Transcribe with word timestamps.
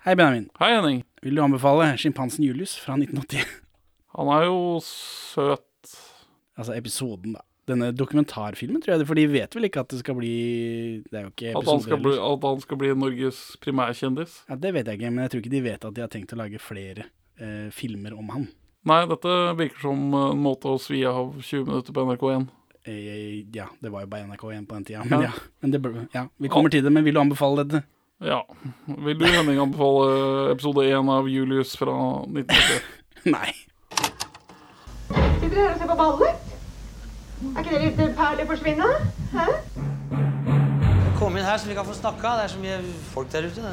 Hei, 0.00 0.14
Benjamin. 0.16 0.46
Hei, 0.56 0.70
Henning. 0.72 1.02
Vil 1.20 1.36
du 1.36 1.42
anbefale 1.44 1.90
Sjimpansen 2.00 2.44
Julius 2.46 2.72
fra 2.80 2.94
1980? 2.96 3.42
Han 4.16 4.30
er 4.32 4.46
jo 4.46 4.78
søt. 4.80 5.90
Altså 6.56 6.72
episoden, 6.72 7.34
da. 7.36 7.42
Denne 7.68 7.90
dokumentarfilmen, 7.94 8.80
tror 8.82 8.94
jeg. 8.96 9.06
For 9.10 9.20
de 9.20 9.26
vet 9.30 9.52
vel 9.54 9.68
ikke 9.68 9.82
at 9.84 9.92
det 9.92 10.00
skal 10.00 10.16
bli 10.16 10.30
Det 11.04 11.18
er 11.20 11.26
jo 11.26 11.32
ikke 11.34 11.50
At 11.52 11.58
han, 11.58 11.60
episode 11.60 11.84
skal 11.84 12.00
bli, 12.06 12.14
at 12.30 12.46
han 12.48 12.62
skal 12.64 12.80
bli 12.80 12.94
Norges 12.96 13.42
primærkjendis. 13.62 14.38
Ja, 14.48 14.56
det 14.64 14.72
vet 14.78 14.88
jeg 14.88 14.98
ikke, 15.02 15.12
men 15.12 15.26
jeg 15.26 15.34
tror 15.34 15.44
ikke 15.44 15.52
de 15.52 15.62
vet 15.68 15.84
at 15.90 15.98
de 15.98 16.04
har 16.06 16.10
tenkt 16.16 16.32
å 16.34 16.40
lage 16.40 16.62
flere 16.64 17.04
eh, 17.36 17.68
filmer 17.76 18.16
om 18.16 18.32
han. 18.32 18.48
Nei, 18.88 19.02
dette 19.12 19.36
virker 19.60 19.84
som 19.84 20.16
en 20.16 20.40
måte 20.40 20.72
å 20.72 20.80
svi 20.80 21.04
av 21.04 21.36
20 21.36 21.68
minutter 21.68 21.94
på 21.94 22.08
NRK1. 22.08 22.48
Eh, 22.88 23.38
ja, 23.52 23.68
det 23.84 23.92
var 23.92 24.08
jo 24.08 24.12
bare 24.16 24.32
NRK1 24.32 24.64
på 24.66 24.80
den 24.80 24.88
tida. 24.88 25.04
Men 25.04 25.28
ja, 25.28 25.30
Ja. 25.30 25.48
men 25.60 25.76
det, 25.76 25.84
ja, 26.16 26.24
vi 26.40 26.48
kommer 26.56 26.72
til 26.72 26.88
det. 26.88 26.96
Men 26.96 27.04
vil 27.04 27.20
du 27.20 27.20
anbefale 27.20 27.68
dette? 27.68 27.84
Ja. 28.20 28.46
Vil 28.84 29.18
du, 29.18 29.24
Henning, 29.24 29.58
anbefale 29.60 30.52
episode 30.52 30.84
1 30.90 31.08
av 31.08 31.28
Julius 31.28 31.76
fra 31.76 31.94
1980? 32.28 32.82
Nei. 33.36 33.52
Sitter 35.40 35.54
dere 35.54 35.62
her 35.62 35.72
og 35.72 35.78
ser 35.80 35.88
på 35.88 35.96
ballet? 35.96 36.34
Er 37.40 37.62
ikke 37.62 37.72
det 37.72 37.80
litt 37.86 38.18
perlig 38.18 38.44
forsvinne? 38.50 38.90
Hæ? 39.32 39.46
Kom 41.16 41.36
inn 41.36 41.48
her 41.48 41.56
så 41.56 41.70
vi 41.70 41.78
kan 41.78 41.88
få 41.88 41.96
snakka. 41.96 42.34
Det 42.36 42.44
er 42.44 42.52
så 42.52 42.60
mye 42.60 42.78
folk 43.14 43.32
der 43.32 43.48
ute. 43.48 43.72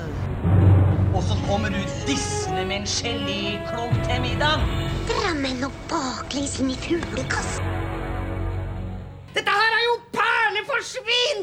Og 1.11 1.21
så 1.27 1.35
kommer 1.43 1.75
du 1.75 1.79
dissende 2.07 2.63
med 2.69 2.75
en 2.81 2.88
geléklump 2.88 3.99
til 4.07 4.23
middag. 4.23 4.63
Drammen 5.11 5.67
og 5.67 5.75
baklengs 5.91 6.59
inn 6.63 6.71
i 6.71 6.79
fuglekassen. 6.88 7.67
Dette 9.35 9.59
her 9.59 9.71
er 9.75 9.85
jo 9.89 9.95
perleforsvinn! 10.16 11.41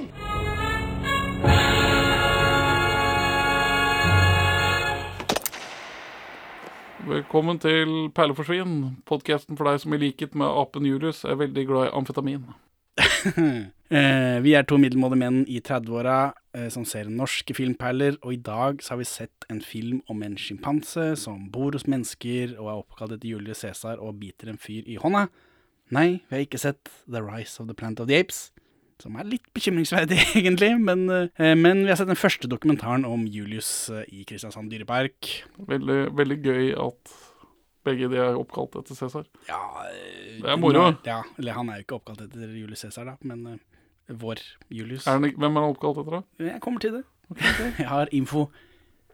Velkommen 7.05 7.59
til 7.61 8.09
Perleforsvin, 8.17 8.95
podkasten 9.05 9.59
for 9.59 9.69
deg 9.69 9.83
som 9.83 9.93
i 9.93 9.99
likhet 10.01 10.33
med 10.41 10.49
apen 10.49 10.87
Julius 10.89 11.19
er 11.29 11.37
veldig 11.37 11.65
glad 11.69 11.89
i 11.91 11.97
amfetamin. 12.01 12.47
Eh, 13.95 14.39
vi 14.43 14.55
er 14.57 14.65
to 14.67 14.75
middelmådige 14.81 15.21
menn 15.21 15.37
i 15.47 15.61
30-åra 15.63 16.33
eh, 16.57 16.71
som 16.73 16.87
ser 16.89 17.11
norske 17.13 17.55
filmperler, 17.55 18.17
og 18.25 18.33
i 18.33 18.39
dag 18.43 18.81
så 18.83 18.95
har 18.95 18.99
vi 18.99 19.07
sett 19.07 19.45
en 19.53 19.61
film 19.63 20.01
om 20.11 20.25
en 20.25 20.35
sjimpanse 20.41 21.05
som 21.21 21.45
bor 21.53 21.77
hos 21.77 21.85
mennesker 21.87 22.57
og 22.57 22.71
er 22.73 22.81
oppkalt 22.81 23.15
etter 23.15 23.29
Julius 23.29 23.61
Cæsar 23.63 24.03
og 24.03 24.17
biter 24.25 24.51
en 24.51 24.59
fyr 24.59 24.89
i 24.91 24.97
hånda. 24.99 25.29
Nei, 25.95 26.09
vi 26.27 26.35
har 26.35 26.43
ikke 26.49 26.63
sett 26.65 26.91
The 27.05 27.23
Rise 27.23 27.61
of 27.63 27.69
the 27.69 27.77
Planet 27.77 28.03
of 28.03 28.11
the 28.11 28.19
Apes, 28.25 28.49
som 29.05 29.19
er 29.21 29.29
litt 29.29 29.45
bekymringsverdig, 29.57 30.17
egentlig, 30.41 30.71
men, 30.81 31.05
eh, 31.13 31.53
men 31.59 31.85
vi 31.85 31.93
har 31.93 32.01
sett 32.01 32.09
den 32.09 32.19
første 32.21 32.49
dokumentaren 32.51 33.05
om 33.09 33.27
Julius 33.29 33.69
eh, 33.93 34.07
i 34.09 34.25
Kristiansand 34.29 34.73
dyrepark. 34.73 35.29
Veldig, 35.69 35.99
veldig 36.17 36.39
gøy 36.45 36.73
at 36.87 37.15
begge 37.85 38.09
de 38.09 38.17
er 38.17 38.39
oppkalt 38.41 38.79
etter 38.81 38.97
Cæsar. 38.97 39.27
Ja, 39.51 39.61
eh, 39.91 40.39
Det 40.41 40.49
er 40.55 40.61
moro. 40.61 40.87
Ja, 41.05 41.21
eller 41.39 41.59
han 41.59 41.69
er 41.69 41.81
jo 41.83 41.85
ikke 41.87 41.99
oppkalt 42.01 42.25
etter 42.25 42.49
Julius 42.57 42.85
Cæsar, 42.87 43.11
da, 43.13 43.17
men 43.29 43.45
eh, 43.53 44.15
vår 44.21 44.41
Julius. 44.73 45.05
Er 45.07 45.19
han 45.19 45.29
Hvem 45.37 45.51
er 45.61 45.67
han 45.67 45.75
oppkalt 45.77 46.01
etter, 46.01 46.23
da? 46.23 46.49
Jeg 46.49 46.63
kommer 46.65 46.81
til 46.85 46.97
det. 46.99 47.05
Jeg 47.83 47.89
har 47.93 48.09
info. 48.17 48.47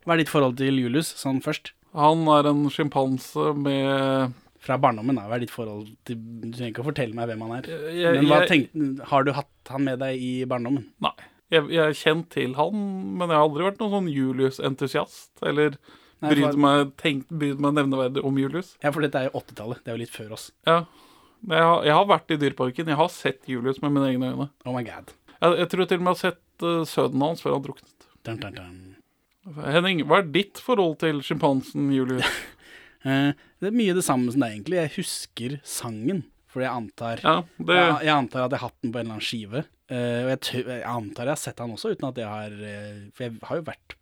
Hva 0.06 0.14
er 0.14 0.22
ditt 0.22 0.30
forhold 0.32 0.56
til 0.62 0.78
Julius, 0.80 1.10
sånn 1.18 1.42
først? 1.44 1.74
Han 1.98 2.22
er 2.30 2.46
en 2.52 2.62
sjimpanse 2.70 3.50
med 3.58 4.38
Fra 4.60 4.76
barndommen, 4.80 5.16
da. 5.16 5.24
Hva 5.28 5.38
er 5.38 5.44
ditt 5.46 5.52
forhold 5.54 5.86
til 6.08 6.18
Du 6.20 6.50
trenger 6.52 6.74
ikke 6.74 6.82
å 6.84 6.88
fortelle 6.90 7.16
meg 7.16 7.30
hvem 7.30 7.44
han 7.46 7.54
er. 7.56 7.68
jeg, 7.96 8.16
Men 8.18 8.28
hva 8.28 8.40
jeg, 8.42 8.50
tenk, 8.50 9.04
har 9.08 9.24
du 9.24 9.32
hatt 9.36 9.72
han 9.72 9.86
med 9.86 10.02
deg 10.02 10.20
i 10.20 10.32
barndommen? 10.48 10.90
Nei. 11.04 11.14
Jeg, 11.50 11.66
jeg 11.72 11.82
er 11.82 11.96
kjent 11.98 12.28
til 12.30 12.52
han, 12.58 12.82
men 13.18 13.26
jeg 13.26 13.40
har 13.40 13.46
aldri 13.48 13.64
vært 13.66 13.80
noen 13.80 13.94
sånn 13.96 14.10
Julius-entusiast. 14.12 15.32
Eller 15.48 15.78
brydd 16.22 16.58
meg, 16.60 16.92
tenkt, 17.00 17.30
brydd 17.32 17.62
meg 17.64 17.78
nevneverdig 17.78 18.22
om 18.26 18.36
Julius. 18.38 18.74
Ja, 18.84 18.92
for 18.92 19.02
dette 19.02 19.18
er 19.18 19.30
jo 19.30 19.40
80-tallet. 19.40 19.80
Det 19.82 19.90
er 19.90 19.96
jo 19.96 20.02
litt 20.04 20.14
før 20.14 20.36
oss. 20.36 20.50
Ja. 20.68 20.84
Jeg 21.48 21.64
har, 21.64 21.82
jeg 21.88 21.96
har 21.96 22.06
vært 22.10 22.34
i 22.34 22.38
Dyreparken. 22.38 22.92
Jeg 22.92 23.00
har 23.00 23.10
sett 23.14 23.48
Julius 23.48 23.80
med 23.80 23.96
mine 23.96 24.12
egne 24.12 24.30
øyne. 24.34 24.50
Oh 24.68 24.76
my 24.76 24.84
god. 24.84 25.14
Jeg, 25.40 25.56
jeg 25.62 25.72
tror 25.72 25.82
jeg 25.82 25.92
til 25.94 26.02
og 26.02 26.04
med 26.04 26.12
har 26.12 26.20
sett 26.20 26.68
uh, 26.68 26.82
sønnen 26.88 27.24
hans 27.24 27.42
før 27.42 27.56
han 27.56 27.64
druknet. 27.64 28.08
Dun, 28.28 28.40
dun, 28.42 28.60
dun. 28.60 28.80
Henning, 29.64 30.04
hva 30.06 30.20
er 30.20 30.28
ditt 30.34 30.60
forhold 30.60 30.98
til 31.00 31.22
sjimpansen 31.24 31.88
Julius? 31.96 32.28
Eh, 33.04 33.32
det 33.60 33.70
er 33.70 33.76
mye 33.76 33.96
det 33.96 34.04
samme 34.06 34.32
som 34.32 34.42
det, 34.44 34.50
egentlig. 34.54 34.80
Jeg 34.80 34.94
husker 34.98 35.58
sangen. 35.64 36.24
fordi 36.50 36.66
jeg 36.66 36.74
antar 36.74 37.20
Ja, 37.22 37.36
det, 37.58 37.76
jeg, 37.78 37.98
jeg 38.08 38.14
antar 38.16 38.44
at 38.44 38.50
jeg 38.50 38.58
har 38.58 38.68
hatt 38.68 38.82
den 38.82 38.92
på 38.92 38.98
en 38.98 39.04
eller 39.04 39.16
annen 39.16 39.28
skive. 39.28 39.64
Eh, 39.90 40.20
og 40.24 40.30
jeg, 40.34 40.64
jeg 40.66 40.82
antar 40.86 41.30
jeg 41.30 41.36
har 41.36 41.42
sett 41.44 41.62
han 41.62 41.74
også, 41.74 41.94
uten 41.94 42.08
at 42.10 42.18
jeg 42.18 42.30
har 42.30 42.54
eh, 42.62 43.02
For 43.14 43.26
jeg 43.26 43.38
har 43.48 43.60
jo 43.60 43.66
vært 43.66 43.96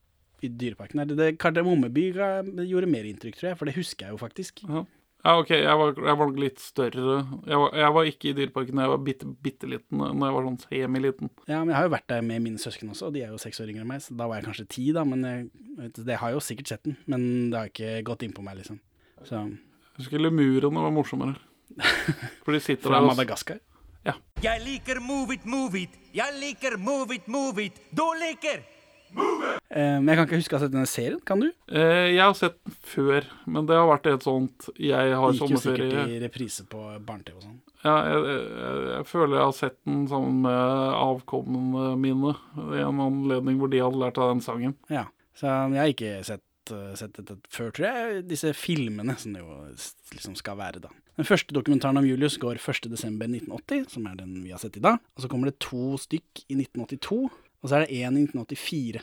i 0.44 0.48
Dyreparken 0.54 1.02
her. 1.02 1.10
Det, 1.18 1.32
Kardemommeby 1.42 2.12
gjorde 2.14 2.88
mer 2.90 3.08
inntrykk, 3.08 3.36
tror 3.40 3.50
jeg, 3.50 3.58
for 3.58 3.68
det 3.68 3.74
husker 3.74 4.06
jeg 4.06 4.14
jo 4.14 4.20
faktisk. 4.20 4.62
ja, 5.24 5.32
OK, 5.34 5.50
jeg 5.50 5.78
var, 5.80 5.96
jeg 5.98 6.18
var 6.20 6.34
litt 6.38 6.60
større. 6.62 7.16
Jeg 7.42 7.58
var, 7.58 7.72
jeg 7.82 7.94
var 7.96 8.10
ikke 8.12 8.30
i 8.30 8.34
Dyreparken 8.38 8.78
da 8.78 8.84
jeg 8.86 8.92
var 8.92 9.00
bitte, 9.08 9.30
bitte 9.48 9.70
liten, 9.72 9.98
når 9.98 10.28
jeg 10.28 10.36
var 10.36 10.46
sånn 10.46 10.60
semiliten. 10.62 11.32
Ja, 11.50 11.58
men 11.58 11.72
jeg 11.72 11.78
har 11.80 11.88
jo 11.88 11.94
vært 11.96 12.06
der 12.14 12.22
med 12.28 12.44
mine 12.46 12.62
søsken 12.62 12.92
også, 12.94 13.10
og 13.10 13.16
de 13.16 13.24
er 13.26 13.34
jo 13.34 13.40
seks 13.42 13.58
år 13.64 13.72
yngre 13.72 13.82
enn 13.82 13.90
meg, 13.90 14.04
så 14.04 14.14
da 14.14 14.28
var 14.30 14.38
jeg 14.38 14.46
kanskje 14.46 14.68
ti, 14.76 14.84
da, 14.94 15.02
men 15.08 15.26
jeg, 15.26 15.48
vet, 15.80 15.98
jeg 16.06 16.22
har 16.22 16.36
jo 16.36 16.44
sikkert 16.48 16.70
sett 16.70 16.86
den, 16.86 16.94
men 17.10 17.26
det 17.50 17.58
har 17.58 17.72
ikke 17.72 17.96
gått 18.12 18.22
inn 18.28 18.36
på 18.36 18.46
meg, 18.46 18.60
liksom. 18.62 18.78
Så, 19.24 19.42
Jeg 19.48 20.04
husker 20.04 20.18
lemurene 20.22 20.82
var 20.84 20.92
morsommere. 20.94 21.36
For 22.44 22.52
de 22.54 22.60
sitter 22.60 22.88
fra 22.88 23.00
der 23.00 23.06
og 23.08 23.16
Madagaskar. 23.16 23.58
Jeg 24.42 24.62
liker 24.64 25.00
move 25.04 25.34
it, 25.34 25.44
move 25.44 25.74
it. 25.76 25.90
Jeg 26.14 26.32
liker 26.40 26.76
move 26.78 27.12
it, 27.14 27.26
move 27.28 27.58
it. 27.64 27.80
Du 27.92 28.04
liker 28.20 28.62
Eh, 29.08 29.94
men 30.02 30.08
jeg 30.10 30.16
kan 30.18 30.26
ikke 30.26 30.36
huske 30.36 30.52
å 30.52 30.58
ha 30.58 30.66
sett 30.66 30.72
denne 30.74 30.88
serien, 30.88 31.20
kan 31.24 31.40
du? 31.40 31.46
eh, 31.72 32.10
Jeg 32.12 32.20
har 32.20 32.34
sett 32.36 32.58
den 32.66 32.74
før, 32.84 33.24
men 33.48 33.64
det 33.64 33.72
har 33.78 33.86
vært 33.88 34.04
et 34.10 34.20
sånt 34.26 34.66
Jeg 34.76 35.14
har 35.16 35.32
Gikk 35.32 35.40
jo 35.54 35.56
sikkert 35.56 35.80
sommerferie. 35.80 36.02
i 36.12 36.18
reprise 36.26 36.66
på 36.68 36.82
barne-TV 37.08 37.38
og 37.38 37.46
sånn. 37.46 37.54
Ja, 37.86 37.94
jeg, 38.04 38.18
jeg, 38.28 38.82
jeg 38.98 39.06
føler 39.08 39.38
jeg 39.38 39.46
har 39.46 39.56
sett 39.56 39.78
den 39.88 40.02
sammen 40.12 40.42
med 40.44 40.98
avkommene 41.06 41.96
mine 42.04 42.34
i 42.76 42.82
en 42.84 43.00
anledning 43.06 43.56
hvor 43.62 43.72
de 43.72 43.80
hadde 43.80 44.02
lært 44.04 44.20
av 44.20 44.34
den 44.34 44.44
sangen. 44.44 44.76
Ja, 44.92 45.06
så 45.40 45.54
jeg 45.72 45.80
har 45.80 45.94
ikke 45.94 46.12
sett, 46.28 46.44
eh, 46.74 46.94
sett 46.98 47.16
dette 47.18 47.36
før, 47.52 47.70
tror 47.74 47.86
jeg, 47.88 48.24
disse 48.30 48.52
filmene 48.56 49.16
som 49.20 49.34
det 49.34 49.42
jo 49.42 49.58
liksom 50.14 50.36
skal 50.38 50.58
være, 50.60 50.82
da. 50.84 50.92
Den 51.18 51.26
første 51.26 51.54
dokumentaren 51.56 51.98
om 51.98 52.06
Julius 52.06 52.38
går 52.38 52.60
1.12.1980, 52.62 53.88
som 53.90 54.06
er 54.06 54.18
den 54.20 54.36
vi 54.44 54.52
har 54.54 54.60
sett 54.62 54.78
i 54.78 54.82
dag. 54.84 55.00
Og 55.16 55.24
så 55.24 55.30
kommer 55.30 55.50
det 55.50 55.58
to 55.64 55.96
stykk 55.98 56.44
i 56.46 56.58
1982, 56.60 57.22
og 57.26 57.66
så 57.66 57.78
er 57.78 57.84
det 57.86 57.96
én 57.98 58.20
i 58.20 58.26
1984. 58.28 59.02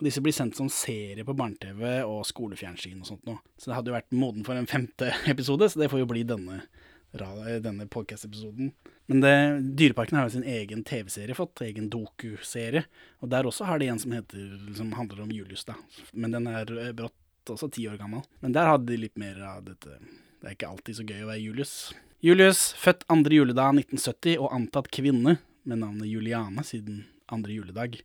Og 0.00 0.08
disse 0.08 0.22
blir 0.24 0.34
sendt 0.34 0.58
som 0.58 0.70
serie 0.72 1.22
på 1.22 1.36
barne-TV 1.38 2.00
og 2.02 2.24
skolefjernsyn 2.26 3.04
og 3.04 3.06
sånt 3.06 3.28
nå. 3.28 3.36
Så 3.54 3.70
det 3.70 3.76
hadde 3.76 3.92
jo 3.92 3.94
vært 3.94 4.16
moden 4.18 4.42
for 4.48 4.58
en 4.58 4.66
femte 4.66 5.12
episode, 5.32 5.70
så 5.70 5.84
det 5.84 5.92
får 5.92 6.02
jo 6.02 6.10
bli 6.10 6.24
denne, 6.26 6.64
denne 7.12 7.86
podcast-episoden. 7.86 8.72
Men 9.06 9.20
det, 9.20 9.60
Dyreparken 9.76 10.18
har 10.18 10.28
jo 10.28 10.30
sin 10.36 10.46
egen 10.48 10.84
TV-serie 10.84 11.34
fått, 11.34 11.60
egen 11.60 11.90
dokuserie. 11.92 12.84
Og 13.20 13.28
der 13.28 13.46
også 13.46 13.66
har 13.68 13.78
de 13.78 13.90
en 13.92 13.98
som 13.98 14.12
heter, 14.12 14.46
som 14.76 14.92
handler 14.96 15.22
om 15.22 15.32
Julius, 15.32 15.64
da. 15.68 15.76
Men 16.12 16.32
den 16.32 16.48
er 16.48 16.72
eh, 16.78 16.94
brått 16.96 17.52
også 17.52 17.68
ti 17.74 17.84
år 17.90 17.98
gammel. 18.00 18.24
Men 18.40 18.54
der 18.56 18.70
hadde 18.70 18.88
de 18.88 19.00
litt 19.04 19.18
mer 19.20 19.40
av 19.44 19.64
dette 19.66 19.98
Det 20.42 20.48
er 20.48 20.56
ikke 20.56 20.70
alltid 20.72 20.96
så 20.98 21.04
gøy 21.06 21.22
å 21.22 21.30
være 21.30 21.42
Julius. 21.42 21.74
Julius, 22.22 22.72
født 22.78 23.04
andre 23.10 23.34
juledag 23.34 23.76
1970 23.82 24.38
og 24.38 24.54
antatt 24.54 24.90
kvinne, 24.94 25.38
med 25.62 25.78
navnet 25.78 26.08
Juliane 26.10 26.64
siden 26.66 27.04
andre 27.30 27.54
juledag. 27.54 28.00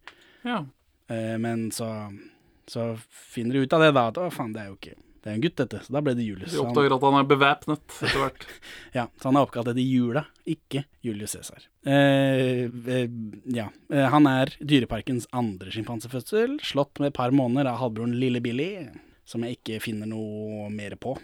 Ja. 0.46 0.60
Eh, 1.10 1.38
men 1.42 1.72
så, 1.74 1.88
så 2.70 2.92
finner 3.10 3.58
de 3.58 3.66
ut 3.66 3.74
av 3.74 3.82
det, 3.82 3.94
da. 3.98 4.04
At 4.12 4.20
å, 4.22 4.28
faen, 4.34 4.54
det 4.54 4.62
er 4.62 4.70
jo 4.70 4.78
ikke 4.78 5.00
Det 5.24 5.32
er 5.32 5.38
en 5.38 5.44
gutt, 5.44 5.58
dette. 5.60 5.80
Så 5.86 5.94
da 5.96 6.02
ble 6.04 6.14
det 6.18 6.26
Julius. 6.28 6.54
De 6.54 6.62
oppdager 6.62 6.94
at 6.96 7.06
han 7.08 7.18
er 7.20 7.26
bevæpnet 7.28 7.82
etter 7.84 8.22
hvert. 8.22 8.46
ja, 8.98 9.08
så 9.18 9.30
han 9.30 9.40
er 9.40 9.48
oppkalt 9.48 9.72
etter 9.74 9.84
jula, 9.84 10.24
ikke 10.48 10.86
Julius 11.06 11.36
Cæsar. 11.36 11.66
Eh, 11.88 12.68
eh, 12.68 13.10
ja. 13.58 13.68
Eh, 13.92 14.08
han 14.14 14.30
er 14.30 14.54
Dyreparkens 14.60 15.28
andre 15.36 15.74
sjimpansefødsel, 15.74 16.60
slått 16.68 17.02
med 17.02 17.12
et 17.12 17.18
par 17.18 17.36
måneder 17.36 17.74
av 17.74 17.82
halvbroren 17.82 18.16
Lille 18.22 18.44
Billy, 18.44 18.72
som 19.28 19.44
jeg 19.44 19.60
ikke 19.60 19.82
finner 19.84 20.10
noe 20.10 20.70
mer 20.72 20.96
på. 21.02 21.18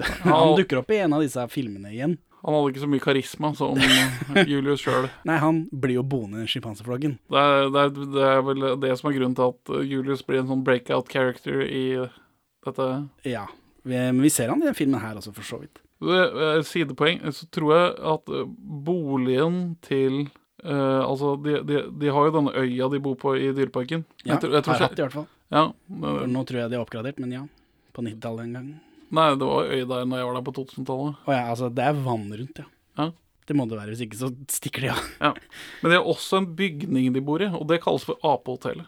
Han 0.24 0.56
dukker 0.56 0.80
opp 0.80 0.92
i 0.94 1.02
en 1.02 1.12
av 1.12 1.20
disse 1.20 1.42
filmene 1.52 1.92
igjen. 1.92 2.16
Han 2.40 2.56
hadde 2.56 2.70
ikke 2.72 2.80
så 2.80 2.88
mye 2.88 3.04
karisma 3.04 3.50
som 3.52 3.76
Julius 4.50 4.80
sjøl. 4.80 5.10
Nei, 5.28 5.36
han 5.42 5.66
blir 5.68 5.98
jo 5.98 6.04
boende 6.08 6.40
i 6.40 6.48
sjimpansefloggen. 6.48 7.18
Det, 7.28 7.42
det, 7.74 7.82
det 8.14 8.22
er 8.24 8.40
vel 8.46 8.64
det 8.80 8.94
som 8.96 9.10
er 9.10 9.16
grunnen 9.18 9.36
til 9.36 9.52
at 9.52 9.72
Julius 9.84 10.24
blir 10.24 10.40
en 10.40 10.48
sånn 10.48 10.64
breakout 10.64 11.12
character 11.12 11.60
i 11.66 11.84
dette. 12.66 13.08
Ja. 13.24 13.46
Vi, 13.84 13.94
men 13.96 14.20
vi 14.22 14.28
ser 14.32 14.48
han 14.52 14.60
i 14.62 14.66
den 14.68 14.74
filmen 14.76 15.00
her 15.00 15.16
også, 15.16 15.32
for 15.34 15.42
så 15.46 15.60
vidt. 15.62 15.80
Det- 16.00 16.64
Sidepoeng, 16.68 17.20
så 17.32 17.46
tror 17.52 17.72
jeg 17.76 17.88
at 18.14 18.28
eh, 18.40 18.44
boligen 18.84 19.76
til 19.82 20.28
Uh, 20.60 21.00
Altså, 21.08 21.38
de, 21.40 21.54
de, 21.64 21.78
de 21.96 22.08
har 22.12 22.26
jo 22.28 22.32
denne 22.34 22.50
øya 22.52 22.90
de 22.92 22.98
bor 23.00 23.14
på 23.16 23.30
i 23.32 23.46
Dyreparken. 23.56 24.02
Ja, 24.26 24.34
Jeg 24.34 24.40
tror- 24.42 24.52
jeg 24.52 24.62
tror 24.66 24.74
har 24.74 24.76
ikke- 24.76 24.88
hatt 24.90 24.98
i 24.98 25.02
hvert 25.06 25.12
fall. 25.14 25.26
Ja, 25.50 25.62
eh, 25.88 26.26
Nå 26.28 26.42
tror 26.44 26.58
jeg 26.60 26.68
de 26.70 26.76
er 26.76 26.82
oppgradert, 26.84 27.18
men 27.18 27.32
ja. 27.32 27.40
På 27.96 28.02
90-tallet 28.04 28.44
en 28.44 28.52
gang. 28.52 28.66
Nei, 29.10 29.30
det 29.40 29.48
var 29.48 29.64
øy 29.72 29.86
der 29.88 30.04
når 30.04 30.18
jeg 30.20 30.26
var 30.28 30.34
der 30.36 30.44
på 30.50 30.52
2000-tallet. 30.58 31.16
Å 31.24 31.32
ja, 31.32 31.40
altså, 31.54 31.70
det 31.74 31.82
er 31.88 31.94
vann 32.04 32.28
rundt, 32.28 32.58
ja. 32.60 32.64
Ja. 32.98 33.06
Det 33.48 33.56
må 33.56 33.64
det 33.70 33.78
være, 33.80 33.88
hvis 33.96 34.04
ikke 34.04 34.20
så 34.20 34.28
stikker 34.52 34.80
de 34.84 34.88
av. 34.92 35.00
Ja. 35.22 35.32
Men 35.80 35.90
det 35.94 35.96
er 35.96 36.04
også 36.12 36.36
en 36.42 36.50
bygning 36.54 37.08
de 37.14 37.20
bor 37.24 37.40
i, 37.40 37.46
og 37.48 37.66
det 37.66 37.80
kalles 37.80 38.04
for 38.04 38.20
Apehotellet. 38.22 38.84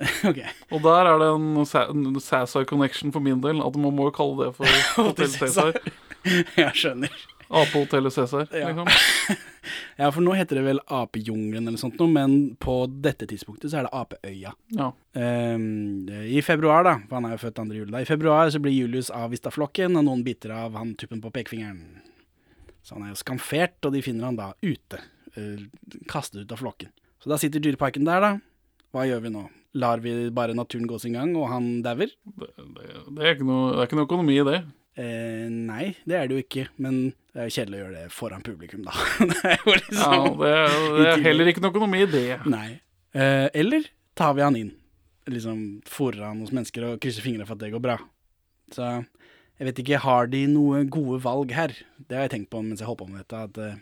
ok. 0.30 0.40
Og 0.72 0.80
der 0.84 1.10
er 1.10 1.18
det 1.20 1.28
en 1.34 1.58
en 1.60 2.20
Cæsar 2.20 2.64
connection 2.64 3.12
for 3.12 3.20
min 3.20 3.40
del. 3.40 3.60
At 3.60 3.76
man 3.76 3.94
må 3.96 4.08
jo 4.08 4.16
kalle 4.16 4.46
det 4.46 4.54
for 4.56 4.66
Hotell 4.96 5.28
Cæsar. 5.28 5.76
Jeg 6.56 6.72
skjønner. 6.74 7.12
Apehotellet 7.50 8.12
Cæsar. 8.12 8.46
Ja. 8.52 8.68
Liksom. 8.68 8.86
Ja, 9.96 10.10
for 10.12 10.22
nå 10.22 10.32
heter 10.38 10.60
det 10.60 10.62
vel 10.64 10.80
Apejungelen 10.86 11.66
eller 11.66 11.80
sånt 11.80 11.98
noe, 11.98 12.08
men 12.08 12.36
på 12.62 12.76
dette 13.02 13.26
tidspunktet 13.28 13.72
så 13.72 13.80
er 13.80 13.88
det 13.88 13.92
Apeøya. 13.98 14.52
Ja. 14.78 14.86
Um, 15.18 16.06
I 16.08 16.40
februar, 16.46 16.86
da, 16.86 16.94
for 17.08 17.18
han 17.18 17.26
er 17.26 17.34
jo 17.34 17.42
født 17.42 17.58
andre 17.64 17.80
jul, 17.80 17.90
da. 17.90 18.04
I 18.04 18.08
februar 18.08 18.52
så 18.54 18.62
blir 18.62 18.76
Julius 18.76 19.10
avvist 19.10 19.50
av 19.50 19.56
flokken, 19.58 19.98
og 19.98 20.06
noen 20.06 20.22
biter 20.26 20.54
av 20.54 20.78
han 20.78 20.94
tuppen 21.00 21.22
på 21.24 21.32
pekefingeren. 21.34 21.82
Så 22.86 22.94
han 22.96 23.08
er 23.08 23.12
jo 23.12 23.20
skamfert, 23.20 23.80
og 23.82 23.98
de 23.98 24.04
finner 24.06 24.30
han 24.30 24.38
da 24.38 24.52
ute. 24.62 25.02
Uh, 25.34 25.66
kastet 26.10 26.44
ut 26.44 26.54
av 26.54 26.62
flokken. 26.62 26.94
Så 27.20 27.34
da 27.34 27.40
sitter 27.40 27.62
dyreparken 27.66 28.06
der, 28.06 28.22
da. 28.22 28.36
Hva 28.94 29.10
gjør 29.10 29.26
vi 29.26 29.34
nå? 29.34 29.48
Lar 29.78 30.02
vi 30.02 30.12
bare 30.34 30.56
naturen 30.58 30.88
gå 30.90 30.98
sin 30.98 31.14
gang, 31.14 31.32
og 31.38 31.46
han 31.52 31.68
dauer? 31.84 32.10
Det, 32.24 32.50
det, 32.58 32.86
det, 33.14 33.22
er 33.22 33.36
ikke 33.36 33.46
noe, 33.46 33.86
økonomi 34.02 34.40
i 34.40 34.46
det. 34.46 34.58
Eh, 34.98 35.46
nei, 35.46 35.92
det 36.08 36.16
er 36.18 36.26
det 36.26 36.36
jo 36.36 36.44
ikke, 36.44 36.64
men 36.82 36.98
det 37.30 37.38
er 37.38 37.46
jo 37.46 37.54
kjedelig 37.54 37.78
å 37.78 37.82
gjøre 37.84 38.00
det 38.00 38.14
foran 38.14 38.42
publikum, 38.46 38.82
da. 38.86 38.96
det 39.30 39.38
er 39.46 39.62
jo 39.62 39.76
Ja, 39.76 39.78
liksom 39.78 40.40
det, 40.42 40.50
det 40.98 41.06
er 41.12 41.24
heller 41.28 41.52
ikke 41.52 41.62
noe 41.62 41.74
økonomi 41.74 42.02
i 42.02 42.10
det. 42.10 42.26
Nei. 42.50 42.68
Eh, 43.14 43.46
eller 43.62 43.86
tar 44.18 44.34
vi 44.38 44.44
han 44.44 44.58
inn? 44.58 44.74
Liksom 45.30 45.62
fòrer 45.86 46.26
han 46.26 46.42
hos 46.42 46.50
mennesker 46.54 46.88
og 46.88 46.98
krysser 47.02 47.22
fingrene 47.22 47.46
for 47.46 47.54
at 47.54 47.62
det 47.62 47.70
går 47.76 47.84
bra. 47.84 47.96
Så 48.74 48.90
jeg 49.60 49.68
vet 49.68 49.80
ikke, 49.82 50.02
har 50.02 50.30
de 50.32 50.44
noe 50.50 50.82
gode 50.90 51.20
valg 51.22 51.54
her? 51.54 51.74
Det 52.08 52.16
har 52.16 52.26
jeg 52.26 52.34
tenkt 52.34 52.52
på 52.54 52.62
mens 52.64 52.82
jeg 52.82 52.88
holdt 52.88 53.02
på 53.02 53.10
med 53.10 53.22
dette, 53.22 53.46
at 53.46 53.62
eh, 53.62 53.80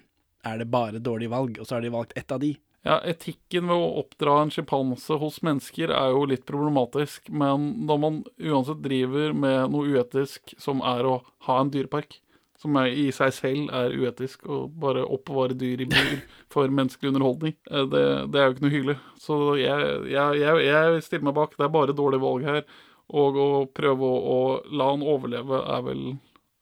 er 0.53 0.61
det 0.61 0.71
bare 0.73 1.01
dårlige 1.03 1.33
valg, 1.33 1.59
og 1.59 1.69
så 1.69 1.79
har 1.79 1.85
de 1.85 1.93
valgt 1.95 2.17
ett 2.19 2.33
av 2.35 2.41
de? 2.43 2.53
Ja, 2.89 3.03
Etikken 3.05 3.67
ved 3.69 3.77
å 3.77 3.89
oppdra 4.01 4.39
en 4.41 4.51
sjimpanse 4.55 5.19
hos 5.21 5.43
mennesker 5.45 5.91
er 5.93 6.15
jo 6.15 6.23
litt 6.31 6.47
problematisk, 6.49 7.27
men 7.29 7.67
når 7.89 7.99
man 8.01 8.21
uansett 8.41 8.81
driver 8.81 9.35
med 9.37 9.75
noe 9.75 9.91
uetisk, 9.93 10.55
som 10.57 10.81
er 10.81 11.05
å 11.05 11.19
ha 11.45 11.59
en 11.61 11.73
dyrepark, 11.75 12.17
som 12.59 12.79
er, 12.81 12.89
i 12.91 13.11
seg 13.15 13.35
selv 13.37 13.75
er 13.77 13.93
uetisk, 13.93 14.47
og 14.49 14.73
bare 14.81 15.05
oppbevare 15.05 15.57
dyr 15.59 15.85
i 15.85 15.89
bur 15.91 16.15
for 16.55 16.73
menneskelig 16.73 17.13
underholdning, 17.13 17.59
eh, 17.71 17.85
det, 17.93 18.05
det 18.33 18.41
er 18.41 18.49
jo 18.49 18.57
ikke 18.57 18.65
noe 18.67 18.75
hyggelig. 18.75 18.97
Så 19.21 19.39
jeg, 19.61 19.93
jeg, 20.15 20.41
jeg, 20.41 20.65
jeg 20.67 21.03
stiller 21.05 21.29
meg 21.29 21.37
bak. 21.39 21.59
Det 21.59 21.69
er 21.69 21.75
bare 21.77 21.97
dårlige 21.97 22.25
valg 22.25 22.49
her. 22.49 22.65
Og 23.09 23.39
å 23.41 23.51
prøve 23.73 24.09
å, 24.09 24.17
å 24.33 24.41
la 24.75 24.89
han 24.91 25.05
overleve 25.05 25.61
er 25.77 25.85
vel 25.87 26.03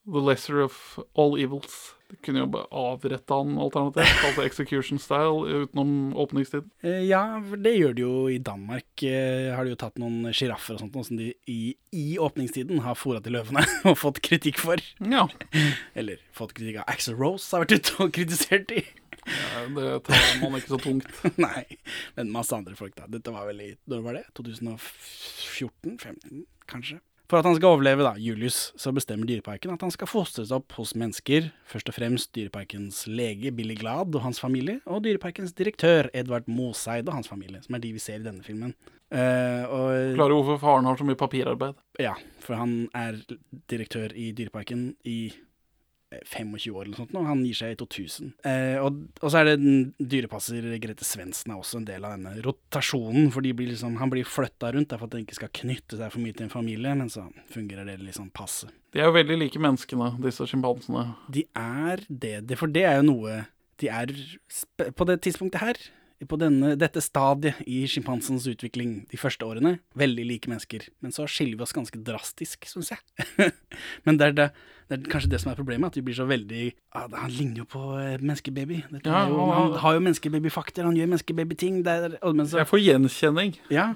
the 0.06 0.22
lesser 0.22 0.60
of 0.66 0.98
all 1.14 1.38
evils. 1.38 1.95
Det 2.06 2.20
kunne 2.22 2.44
jo 2.44 2.46
bare 2.54 2.68
avrette 2.70 3.34
han 3.34 3.56
alternativt, 3.58 4.20
altså 4.28 4.44
execution 4.46 5.00
style, 5.02 5.64
utenom 5.64 6.12
åpningstid. 6.22 6.68
Eh, 6.86 7.00
ja, 7.08 7.22
for 7.42 7.58
det 7.64 7.72
gjør 7.74 7.96
de 7.96 8.04
jo 8.04 8.12
i 8.30 8.36
Danmark. 8.38 8.86
Eh, 9.02 9.48
har 9.50 9.66
de 9.66 9.72
jo 9.74 9.78
tatt 9.80 9.98
noen 9.98 10.28
sjiraffer 10.30 10.76
og 10.76 10.84
sånt, 10.84 10.94
noe 10.94 11.08
som 11.08 11.18
de 11.18 11.32
i, 11.50 11.72
i 11.90 12.04
åpningstiden 12.22 12.84
har 12.84 12.94
fora 12.98 13.18
til 13.24 13.34
løvene 13.34 13.64
og 13.90 13.98
fått 13.98 14.22
kritikk 14.22 14.62
for. 14.62 14.78
Ja, 15.02 15.26
Eller 15.98 16.22
fått 16.36 16.54
kritikk 16.54 16.84
av 16.84 16.94
Axel 16.94 17.18
Rose, 17.18 17.50
har 17.50 17.66
vært 17.66 17.80
ute 17.80 17.98
og 18.06 18.14
kritisert 18.14 18.70
de. 18.70 18.84
det 19.74 19.90
tar 20.06 20.30
man 20.44 20.60
ikke 20.60 20.76
så 20.76 20.80
tungt. 20.86 21.10
Nei, 21.42 21.64
men 22.14 22.30
masse 22.38 22.54
andre 22.54 22.78
folk, 22.78 22.94
da. 22.94 23.10
Dette 23.10 23.34
var 23.34 23.50
vel 23.50 23.66
i 23.66 23.72
Når 23.90 24.06
var 24.06 24.20
det? 24.20 24.24
2014-15, 24.38 26.46
kanskje? 26.70 27.02
For 27.26 27.40
at 27.40 27.46
han 27.48 27.56
skal 27.58 27.74
overleve, 27.74 28.04
da, 28.06 28.12
Julius, 28.22 28.70
så 28.78 28.92
bestemmer 28.94 29.26
Dyreparken 29.26 29.72
at 29.74 29.82
han 29.82 29.90
skal 29.90 30.06
fostres 30.06 30.52
opp 30.54 30.76
hos 30.78 30.94
mennesker. 30.98 31.48
Først 31.66 31.90
og 31.90 31.96
fremst 31.96 32.30
Dyreparkens 32.36 33.02
lege 33.10 33.50
Billy 33.54 33.74
Glad 33.80 34.14
og 34.14 34.22
hans 34.22 34.38
familie, 34.42 34.78
og 34.86 35.02
Dyreparkens 35.02 35.56
direktør 35.58 36.06
Edvard 36.14 36.46
Moseid 36.46 37.10
og 37.10 37.18
hans 37.18 37.30
familie, 37.30 37.62
som 37.64 37.74
er 37.74 37.82
de 37.82 37.90
vi 37.96 38.02
ser 38.02 38.20
i 38.20 38.28
denne 38.28 38.46
filmen. 38.46 38.76
Uh, 39.10 39.62
og 39.70 40.14
Klarer 40.18 40.34
hvorfor 40.38 40.62
faren 40.62 40.86
har 40.86 40.98
så 40.98 41.06
mye 41.06 41.18
papirarbeid. 41.18 41.74
ja, 42.02 42.14
for 42.42 42.58
han 42.58 42.88
er 42.94 43.18
direktør 43.70 44.14
i 44.14 44.32
Dyreparken 44.34 44.88
i 45.06 45.32
25 46.14 46.74
år 46.74 46.84
eller 46.84 47.00
sånt 47.00 47.14
nå. 47.14 47.22
Han 47.26 47.42
gir 47.46 47.58
seg 47.58 47.74
i 47.74 47.78
2000. 47.80 48.32
Eh, 48.46 48.76
og, 48.82 49.00
og 49.20 49.32
så 49.32 49.40
er 49.40 49.50
det 49.50 49.72
dyrepasser 49.98 50.68
Grete 50.82 51.06
Svendsen 51.06 51.52
er 51.52 51.58
også 51.58 51.80
en 51.80 51.88
del 51.88 52.06
av 52.06 52.14
denne 52.14 52.36
rotasjonen. 52.46 53.30
For 53.34 53.44
de 53.44 53.54
blir 53.56 53.72
liksom, 53.72 53.98
han 54.00 54.12
blir 54.12 54.28
flytta 54.28 54.70
rundt 54.76 54.92
derfor 54.92 55.10
at 55.10 55.16
den 55.16 55.26
ikke 55.26 55.40
skal 55.40 55.52
knytte 55.62 55.98
seg 55.98 56.14
for 56.14 56.22
mye 56.22 56.36
til 56.36 56.46
en 56.46 56.54
familie, 56.54 56.94
men 56.98 57.10
så 57.12 57.26
fungerer 57.52 57.88
det 57.88 57.98
liksom 58.04 58.30
passe. 58.36 58.70
De 58.94 59.02
er 59.02 59.10
jo 59.10 59.16
veldig 59.18 59.40
like 59.42 59.60
menneskene, 59.60 60.12
disse 60.24 60.46
sjimpansene. 60.48 61.08
De 61.32 61.44
er 61.58 62.06
det, 62.08 62.38
det, 62.48 62.60
for 62.60 62.70
det 62.72 62.86
er 62.88 63.00
jo 63.00 63.10
noe 63.10 63.44
De 63.76 63.90
er 63.92 64.08
på 64.96 65.04
det 65.04 65.18
tidspunktet 65.26 65.60
her, 65.60 65.80
på 66.24 66.38
denne, 66.40 66.70
dette 66.80 67.02
stadiet 67.04 67.58
i 67.68 67.82
sjimpansens 67.90 68.46
utvikling 68.48 69.02
de 69.10 69.18
første 69.20 69.44
årene, 69.44 69.74
veldig 70.00 70.24
like 70.24 70.48
mennesker. 70.48 70.86
Men 71.04 71.12
så 71.12 71.26
skiller 71.28 71.58
vi 71.58 71.66
oss 71.66 71.74
ganske 71.76 72.00
drastisk, 72.06 72.64
syns 72.70 72.94
jeg. 72.94 73.50
Men 74.08 74.16
det 74.16 74.30
er, 74.30 74.32
det, 74.38 74.46
det 74.88 74.96
er 74.96 75.10
kanskje 75.12 75.28
det 75.34 75.42
som 75.42 75.52
er 75.52 75.58
problemet, 75.60 75.92
at 75.92 75.98
vi 76.00 76.04
blir 76.08 76.16
så 76.16 76.24
veldig 76.30 76.62
ah, 76.96 77.04
Han 77.20 77.30
ligner 77.36 77.60
jo 77.64 77.68
på 77.68 77.82
eh, 78.00 78.16
menneskebaby. 78.22 78.80
Ja, 79.04 79.26
jo, 79.28 79.44
han- 79.52 79.76
har 79.82 79.98
jo 79.98 80.04
menneskebabyfakter, 80.08 80.88
han 80.88 80.96
gjør 80.96 81.12
menneskebabyting. 81.12 81.82
Jeg 81.84 82.68
får 82.72 82.80
gjenkjenning 82.86 83.56
Ja. 83.74 83.90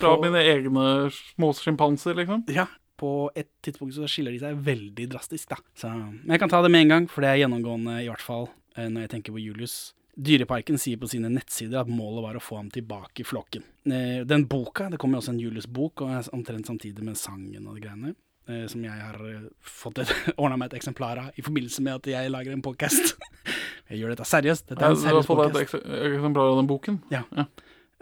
fra 0.00 0.14
På- 0.16 0.22
mine 0.24 0.40
egne 0.40 0.86
små 1.12 1.52
sjimpanser, 1.52 2.16
liksom. 2.16 2.46
Ja, 2.48 2.64
på 2.98 3.28
et 3.36 3.50
tidspunkt 3.62 3.94
så 3.94 4.08
skiller 4.10 4.32
de 4.34 4.40
seg 4.42 4.56
veldig 4.64 5.04
drastisk, 5.12 5.52
da. 5.52 5.60
Så, 5.78 5.92
men 5.92 6.32
jeg 6.32 6.40
kan 6.40 6.48
ta 6.50 6.62
det 6.64 6.72
med 6.72 6.86
en 6.86 6.88
gang, 6.96 7.06
for 7.12 7.20
det 7.22 7.28
er 7.30 7.44
gjennomgående, 7.44 8.00
i 8.02 8.08
hvert 8.08 8.24
fall 8.24 8.48
eh, 8.74 8.88
når 8.88 9.04
jeg 9.04 9.10
tenker 9.18 9.36
på 9.36 9.44
Julius. 9.44 9.92
Dyreparken 10.18 10.78
sier 10.82 10.98
på 10.98 11.06
sine 11.10 11.28
nettsider 11.30 11.78
at 11.84 11.90
målet 11.90 12.24
var 12.24 12.38
å 12.38 12.42
få 12.42 12.56
ham 12.58 12.70
tilbake 12.74 13.22
i 13.22 13.26
flokken. 13.28 13.62
Eh, 13.86 14.24
Den 14.26 14.46
boka, 14.50 14.88
det 14.90 14.98
kommer 14.98 15.20
også 15.20 15.30
en 15.34 15.38
Julius-bok, 15.38 16.02
og 16.02 16.10
er 16.10 16.30
omtrent 16.34 16.66
samtidig 16.66 17.04
med 17.06 17.16
sangen 17.20 17.68
og 17.68 17.76
de 17.78 17.84
greiene. 17.84 18.14
eh, 18.48 18.66
Som 18.66 18.82
jeg 18.82 18.90
har 18.98 19.14
eh, 19.28 19.46
fått 19.62 20.00
ordna 20.36 20.56
meg 20.58 20.72
et 20.72 20.80
eksemplar 20.80 21.18
av 21.22 21.30
i 21.38 21.42
forbindelse 21.46 21.84
med 21.86 21.94
at 22.00 22.10
jeg 22.10 22.30
lager 22.34 22.52
en 22.52 22.62
podcast. 22.66 23.14
jeg 23.90 24.00
gjør 24.00 24.16
dette 24.16 24.26
seriøst. 24.26 24.66
Dette 24.72 24.84
er 24.84 24.96
en 24.96 25.16
har 25.20 25.22
fått 25.22 25.44
deg 25.54 25.62
et 25.62 25.78
eksemplar 26.16 26.50
av 26.50 26.58
den 26.58 26.66
boken. 26.70 26.98
Ja. 27.14 27.22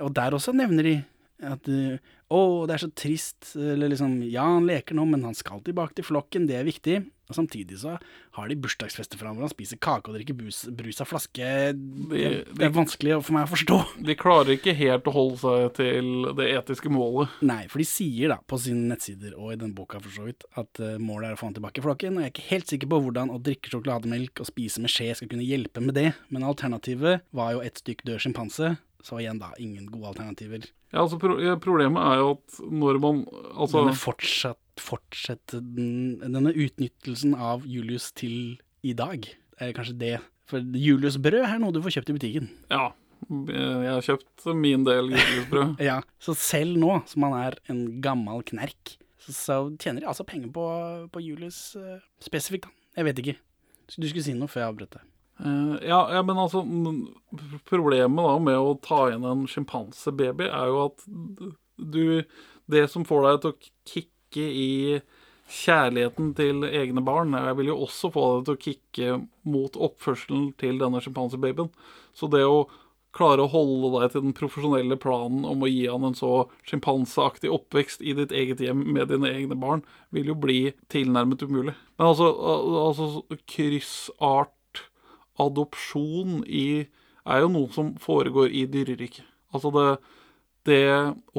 Og 0.01 0.15
der 0.17 0.33
også 0.39 0.57
nevner 0.57 0.83
de 0.89 0.97
at 1.45 1.69
å, 1.69 2.39
det 2.67 2.75
er 2.75 2.83
så 2.83 2.93
trist, 2.97 3.53
eller 3.55 3.93
liksom 3.93 4.19
Ja, 4.27 4.47
han 4.57 4.67
leker 4.67 4.97
nå, 4.99 5.05
men 5.11 5.27
han 5.27 5.37
skal 5.37 5.61
tilbake 5.67 5.99
til 5.99 6.09
flokken, 6.09 6.49
det 6.49 6.59
er 6.59 6.67
viktig. 6.67 7.05
Og 7.27 7.35
samtidig 7.35 7.79
så 7.81 7.97
har 8.37 8.49
de 8.49 8.57
bursdagsfester 8.63 9.19
for 9.19 9.27
ham 9.27 9.39
hvor 9.39 9.49
han 9.49 9.53
spiser 9.53 9.81
kake 9.83 10.11
og 10.11 10.15
drikker 10.15 10.37
bus, 10.39 10.61
brus 10.79 11.03
av 11.03 11.09
flaske. 11.11 11.49
Det, 11.75 12.23
det 12.55 12.67
er 12.69 12.75
vanskelig 12.75 13.17
for 13.27 13.35
meg 13.35 13.49
å 13.49 13.51
forstå. 13.51 13.79
De 14.07 14.15
klarer 14.19 14.55
ikke 14.55 14.77
helt 14.79 15.11
å 15.11 15.15
holde 15.15 15.41
seg 15.43 15.67
til 15.81 16.29
det 16.39 16.49
etiske 16.55 16.93
målet. 16.93 17.35
Nei, 17.47 17.65
for 17.73 17.83
de 17.83 17.89
sier 17.91 18.31
da 18.31 18.39
på 18.47 18.61
sine 18.63 18.87
nettsider 18.93 19.35
og 19.35 19.57
i 19.57 19.59
den 19.59 19.75
boka 19.75 19.99
for 20.03 20.15
så 20.15 20.29
vidt 20.29 20.47
at 20.55 20.83
eh, 20.83 21.01
målet 21.03 21.33
er 21.33 21.39
å 21.39 21.41
få 21.41 21.51
han 21.51 21.59
tilbake 21.59 21.83
i 21.83 21.87
flokken, 21.89 22.19
og 22.19 22.23
jeg 22.23 22.31
er 22.31 22.35
ikke 22.37 22.49
helt 22.53 22.75
sikker 22.75 22.93
på 22.93 23.03
hvordan 23.09 23.35
å 23.35 23.43
drikke 23.43 23.75
sjokolademelk 23.75 24.45
og 24.45 24.51
spise 24.53 24.85
med 24.85 24.95
skje 24.95 25.11
skal 25.19 25.33
kunne 25.33 25.47
hjelpe 25.47 25.83
med 25.83 25.99
det, 25.99 26.13
men 26.31 26.47
alternativet 26.47 27.27
var 27.35 27.57
jo 27.57 27.65
et 27.67 27.83
stykk 27.83 28.07
død 28.07 28.23
sjimpanse, 28.23 28.77
så 29.07 29.21
igjen 29.23 29.39
da, 29.39 29.53
ingen 29.63 29.87
gode 29.93 30.11
alternativer. 30.15 30.67
Ja, 30.91 31.03
altså 31.05 31.19
pro 31.23 31.37
Problemet 31.63 32.03
er 32.03 32.21
jo 32.23 32.31
at 32.37 32.61
når 32.73 32.99
man 33.03 33.25
Altså 33.55 33.83
Denne 33.85 33.97
fortsatt, 33.99 34.61
fortsette 34.83 35.61
den, 35.63 36.19
denne 36.23 36.53
utnyttelsen 36.53 37.35
av 37.39 37.65
Julius 37.69 38.11
til 38.19 38.57
i 38.87 38.93
dag, 38.97 39.25
er 39.63 39.73
kanskje 39.77 39.97
det. 40.01 40.15
For 40.51 40.63
Julius 40.79 41.17
brød 41.23 41.43
er 41.47 41.59
noe 41.63 41.75
du 41.75 41.81
får 41.83 41.97
kjøpt 41.97 42.13
i 42.13 42.17
butikken. 42.19 42.51
Ja. 42.71 42.91
Jeg 43.27 43.89
har 43.89 44.05
kjøpt 44.05 44.45
min 44.55 44.85
del 44.87 45.11
Julius-brød. 45.15 45.81
Ja, 45.89 46.01
Så 46.23 46.37
selv 46.39 46.77
nå, 46.79 47.01
som 47.11 47.25
han 47.27 47.35
er 47.41 47.59
en 47.73 48.01
gammel 48.05 48.45
knerk, 48.47 48.97
så, 49.25 49.33
så 49.35 49.57
tjener 49.81 50.05
de 50.05 50.11
altså 50.13 50.27
penger 50.29 50.53
på, 50.55 50.67
på 51.11 51.23
Julius 51.25 51.61
eh, 51.81 52.03
spesifikt. 52.23 52.69
Jeg 52.97 53.09
vet 53.09 53.23
ikke. 53.23 53.37
Så 53.91 54.03
Du 54.03 54.07
skulle 54.11 54.27
si 54.27 54.35
noe 54.37 54.51
før 54.51 54.67
jeg 54.67 54.75
avbrøt 54.75 54.99
deg. 54.99 55.09
Eh, 55.39 55.89
ja, 55.89 56.01
ja, 56.15 56.23
men 56.25 56.39
altså 56.41 56.63
Problemet 57.69 58.25
da 58.25 58.39
med 58.41 58.57
å 58.57 58.77
ta 58.81 59.03
inn 59.13 59.27
en 59.29 59.45
sjimpansebaby 59.51 60.49
er 60.49 60.71
jo 60.73 60.79
at 60.87 61.05
du 61.77 62.25
Det 62.67 62.87
som 62.89 63.05
får 63.05 63.27
deg 63.27 63.43
til 63.43 63.53
å 63.53 63.71
kicke 63.93 64.47
i 64.49 64.71
kjærligheten 65.47 66.33
til 66.35 66.65
egne 66.67 67.05
barn, 67.07 67.37
jeg 67.39 67.55
vil 67.61 67.69
jo 67.71 67.77
også 67.85 68.09
få 68.11 68.25
deg 68.33 68.49
til 68.49 68.57
å 68.57 68.63
kicke 68.65 69.19
mot 69.47 69.77
oppførselen 69.79 70.49
til 70.59 70.81
denne 70.81 70.99
sjimpansebabyen. 71.05 71.69
Så 72.19 72.27
det 72.33 72.43
å 72.43 72.65
klare 73.17 73.45
å 73.45 73.51
holde 73.53 73.93
deg 73.95 74.13
til 74.13 74.25
den 74.27 74.35
profesjonelle 74.37 74.99
planen 75.01 75.47
om 75.49 75.63
å 75.63 75.71
gi 75.71 75.87
han 75.87 76.05
en 76.09 76.19
så 76.19 76.33
sjimpanseaktig 76.69 77.53
oppvekst 77.55 78.03
i 78.03 78.17
ditt 78.19 78.35
eget 78.35 78.61
hjem 78.65 78.83
med 78.97 79.13
dine 79.13 79.31
egne 79.31 79.57
barn, 79.61 79.85
vil 80.11 80.33
jo 80.33 80.37
bli 80.43 80.61
tilnærmet 80.93 81.47
umulig. 81.47 81.77
Men 81.97 82.11
altså, 82.11 82.29
altså 82.83 83.39
kryssart 83.49 84.56
adopsjon 85.43 86.43
i 86.47 86.87
er 87.27 87.43
jo 87.43 87.51
noe 87.53 87.73
som 87.75 87.95
foregår 88.01 88.53
i 88.55 88.67
dyreriket. 88.71 89.25
Altså 89.55 89.73
det, 89.75 89.87
det 90.69 90.83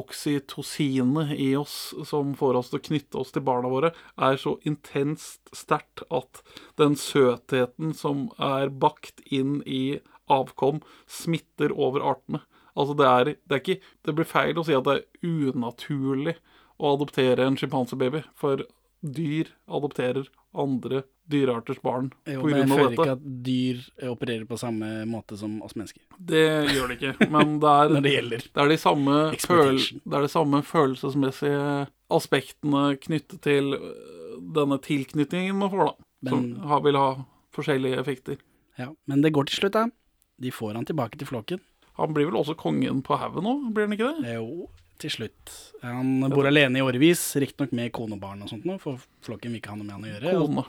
oksytocinet 0.00 1.32
i 1.36 1.50
oss 1.56 1.94
som 2.08 2.34
får 2.36 2.60
oss 2.60 2.70
til 2.72 2.80
å 2.80 2.86
knytte 2.88 3.20
oss 3.20 3.32
til 3.34 3.44
barna 3.46 3.70
våre, 3.72 3.92
er 4.16 4.38
så 4.40 4.56
intenst 4.68 5.52
sterkt 5.56 6.04
at 6.14 6.42
den 6.80 6.96
søtheten 6.98 7.94
som 7.96 8.28
er 8.36 8.72
bakt 8.72 9.22
inn 9.32 9.60
i 9.64 10.00
avkom, 10.28 10.82
smitter 11.08 11.72
over 11.72 12.04
artene. 12.04 12.42
Altså, 12.78 12.94
det 12.94 13.06
er, 13.08 13.30
det 13.48 13.56
er 13.56 13.62
ikke 13.62 13.94
Det 14.06 14.14
blir 14.14 14.28
feil 14.28 14.58
å 14.60 14.64
si 14.66 14.76
at 14.76 14.86
det 14.86 14.98
er 14.98 15.28
unaturlig 15.50 16.36
å 16.78 16.92
adoptere 16.94 17.46
en 17.48 17.56
sjimpansebaby, 17.58 18.22
for 18.38 18.62
dyr 19.00 19.50
adopterer 19.66 20.28
andre 20.54 21.02
dyrearters 21.28 21.80
barn 21.84 22.08
Jo, 22.24 22.40
på 22.40 22.48
men 22.48 22.54
jeg 22.54 22.66
grunn 22.66 22.72
av 22.72 22.80
føler 22.80 22.96
ikke 22.96 23.14
at 23.16 23.26
dyr 23.46 23.82
opererer 24.08 24.46
på 24.48 24.58
samme 24.60 24.88
måte 25.10 25.36
som 25.40 25.58
oss 25.64 25.76
mennesker. 25.76 26.02
Det 26.18 26.44
gjør 26.72 26.90
det 26.92 26.98
ikke, 26.98 27.28
men 27.34 27.58
det 27.62 27.72
er 27.74 27.92
Når 27.96 28.04
det 28.06 28.14
gjelder. 28.14 28.46
Det 28.48 28.64
er 28.64 28.72
de 28.72 28.78
samme, 28.80 29.16
føl 29.44 29.78
det 29.78 30.18
er 30.18 30.26
de 30.26 30.32
samme 30.32 30.62
følelsesmessige 30.66 31.62
aspektene 32.18 32.84
knyttet 33.04 33.42
til 33.44 33.74
øh, 33.76 34.38
denne 34.56 34.80
tilknytningen 34.84 35.58
man 35.60 35.72
får, 35.74 35.84
da. 35.90 36.32
Som 36.32 36.48
har, 36.66 36.82
vil 36.82 36.98
ha 36.98 37.08
forskjellige 37.54 38.00
effekter. 38.00 38.40
Ja, 38.78 38.90
men 39.10 39.22
det 39.22 39.34
går 39.36 39.50
til 39.50 39.60
slutt, 39.60 39.76
da. 39.76 39.86
De 40.38 40.52
får 40.54 40.78
han 40.78 40.86
tilbake 40.88 41.18
til 41.20 41.28
flokken. 41.28 41.62
Han 41.98 42.14
blir 42.14 42.28
vel 42.30 42.38
også 42.38 42.54
kongen 42.58 43.02
på 43.02 43.16
haugen 43.18 43.44
nå, 43.46 43.54
blir 43.74 43.88
han 43.88 43.96
ikke 43.96 44.10
det? 44.20 44.36
Jo, 44.38 44.68
til 45.02 45.10
slutt. 45.10 45.54
Han 45.82 46.28
bor 46.30 46.46
alene 46.46 46.78
i 46.78 46.84
årevis, 46.84 47.22
riktignok 47.42 47.74
med 47.74 47.90
kone 47.94 48.16
og 48.18 48.22
barn 48.22 48.44
og 48.44 48.50
sånt 48.52 48.66
nå, 48.68 48.78
for 48.82 49.02
flokken 49.26 49.54
vil 49.54 49.60
ikke 49.62 49.74
ha 49.74 49.78
noe 49.80 49.88
med 49.88 49.96
han 49.96 50.06
å 50.06 50.12
gjøre. 50.12 50.36
og 50.38 50.46
Kone. 50.52 50.66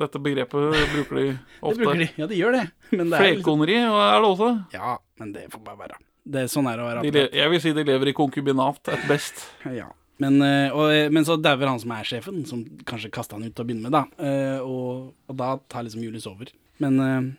Dette 0.00 0.20
begrepet 0.24 0.76
bruker 0.94 1.18
de 1.18 1.26
ofte. 1.60 1.76
Det 1.76 1.82
bruker 1.84 2.00
de. 2.00 2.08
Ja, 2.22 2.28
de 2.30 2.38
gjør 2.38 2.56
det. 2.56 2.62
Men 2.92 3.10
det 3.12 3.18
er 3.18 3.34
liksom, 3.36 3.64
er 3.66 3.72
det 3.72 4.28
også. 4.30 4.50
Ja, 4.72 4.94
men 5.20 5.32
det 5.34 5.48
får 5.52 5.64
bare 5.66 5.80
være. 5.82 5.98
Det 6.22 6.44
er 6.44 6.52
sånn 6.52 6.68
er 6.70 6.78
å 6.78 6.86
være 6.86 7.02
De 7.10 7.24
jeg 7.34 7.50
vil 7.50 7.60
si 7.64 7.72
de 7.74 7.82
lever 7.88 8.12
i 8.12 8.14
konkubinat 8.16 8.88
at 8.92 9.08
best. 9.10 9.42
Ja. 9.80 9.90
Men, 10.22 10.36
eh, 10.44 10.70
og, 10.70 10.92
men 11.10 11.24
så 11.26 11.34
dauer 11.40 11.66
han 11.66 11.80
som 11.82 11.90
er 11.96 12.06
sjefen, 12.06 12.44
som 12.46 12.60
kanskje 12.86 13.08
kasta 13.10 13.34
han 13.34 13.42
ut 13.48 13.56
til 13.56 13.64
å 13.64 13.66
begynne 13.66 13.88
med, 13.88 13.94
da. 13.96 14.04
Eh, 14.22 14.60
Og, 14.62 15.08
og 15.26 15.38
da 15.40 15.56
tar 15.72 15.82
liksom 15.88 16.04
Julius 16.04 16.28
over. 16.30 16.52
Men 16.84 17.00
eh, 17.02 17.30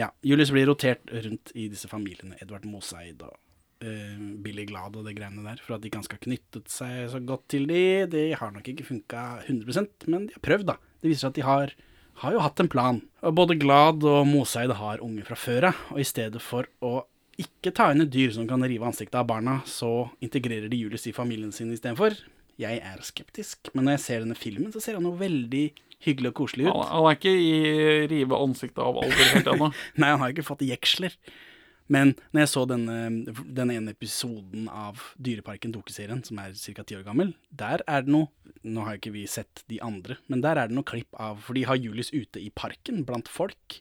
ja, 0.00 0.08
Julius 0.24 0.52
blir 0.54 0.64
rotert 0.70 1.02
rundt 1.12 1.52
i 1.58 1.66
disse 1.68 1.90
familiene. 1.90 2.38
Edvard 2.40 2.64
Moseid 2.64 3.20
og 3.26 3.34
eh, 3.84 4.16
Billy 4.46 4.64
Glad 4.70 4.96
og 4.96 5.04
det 5.10 5.12
greiene 5.18 5.44
der. 5.44 5.60
For 5.60 5.76
at 5.76 5.84
de 5.84 5.90
ikke 5.92 6.04
skal 6.08 6.22
knyttet 6.24 6.72
seg 6.72 7.10
så 7.12 7.20
godt 7.20 7.44
til 7.52 7.68
de. 7.68 7.82
De 8.14 8.24
har 8.38 8.54
nok 8.54 8.70
ikke 8.72 8.86
funka 8.88 9.26
100% 9.44 10.08
men 10.14 10.30
de 10.30 10.38
har 10.38 10.46
prøvd, 10.46 10.70
da. 10.72 10.78
Det 11.02 11.12
viser 11.12 11.26
seg 11.26 11.34
at 11.34 11.40
de 11.42 11.46
har, 11.50 11.74
har 12.20 12.34
jo 12.36 12.42
hatt 12.42 12.60
en 12.60 12.70
plan. 12.70 13.00
Og 13.22 13.34
både 13.38 13.56
Glad 13.60 14.04
og 14.08 14.26
Moseid 14.28 14.74
har 14.78 15.02
unge 15.04 15.24
fra 15.26 15.38
før 15.38 15.70
av, 15.70 15.80
og 15.94 16.02
i 16.02 16.06
stedet 16.06 16.42
for 16.42 16.68
å 16.84 17.02
ikke 17.40 17.72
ta 17.74 17.88
inn 17.92 18.04
et 18.04 18.12
dyr 18.12 18.32
som 18.34 18.46
kan 18.48 18.62
rive 18.66 18.86
ansiktet 18.86 19.16
av 19.18 19.28
barna, 19.30 19.60
så 19.66 20.10
integrerer 20.22 20.68
de 20.70 20.82
Julius 20.82 21.08
i 21.08 21.14
familien 21.16 21.52
sin 21.54 21.72
istedenfor. 21.72 22.18
Jeg 22.60 22.82
er 22.84 23.00
skeptisk, 23.06 23.72
men 23.72 23.86
når 23.86 23.96
jeg 23.96 24.04
ser 24.04 24.26
denne 24.26 24.36
filmen, 24.38 24.72
så 24.74 24.82
ser 24.84 24.98
han 24.98 25.08
jo 25.08 25.14
veldig 25.18 25.64
hyggelig 26.02 26.32
og 26.32 26.36
koselig 26.42 26.66
Han, 26.68 26.76
ut. 26.82 26.90
han 26.90 27.08
er 27.08 27.16
ikke 27.16 27.32
i 27.32 27.54
rive 28.10 28.42
ansiktet 28.44 28.82
av 28.82 28.98
alder 29.00 29.32
helt 29.32 29.50
ennå. 29.54 29.70
Nei, 30.02 30.10
han 30.12 30.20
har 30.22 30.34
ikke 30.34 30.46
fått 30.46 30.66
jeksler. 30.66 31.16
Men 31.92 32.14
når 32.32 32.44
jeg 32.44 32.50
så 32.52 32.64
denne, 32.70 32.98
denne 33.44 33.76
ene 33.76 33.92
episoden 33.92 34.68
av 34.72 35.00
Dyreparken 35.20 35.74
dokuserien, 35.74 36.22
som 36.24 36.40
er 36.40 36.54
ca. 36.56 36.84
ti 36.86 36.96
år 36.96 37.04
gammel, 37.06 37.34
der 37.50 37.84
er 37.86 38.06
det 38.06 38.14
noe 38.14 38.30
Nå 38.62 38.84
har 38.86 38.94
ikke 38.94 39.10
vi 39.10 39.24
sett 39.26 39.64
de 39.66 39.80
andre, 39.82 40.14
men 40.30 40.38
der 40.44 40.54
er 40.54 40.68
det 40.70 40.76
noe 40.76 40.86
klipp 40.86 41.16
av 41.18 41.40
For 41.42 41.58
de 41.58 41.64
har 41.66 41.80
Julius 41.82 42.12
ute 42.14 42.38
i 42.38 42.52
parken 42.54 43.00
blant 43.08 43.26
folk. 43.26 43.80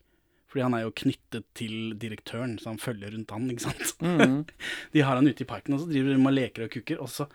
Fordi 0.50 0.63
han 0.65 0.74
er 0.74 0.88
jo 0.88 0.96
knyttet 1.03 1.46
til 1.56 1.94
direktøren, 2.01 2.58
så 2.60 2.74
han 2.74 2.82
følger 2.82 3.13
rundt 3.13 3.32
han, 3.32 3.46
ikke 3.53 3.68
sant. 3.70 4.50
de 4.96 5.03
har 5.06 5.15
han 5.20 5.30
ute 5.30 5.46
i 5.46 5.48
parken, 5.48 5.77
og 5.77 5.84
så 5.84 5.91
driver 5.91 6.12
de 6.12 6.18
og 6.20 6.34
leker 6.34 6.65
og 6.65 6.74
kukker, 6.74 7.00
og 7.00 7.12
så, 7.13 7.30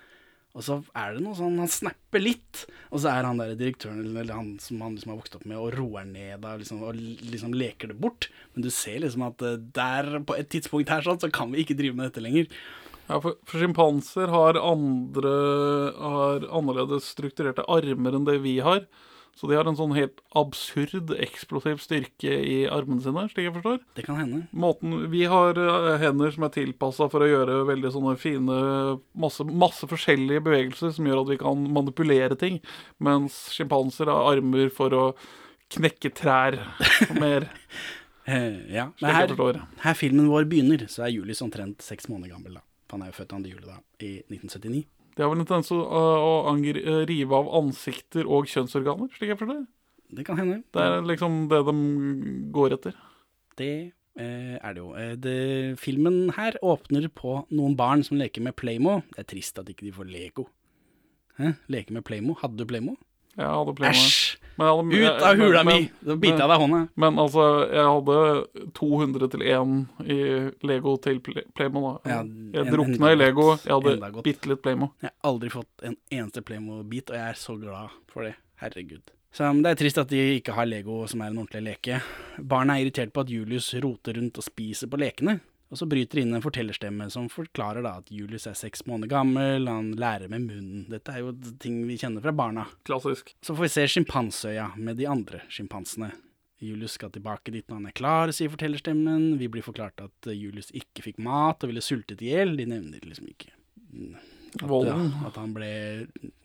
og 0.57 0.65
så 0.65 0.79
er 0.97 1.17
det 1.17 1.21
noe 1.21 1.37
sånn 1.37 1.59
Han 1.61 1.69
snapper 1.71 2.23
litt, 2.23 2.63
og 2.89 3.03
så 3.03 3.13
er 3.13 3.29
han 3.29 3.41
der 3.43 3.53
direktøren, 3.59 4.01
eller 4.09 4.33
han 4.33 4.55
som 4.63 4.81
han 4.81 4.97
liksom 4.97 5.13
har 5.13 5.21
vokst 5.21 5.37
opp 5.37 5.45
med, 5.45 5.59
og 5.61 5.77
roer 5.77 6.07
ned 6.09 6.47
liksom, 6.63 6.81
og 6.87 6.97
liksom 6.97 7.57
leker 7.57 7.93
det 7.93 7.99
bort. 8.01 8.31
Men 8.55 8.65
du 8.65 8.71
ser 8.73 9.03
liksom 9.05 9.27
at 9.29 9.45
eh, 9.45 9.61
der, 9.77 10.17
på 10.25 10.37
et 10.39 10.49
tidspunkt 10.53 10.93
her, 10.93 11.05
sånn, 11.05 11.21
så 11.21 11.29
kan 11.33 11.53
vi 11.53 11.61
ikke 11.63 11.77
drive 11.77 11.99
med 11.99 12.09
dette 12.09 12.25
lenger. 12.25 12.49
Ja, 13.07 13.21
for, 13.21 13.37
for 13.47 13.63
sjimpanser 13.63 14.33
har 14.33 14.59
andre 14.59 15.35
har 15.95 16.49
annerledes 16.49 17.13
strukturerte 17.13 17.67
armer 17.71 18.17
enn 18.17 18.27
det 18.27 18.41
vi 18.43 18.57
har. 18.65 18.89
Så 19.37 19.50
de 19.50 19.57
har 19.59 19.69
en 19.69 19.76
sånn 19.76 19.93
helt 19.93 20.23
absurd 20.38 21.11
eksplosiv 21.21 21.83
styrke 21.85 22.33
i 22.40 22.59
armene 22.73 23.05
sine, 23.05 23.26
slik 23.28 23.50
jeg 23.50 23.55
forstår. 23.59 23.83
Det 23.99 24.07
kan 24.07 24.16
hende. 24.16 24.43
Måten, 24.57 24.95
vi 25.12 25.26
har 25.28 25.61
eh, 25.61 25.90
hender 26.00 26.33
som 26.33 26.47
er 26.49 26.55
tilpassa 26.55 27.11
for 27.12 27.25
å 27.25 27.28
gjøre 27.28 27.59
veldig 27.69 27.93
sånne 27.93 28.14
fine 28.21 28.61
masse, 29.12 29.45
masse 29.45 29.88
forskjellige 29.90 30.45
bevegelser 30.47 30.95
som 30.97 31.11
gjør 31.11 31.26
at 31.26 31.35
vi 31.35 31.40
kan 31.45 31.66
manipulere 31.76 32.38
ting, 32.40 32.62
mens 32.97 33.47
sjimpanser 33.52 34.09
har 34.12 34.33
armer 34.33 34.73
for 34.73 34.97
å 34.97 35.05
knekke 35.76 36.14
trær 36.16 36.61
mer, 37.21 37.50
Eh, 38.26 38.75
ja. 38.75 38.88
Men 39.00 39.14
her, 39.14 39.61
her 39.85 39.95
filmen 39.95 40.26
vår 40.26 40.49
begynner, 40.50 40.83
så 40.90 41.05
er 41.07 41.12
Julius 41.14 41.43
omtrent 41.45 41.85
seks 41.85 42.09
måneder 42.11 42.35
gammel. 42.35 42.57
da. 42.59 42.64
Han 42.90 43.02
er 43.05 43.12
jo 43.12 43.19
født 43.21 43.33
2. 43.35 43.38
juli 43.52 43.66
da, 43.66 43.76
i 44.02 44.11
1979. 44.26 44.83
De 45.16 45.25
har 45.25 45.32
vel 45.32 45.40
en 45.40 45.49
tendens 45.49 45.70
til 45.70 45.80
å, 45.80 46.02
å 46.20 46.32
angri, 46.50 46.82
eh, 46.85 47.02
rive 47.08 47.37
av 47.38 47.49
ansikter 47.62 48.28
og 48.28 48.50
kjønnsorganer, 48.52 49.08
slik 49.16 49.32
jeg 49.32 49.40
forstår. 49.40 49.64
Det 50.16 50.26
kan 50.26 50.38
hende. 50.38 50.61
Det 50.75 50.82
er 50.82 51.06
liksom 51.08 51.46
det 51.50 51.62
de 51.66 51.76
går 52.54 52.76
etter. 52.76 52.99
Det 53.58 53.73
eh, 54.20 54.56
er 54.61 54.76
det 54.76 54.82
jo. 54.82 54.90
Eh, 55.00 55.14
det, 55.16 55.38
filmen 55.80 56.30
her 56.37 56.58
åpner 56.61 57.08
på 57.08 57.40
noen 57.49 57.78
barn 57.78 58.04
som 58.06 58.20
leker 58.20 58.44
med 58.44 58.58
Playmo. 58.61 59.00
Det 59.14 59.25
er 59.25 59.30
trist 59.32 59.58
at 59.62 59.73
ikke 59.73 59.88
de 59.88 59.96
får 59.96 60.12
Lego. 60.12 60.46
Hæ? 61.40 61.56
Leke 61.73 61.96
med 61.96 62.04
Playmo? 62.04 62.37
Hadde 62.42 62.61
du 62.61 62.68
Playmo? 62.68 62.99
Jeg 63.37 63.47
hadde. 63.47 63.75
Æsj! 63.90 64.37
Men 64.59 64.66
jeg 64.66 64.76
hadde- 64.76 65.16
Ut 65.16 65.23
av 65.23 65.37
hula 65.37 65.62
mi! 65.64 65.90
Da 66.02 66.14
biter 66.16 66.38
jeg 66.38 66.49
deg 66.49 66.57
i 66.57 66.62
hånda. 66.64 66.88
Men 66.97 67.19
altså, 67.21 67.43
jeg 67.69 67.85
hadde 67.93 68.71
200 68.73 69.28
til 69.31 69.43
1 69.43 69.88
i 70.09 70.66
Lego 70.66 70.97
til 70.97 71.21
Play- 71.21 71.45
Playmo. 71.55 71.83
da. 72.05 72.11
Ja, 72.11 72.23
jeg 72.23 72.66
en- 72.66 72.73
drukna 72.73 72.95
enda 72.95 73.12
i 73.12 73.14
Lego. 73.16 73.43
godt. 73.50 73.66
Jeg 73.66 73.75
hadde 73.75 74.12
godt. 74.12 74.25
bitte 74.25 74.47
litt 74.49 74.62
Playmo. 74.62 74.88
Jeg 75.02 75.11
har 75.12 75.31
aldri 75.31 75.50
fått 75.50 75.85
en 75.85 75.97
eneste 76.11 76.40
Playmo-bit, 76.43 77.11
og 77.11 77.16
jeg 77.16 77.28
er 77.28 77.35
så 77.35 77.61
glad 77.61 77.90
for 78.09 78.23
det. 78.23 78.35
Herregud. 78.62 79.02
Så 79.33 79.52
Det 79.62 79.66
er 79.66 79.75
trist 79.75 79.99
at 79.99 80.09
de 80.09 80.40
ikke 80.40 80.55
har 80.55 80.64
Lego 80.64 81.07
som 81.07 81.21
er 81.21 81.26
en 81.26 81.37
ordentlig 81.38 81.62
leke. 81.62 82.00
Barna 82.40 82.78
er 82.78 82.87
irritert 82.87 83.12
på 83.12 83.21
at 83.21 83.28
Julius 83.28 83.75
roter 83.75 84.14
rundt 84.16 84.38
og 84.38 84.45
spiser 84.45 84.87
på 84.88 84.97
lekene. 84.97 85.40
Og 85.66 85.80
så 85.80 85.87
bryter 85.90 86.18
det 86.18 86.23
inn 86.23 86.37
en 86.38 86.44
fortellerstemme 86.44 87.08
som 87.11 87.26
forklarer 87.32 87.82
da 87.82 87.96
at 88.00 88.11
Julius 88.14 88.46
er 88.46 88.54
seks 88.58 88.85
måneder 88.87 89.11
gammel, 89.11 89.66
han 89.66 89.90
lærer 89.99 90.30
med 90.30 90.44
munnen. 90.46 90.85
Dette 90.92 91.14
er 91.14 91.25
jo 91.25 91.32
ting 91.62 91.80
vi 91.88 91.99
kjenner 91.99 92.23
fra 92.23 92.35
barna. 92.37 92.68
Klassisk. 92.87 93.35
Så 93.42 93.56
får 93.56 93.66
vi 93.66 93.73
se 93.75 93.87
sjimpanseøya 93.96 94.68
med 94.78 95.00
de 95.00 95.08
andre 95.11 95.42
sjimpansene. 95.50 96.12
Julius 96.62 96.94
skal 96.96 97.11
tilbake 97.12 97.52
dit 97.52 97.66
når 97.68 97.80
han 97.80 97.88
er 97.90 97.96
klar, 97.99 98.32
sier 98.32 98.52
fortellerstemmen. 98.52 99.35
Vi 99.40 99.50
blir 99.52 99.66
forklart 99.66 100.00
at 100.06 100.30
Julius 100.32 100.70
ikke 100.76 101.04
fikk 101.04 101.18
mat 101.26 101.66
og 101.66 101.73
ville 101.73 101.85
sultet 101.85 102.23
i 102.25 102.30
hjel. 102.30 102.54
De 102.56 102.68
nevner 102.70 103.02
liksom 103.02 103.28
ikke 103.28 103.50
at, 104.56 104.62
Volden. 104.70 105.11
ja, 105.11 105.26
at 105.28 105.37
han 105.40 105.52
ble 105.56 105.73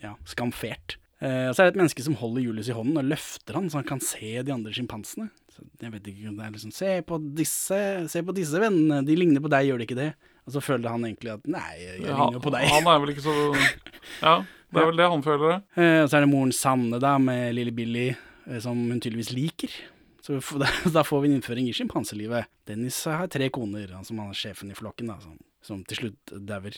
ja, 0.03 0.15
skamfert. 0.27 0.97
Eh, 1.21 1.51
så 1.53 1.61
er 1.61 1.69
det 1.69 1.75
et 1.75 1.79
menneske 1.83 2.03
som 2.03 2.17
holder 2.19 2.43
Julius 2.43 2.71
i 2.71 2.75
hånden 2.75 2.97
og 2.99 3.07
løfter 3.07 3.59
han, 3.59 3.69
så 3.69 3.79
han 3.79 3.87
kan 3.87 4.03
se 4.03 4.33
de 4.41 4.53
andre 4.53 4.73
sjimpansene. 4.75 5.29
Så 5.51 5.65
Jeg 5.81 5.91
vet 5.91 6.05
ikke 6.07 6.29
om 6.31 6.37
det 6.39 6.45
er 6.47 6.51
liksom 6.55 6.71
Se 6.75 6.91
på 7.03 7.17
disse, 7.35 7.79
se 8.11 8.21
på 8.23 8.35
disse 8.37 8.59
vennene, 8.61 9.01
de 9.05 9.15
ligner 9.19 9.43
på 9.43 9.51
deg, 9.51 9.67
gjør 9.67 9.81
de 9.81 9.87
ikke 9.89 9.97
det? 9.99 10.09
Og 10.47 10.55
så 10.55 10.61
føler 10.63 10.89
han 10.89 11.03
egentlig 11.05 11.33
at 11.35 11.43
nei, 11.51 11.75
jeg 11.81 12.01
Ja, 12.05 12.15
ligner 12.17 12.37
jo 12.39 12.43
på 12.45 12.53
deg. 12.55 12.67
Han 12.71 12.87
er 12.89 13.01
vel 13.03 13.11
ikke 13.13 13.25
så 13.25 13.35
Ja, 14.25 14.35
det 14.71 14.79
er 14.81 14.87
vel 14.89 15.01
det 15.01 15.09
han 15.11 15.23
føler. 15.25 15.47
det. 15.51 15.83
Eh, 15.83 16.01
Og 16.03 16.09
så 16.09 16.17
er 16.17 16.23
det 16.25 16.31
moren 16.31 16.53
Sanne 16.55 16.99
da, 17.03 17.17
med 17.21 17.53
lille 17.57 17.73
Billy, 17.75 18.07
eh, 18.47 18.59
som 18.63 18.79
hun 18.79 18.99
tydeligvis 19.03 19.33
liker. 19.35 19.75
Så 20.23 20.39
da, 20.95 21.03
får 21.03 21.21
vi 21.25 21.29
en 21.31 21.35
innføring 21.39 21.67
i 21.69 21.73
sjimpanselivet. 21.75 22.47
Dennis 22.69 23.03
har 23.09 23.27
tre 23.27 23.49
koner, 23.53 23.91
han 23.91 24.05
som 24.07 24.19
han 24.23 24.31
er 24.31 24.37
sjefen 24.39 24.71
i 24.71 24.77
flokken, 24.77 25.11
da, 25.11 25.19
som, 25.19 25.35
som 25.65 25.83
til 25.89 25.99
slutt 26.05 26.33
dauer, 26.47 26.77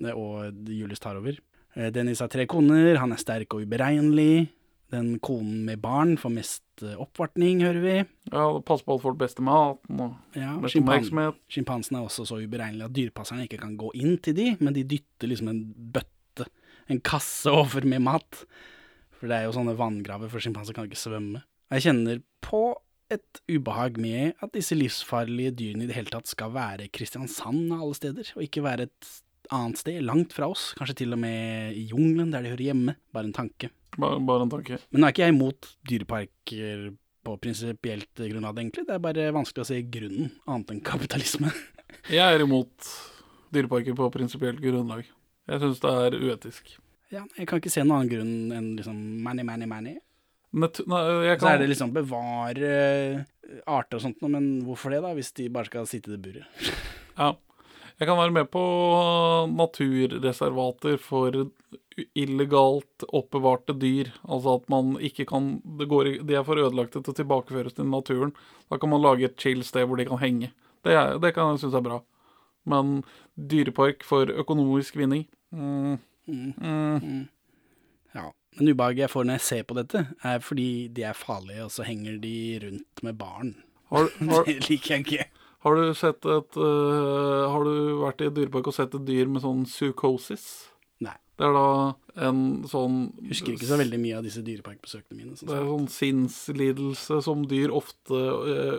eh, 0.00 0.14
og 0.16 0.64
Julius 0.72 1.02
tar 1.04 1.20
over. 1.20 1.36
Eh, 1.76 1.90
Dennis 1.94 2.22
har 2.24 2.32
tre 2.32 2.48
koner, 2.50 2.96
han 3.02 3.12
er 3.12 3.20
sterk 3.20 3.52
og 3.54 3.66
uberegnelig. 3.68 4.48
Den 4.94 5.14
konen 5.24 5.64
med 5.66 5.80
barn 5.82 6.14
får 6.20 6.32
mest 6.36 6.82
eh, 6.86 6.94
oppvartning, 7.02 7.62
hører 7.66 7.82
vi. 7.82 7.94
Ja, 8.30 8.44
pass 8.66 8.84
på 8.86 8.94
at 8.98 9.02
folk 9.02 9.18
beste 9.20 9.42
maten 9.44 10.00
og 10.04 10.14
Ja, 10.38 10.52
sjimpan- 10.70 11.00
oppmerksomhet. 11.00 11.40
Sjimpansene 11.50 11.98
er 12.00 12.06
også 12.08 12.26
så 12.30 12.38
uberegnelige 12.42 12.86
at 12.90 12.94
dyrepasserne 12.98 13.48
ikke 13.48 13.60
kan 13.64 13.74
gå 13.80 13.90
inn 13.98 14.16
til 14.22 14.36
de, 14.38 14.52
men 14.60 14.76
de 14.76 14.84
dytter 14.94 15.30
liksom 15.32 15.50
en 15.50 15.64
bøtte, 15.94 16.46
en 16.92 17.00
kasse 17.00 17.50
over 17.50 17.84
med 17.88 18.02
mat. 18.06 18.44
For 19.18 19.30
det 19.30 19.36
er 19.40 19.46
jo 19.48 19.54
sånne 19.56 19.76
vanngraver, 19.78 20.28
for 20.30 20.42
sjimpanser 20.44 20.76
kan 20.76 20.86
ikke 20.88 21.00
svømme. 21.00 21.42
Jeg 21.72 21.86
kjenner 21.88 22.22
på 22.44 22.64
et 23.14 23.40
ubehag 23.50 23.96
med 24.00 24.34
at 24.42 24.52
disse 24.56 24.76
livsfarlige 24.76 25.52
dyrene 25.58 25.84
i 25.84 25.88
det 25.90 25.96
hele 25.96 26.10
tatt 26.12 26.28
skal 26.30 26.50
være 26.54 26.88
Kristiansand 26.92 27.72
av 27.72 27.82
alle 27.84 27.96
steder, 27.98 28.30
og 28.36 28.42
ikke 28.46 28.62
være 28.64 28.86
et 28.88 29.10
annet 29.52 29.80
sted, 29.80 30.00
langt 30.04 30.34
fra 30.36 30.48
oss. 30.52 30.72
Kanskje 30.78 31.00
til 31.02 31.16
og 31.16 31.20
med 31.22 31.74
i 31.76 31.86
jungelen, 31.90 32.32
der 32.32 32.44
de 32.44 32.52
hører 32.54 32.68
hjemme. 32.70 32.96
Bare 33.14 33.28
en 33.28 33.36
tanke. 33.36 33.70
Bare, 33.96 34.20
bare 34.20 34.46
en 34.46 34.52
tanke. 34.52 34.78
Men 34.90 35.02
nå 35.02 35.08
er 35.08 35.14
ikke 35.14 35.26
jeg 35.26 35.34
imot 35.34 35.70
dyreparker 35.90 36.86
på 37.24 37.36
prinsipielt 37.40 38.12
grunnlag, 38.20 38.58
egentlig. 38.60 38.86
Det 38.88 38.96
er 38.96 39.02
bare 39.04 39.28
vanskelig 39.34 39.64
å 39.64 39.68
se 39.70 39.80
grunnen, 39.88 40.32
annet 40.44 40.74
enn 40.74 40.84
kapitalisme. 40.84 41.52
Jeg 42.12 42.20
er 42.20 42.42
imot 42.42 42.88
dyreparker 43.54 43.94
på 43.96 44.08
prinsipielt 44.12 44.58
grunnlag. 44.60 45.06
Jeg 45.48 45.60
syns 45.62 45.80
det 45.80 45.92
er 46.04 46.16
uetisk. 46.18 46.74
Ja, 47.12 47.22
jeg 47.36 47.46
kan 47.46 47.60
ikke 47.60 47.70
se 47.70 47.84
noen 47.84 48.00
annen 48.00 48.10
grunn 48.10 48.34
enn 48.56 48.68
liksom 48.78 48.98
money, 49.22 49.46
money, 49.46 49.68
money. 49.70 49.94
Nat 50.54 50.80
nei, 50.90 51.00
jeg 51.28 51.40
Så 51.42 51.50
er 51.50 51.60
det 51.60 51.68
liksom 51.70 51.92
bevare 51.94 52.70
eh, 52.70 53.60
arter 53.70 53.98
og 53.98 54.04
sånt 54.04 54.20
noe, 54.22 54.32
men 54.34 54.48
hvorfor 54.66 54.94
det 54.94 55.00
da, 55.04 55.12
hvis 55.16 55.32
de 55.38 55.48
bare 55.54 55.68
skal 55.70 55.88
sitte 55.90 56.10
i 56.10 56.14
det 56.14 56.20
buret? 56.24 56.70
ja. 57.20 57.30
Jeg 58.00 58.08
kan 58.08 58.18
være 58.18 58.34
med 58.34 58.48
på 58.50 58.62
naturreservater 59.54 60.96
for 60.98 61.36
illegalt 62.18 63.04
oppbevarte 63.14 63.76
dyr. 63.78 64.10
Altså 64.26 64.56
at 64.58 64.66
man 64.72 64.96
ikke 64.98 65.26
kan 65.30 65.60
det 65.78 65.86
går, 65.88 66.10
De 66.26 66.34
er 66.34 66.46
for 66.46 66.58
ødelagte 66.58 67.02
til 67.02 67.14
å 67.14 67.18
tilbakeføres 67.20 67.76
til 67.76 67.86
naturen. 67.86 68.34
Da 68.70 68.80
kan 68.82 68.90
man 68.90 69.02
lage 69.02 69.28
et 69.28 69.38
chill 69.38 69.62
sted 69.66 69.86
hvor 69.86 70.00
de 70.00 70.08
kan 70.08 70.22
henge. 70.22 70.50
Det, 70.84 70.92
er, 70.92 71.18
det 71.22 71.34
kan 71.36 71.52
jeg 71.52 71.62
synes 71.62 71.78
er 71.78 71.86
bra. 71.86 72.00
Men 72.66 73.04
dyrepark 73.36 74.02
for 74.06 74.30
økonomisk 74.30 74.96
vinning 74.96 75.26
mm, 75.52 75.98
mm. 76.26 77.28
Ja. 78.14 78.30
Men 78.56 78.70
ubehaget 78.70 79.04
jeg 79.04 79.12
får 79.12 79.26
når 79.26 79.38
jeg 79.38 79.46
ser 79.48 79.64
på 79.68 79.76
dette, 79.76 80.04
er 80.22 80.42
fordi 80.42 80.88
de 80.94 81.04
er 81.04 81.18
farlige, 81.18 81.66
og 81.66 81.72
så 81.74 81.84
henger 81.86 82.18
de 82.22 82.36
rundt 82.62 83.02
med 83.02 83.18
barn. 83.18 83.54
Har, 83.90 84.08
har, 84.30 84.44
Det 84.48 84.68
liker 84.70 84.94
jeg 84.94 85.04
ikke. 85.04 85.26
Har 85.64 85.76
du 85.80 85.94
sett 85.96 86.26
et 86.28 86.56
uh, 86.60 87.48
Har 87.48 87.64
du 87.64 88.00
vært 88.02 88.22
i 88.24 88.30
dyrepark 88.36 88.68
og 88.68 88.76
sett 88.76 88.94
et 88.96 89.06
dyr 89.08 89.30
med 89.32 89.44
sånn 89.44 89.64
psykosis? 89.68 90.46
Nei. 91.04 91.16
Det 91.38 91.46
er 91.48 91.54
da 91.56 91.68
en 92.28 92.42
sånn 92.70 92.98
Husker 93.30 93.56
ikke 93.56 93.70
så 93.70 93.78
veldig 93.80 94.00
mye 94.02 94.18
av 94.18 94.26
disse 94.26 94.44
dyreparkbesøkene 94.44 95.16
mine. 95.18 95.38
Det 95.40 95.54
er 95.56 95.70
sånn 95.70 95.88
sinnslidelse 95.90 97.22
som 97.24 97.46
dyr 97.50 97.72
ofte 97.74 98.20
eh, 98.52 98.76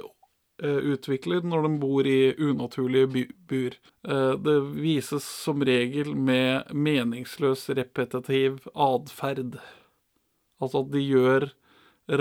utvikler 0.94 1.44
når 1.44 1.66
de 1.66 1.72
bor 1.82 2.08
i 2.08 2.20
unaturlige 2.38 3.26
bur. 3.50 3.76
Det 4.46 4.54
vises 4.78 5.26
som 5.26 5.66
regel 5.68 6.14
med 6.16 6.72
meningsløs 6.72 7.66
repetitiv 7.76 8.62
atferd. 8.72 9.58
Altså 10.64 10.86
at 10.86 10.94
de 10.94 11.04
gjør 11.04 11.50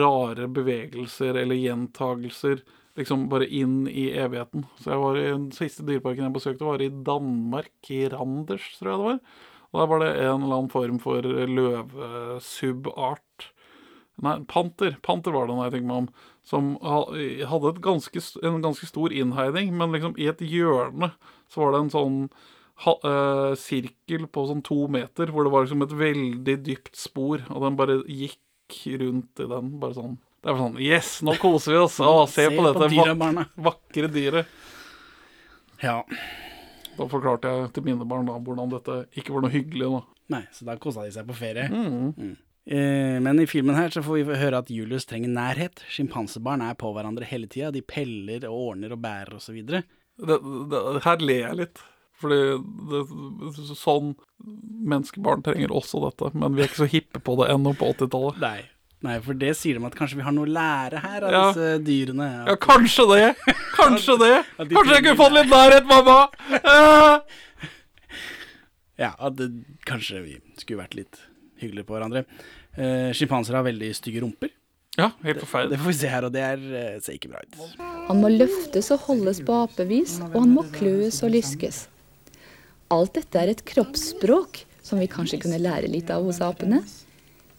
rare 0.02 0.48
bevegelser 0.50 1.38
eller 1.44 1.62
gjentagelser 1.62 2.64
liksom 2.98 3.28
bare 3.30 3.48
inn 3.48 3.88
i 3.90 4.10
evigheten. 4.18 4.66
Så 4.80 4.90
jeg 4.92 5.02
var 5.02 5.18
i 5.18 5.26
Den 5.26 5.48
siste 5.54 5.82
dyreparken 5.86 6.26
jeg 6.28 6.36
besøkte, 6.36 6.68
var 6.68 6.82
i 6.82 6.92
Danmark, 7.06 7.90
i 7.90 8.08
Randers, 8.12 8.78
tror 8.78 8.90
jeg 8.90 8.98
det 8.98 9.08
var. 9.08 9.18
Og 9.74 9.80
der 9.80 9.90
var 9.90 9.98
det 10.04 10.10
en 10.12 10.42
eller 10.44 10.56
annen 10.60 10.70
form 10.70 10.98
for 11.02 11.20
løvesubart. 11.58 13.32
Nei, 14.22 14.36
panter. 14.46 14.94
Panter 15.02 15.34
var 15.34 15.48
det 15.48 15.56
når 15.56 15.64
jeg 15.66 15.74
tenker 15.74 15.90
meg 15.90 16.02
om. 16.04 16.08
Som 16.46 16.76
hadde 17.50 17.72
ganske, 17.82 18.20
en 18.46 18.62
ganske 18.62 18.86
stor 18.86 19.14
innhegning, 19.14 19.72
men 19.74 19.94
liksom 19.96 20.14
i 20.20 20.28
et 20.30 20.44
hjørne 20.46 21.10
så 21.50 21.64
var 21.64 21.74
det 21.74 21.80
en 21.82 21.94
sånn 21.94 22.20
ha, 22.84 22.94
uh, 23.06 23.52
sirkel 23.58 24.26
på 24.30 24.46
sånn 24.50 24.62
to 24.66 24.84
meter, 24.92 25.30
hvor 25.30 25.46
det 25.46 25.52
var 25.54 25.66
liksom 25.66 25.82
et 25.86 25.96
veldig 25.98 26.56
dypt 26.66 26.98
spor, 26.98 27.42
og 27.50 27.66
den 27.66 27.78
bare 27.78 28.00
gikk 28.10 28.78
rundt 29.00 29.42
i 29.42 29.48
den, 29.50 29.74
bare 29.82 29.98
sånn. 29.98 30.16
Det 30.44 30.52
er 30.52 30.58
sånn 30.60 30.80
Yes, 30.82 31.10
nå 31.24 31.34
koser 31.40 31.72
vi 31.72 31.78
oss! 31.80 31.98
Å, 32.04 32.26
se, 32.28 32.44
på 32.52 32.64
dette 32.66 32.88
vak 32.92 33.54
vakre 33.64 34.10
dyret. 34.12 34.50
Ja. 35.80 36.02
Da 36.94 37.06
forklarte 37.10 37.50
jeg 37.50 37.70
til 37.74 37.86
mine 37.86 38.06
barn 38.08 38.28
da 38.28 38.36
hvordan 38.36 38.72
dette 38.74 38.98
ikke 39.16 39.34
var 39.34 39.46
noe 39.46 39.54
hyggelig. 39.54 39.88
da. 39.96 40.02
Nei, 40.36 40.42
så 40.52 40.66
da 40.68 40.76
kosa 40.80 41.06
de 41.06 41.14
seg 41.16 41.26
på 41.28 41.36
ferie. 41.38 41.64
Mm. 41.72 42.12
Mm. 42.12 42.34
Eh, 42.64 43.16
men 43.24 43.40
i 43.40 43.48
filmen 43.48 43.76
her 43.76 43.92
så 43.92 44.04
får 44.04 44.20
vi 44.20 44.36
høre 44.40 44.60
at 44.60 44.70
Julius 44.72 45.08
trenger 45.08 45.32
nærhet. 45.32 45.82
Sjimpansebarn 45.92 46.64
er 46.64 46.76
på 46.80 46.92
hverandre 46.92 47.28
hele 47.28 47.48
tida. 47.50 47.72
De 47.74 47.82
peller 47.84 48.46
og 48.48 48.70
ordner 48.70 48.94
og 48.96 49.02
bærer 49.04 49.40
osv. 49.40 49.58
Her 49.64 51.24
ler 51.24 51.42
jeg 51.48 51.60
litt. 51.64 51.84
Fordi 52.20 52.38
det, 52.92 53.00
sånn 53.74 54.14
Menneskebarn 54.44 55.42
trenger 55.44 55.72
også 55.74 55.98
dette, 56.04 56.30
men 56.36 56.54
vi 56.54 56.62
er 56.62 56.70
ikke 56.70 56.84
så 56.84 56.88
hippe 56.92 57.20
på 57.24 57.34
det 57.40 57.48
ennå 57.52 57.72
på 57.80 57.88
80-tallet. 57.96 58.38
Nei. 59.04 59.18
For 59.24 59.36
det 59.36 59.52
sier 59.58 59.76
de 59.78 59.84
at 59.88 59.96
kanskje 59.98 60.16
vi 60.20 60.24
har 60.24 60.32
noe 60.32 60.48
å 60.48 60.52
lære 60.54 61.02
her 61.04 61.26
av 61.28 61.34
Ja. 61.34 61.42
disse 61.52 61.78
dyrene. 61.84 62.28
Ja, 62.48 62.56
kanskje 62.56 63.04
det! 63.12 63.54
Kanskje 63.76 64.16
det! 64.22 64.34
At 64.58 64.68
de 64.70 64.78
Kanskje 64.78 64.96
jeg 64.96 65.04
kunne 65.04 65.20
fått 65.20 65.36
litt 65.36 65.52
nærhet, 65.52 65.88
mamma! 65.90 66.18
Eh. 66.60 67.18
Ja, 68.94 69.08
at 69.18 69.34
det, 69.34 69.48
kanskje 69.88 70.20
vi 70.22 70.36
skulle 70.54 70.84
vært 70.84 70.92
litt 70.94 71.16
hyggeligere 71.58 71.88
på 71.88 71.96
hverandre. 71.96 72.20
Uh, 72.78 73.10
Sjimpanser 73.10 73.56
har 73.58 73.64
veldig 73.66 73.88
stygge 73.98 74.22
rumper. 74.22 74.52
Ja, 74.94 75.08
helt 75.24 75.40
Det 75.42 75.64
det, 75.72 75.78
får 75.82 75.88
vi 75.88 75.94
se 75.98 76.10
her, 76.12 76.26
og 76.28 76.30
det 76.36 76.42
er, 76.46 76.60
eh, 76.78 77.00
ser 77.02 77.16
ikke 77.16 77.32
bra 77.32 77.40
ut. 77.42 77.56
Han 78.06 78.20
må 78.22 78.30
løftes 78.30 78.92
og 78.94 79.00
holdes 79.08 79.40
på 79.42 79.56
apevis, 79.64 80.20
og 80.22 80.36
han 80.38 80.52
må 80.54 80.62
kløes 80.76 81.18
og 81.26 81.32
lyskes. 81.34 81.88
Alt 82.94 83.16
dette 83.18 83.40
er 83.40 83.50
et 83.50 83.64
kroppsspråk 83.66 84.62
som 84.86 85.00
vi 85.02 85.08
kanskje 85.10 85.40
kunne 85.42 85.58
lære 85.58 85.90
litt 85.90 86.12
av 86.14 86.22
hos 86.22 86.38
apene. 86.44 86.84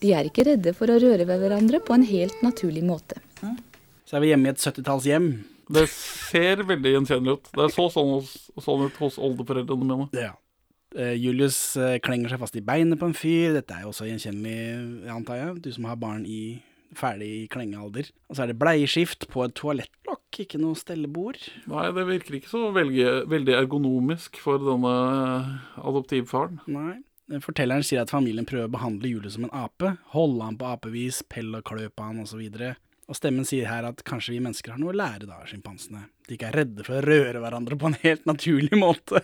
De 0.05 0.13
er 0.13 0.27
ikke 0.29 0.45
redde 0.45 0.75
for 0.77 0.91
å 0.93 0.99
røre 1.01 1.25
ved 1.25 1.41
hverandre 1.41 1.79
på 1.81 1.95
en 1.95 2.05
helt 2.05 2.41
naturlig 2.45 2.83
måte. 2.85 3.17
Så 4.05 4.17
er 4.17 4.21
vi 4.21 4.29
hjemme 4.29 4.51
i 4.51 4.53
et 4.53 4.61
70-tallshjem. 4.61 5.29
Det 5.73 5.87
ser 5.89 6.61
veldig 6.67 6.91
gjenkjennelig 6.93 7.39
ut. 7.39 7.47
Det 7.55 7.63
er 7.63 7.71
så 7.73 7.87
sånn, 7.89 8.19
sånn 8.61 8.83
ut 8.85 8.99
hos 9.01 9.17
oldeforeldrene 9.17 9.87
mine. 9.89 10.05
Ja. 10.13 10.35
Eh, 10.93 11.15
Julius 11.17 11.57
eh, 11.81 11.97
klenger 12.05 12.35
seg 12.35 12.43
fast 12.43 12.59
i 12.59 12.61
beinet 12.65 13.01
på 13.01 13.09
en 13.09 13.17
fyr. 13.17 13.55
Dette 13.57 13.73
er 13.73 13.87
jo 13.87 13.95
også 13.95 14.05
gjenkjennelig, 14.11 15.09
antar 15.15 15.41
jeg. 15.41 15.57
Du 15.65 15.71
som 15.73 15.89
har 15.89 15.97
barn 15.99 16.21
i 16.29 16.59
ferdig 16.95 17.49
klengealder. 17.51 18.13
Og 18.29 18.37
så 18.37 18.45
er 18.45 18.53
det 18.53 18.59
bleieskift 18.61 19.25
på 19.33 19.41
et 19.47 19.57
toalettlokk, 19.57 20.43
ikke 20.45 20.61
noe 20.61 20.77
stellebord. 20.77 21.41
Nei, 21.71 21.89
det 21.97 22.05
virker 22.11 22.37
ikke 22.37 22.53
så 22.53 22.69
velge, 22.77 23.17
veldig 23.33 23.57
ergonomisk 23.57 24.37
for 24.43 24.61
denne 24.61 24.95
adoptivfaren. 25.81 26.61
Nei. 26.69 27.01
Fortelleren 27.41 27.83
sier 27.85 28.03
at 28.03 28.11
familien 28.13 28.45
prøver 28.45 28.67
å 28.69 28.73
behandle 28.75 29.09
Julius 29.09 29.33
som 29.37 29.47
en 29.47 29.55
ape. 29.57 29.95
Holde 30.13 30.45
han 30.45 30.57
på 30.59 30.67
apevis, 30.69 31.23
pelle 31.29 31.61
og 31.61 31.65
klø 31.65 31.87
på 31.89 32.05
han 32.05 32.21
osv. 32.21 32.43
Og, 32.45 32.83
og 33.09 33.17
stemmen 33.17 33.47
sier 33.49 33.69
her 33.69 33.87
at 33.89 34.03
kanskje 34.05 34.35
vi 34.35 34.43
mennesker 34.45 34.75
har 34.75 34.81
noe 34.81 34.93
å 34.93 34.99
lære 34.99 35.25
da 35.25 35.39
av 35.41 35.49
sjimpansene. 35.49 36.05
De 36.27 36.37
ikke 36.37 36.51
er 36.51 36.59
redde 36.61 36.85
for 36.85 36.99
å 36.99 37.05
røre 37.05 37.41
hverandre 37.41 37.79
på 37.81 37.89
en 37.89 37.97
helt 38.03 38.29
naturlig 38.29 38.77
måte. 38.77 39.23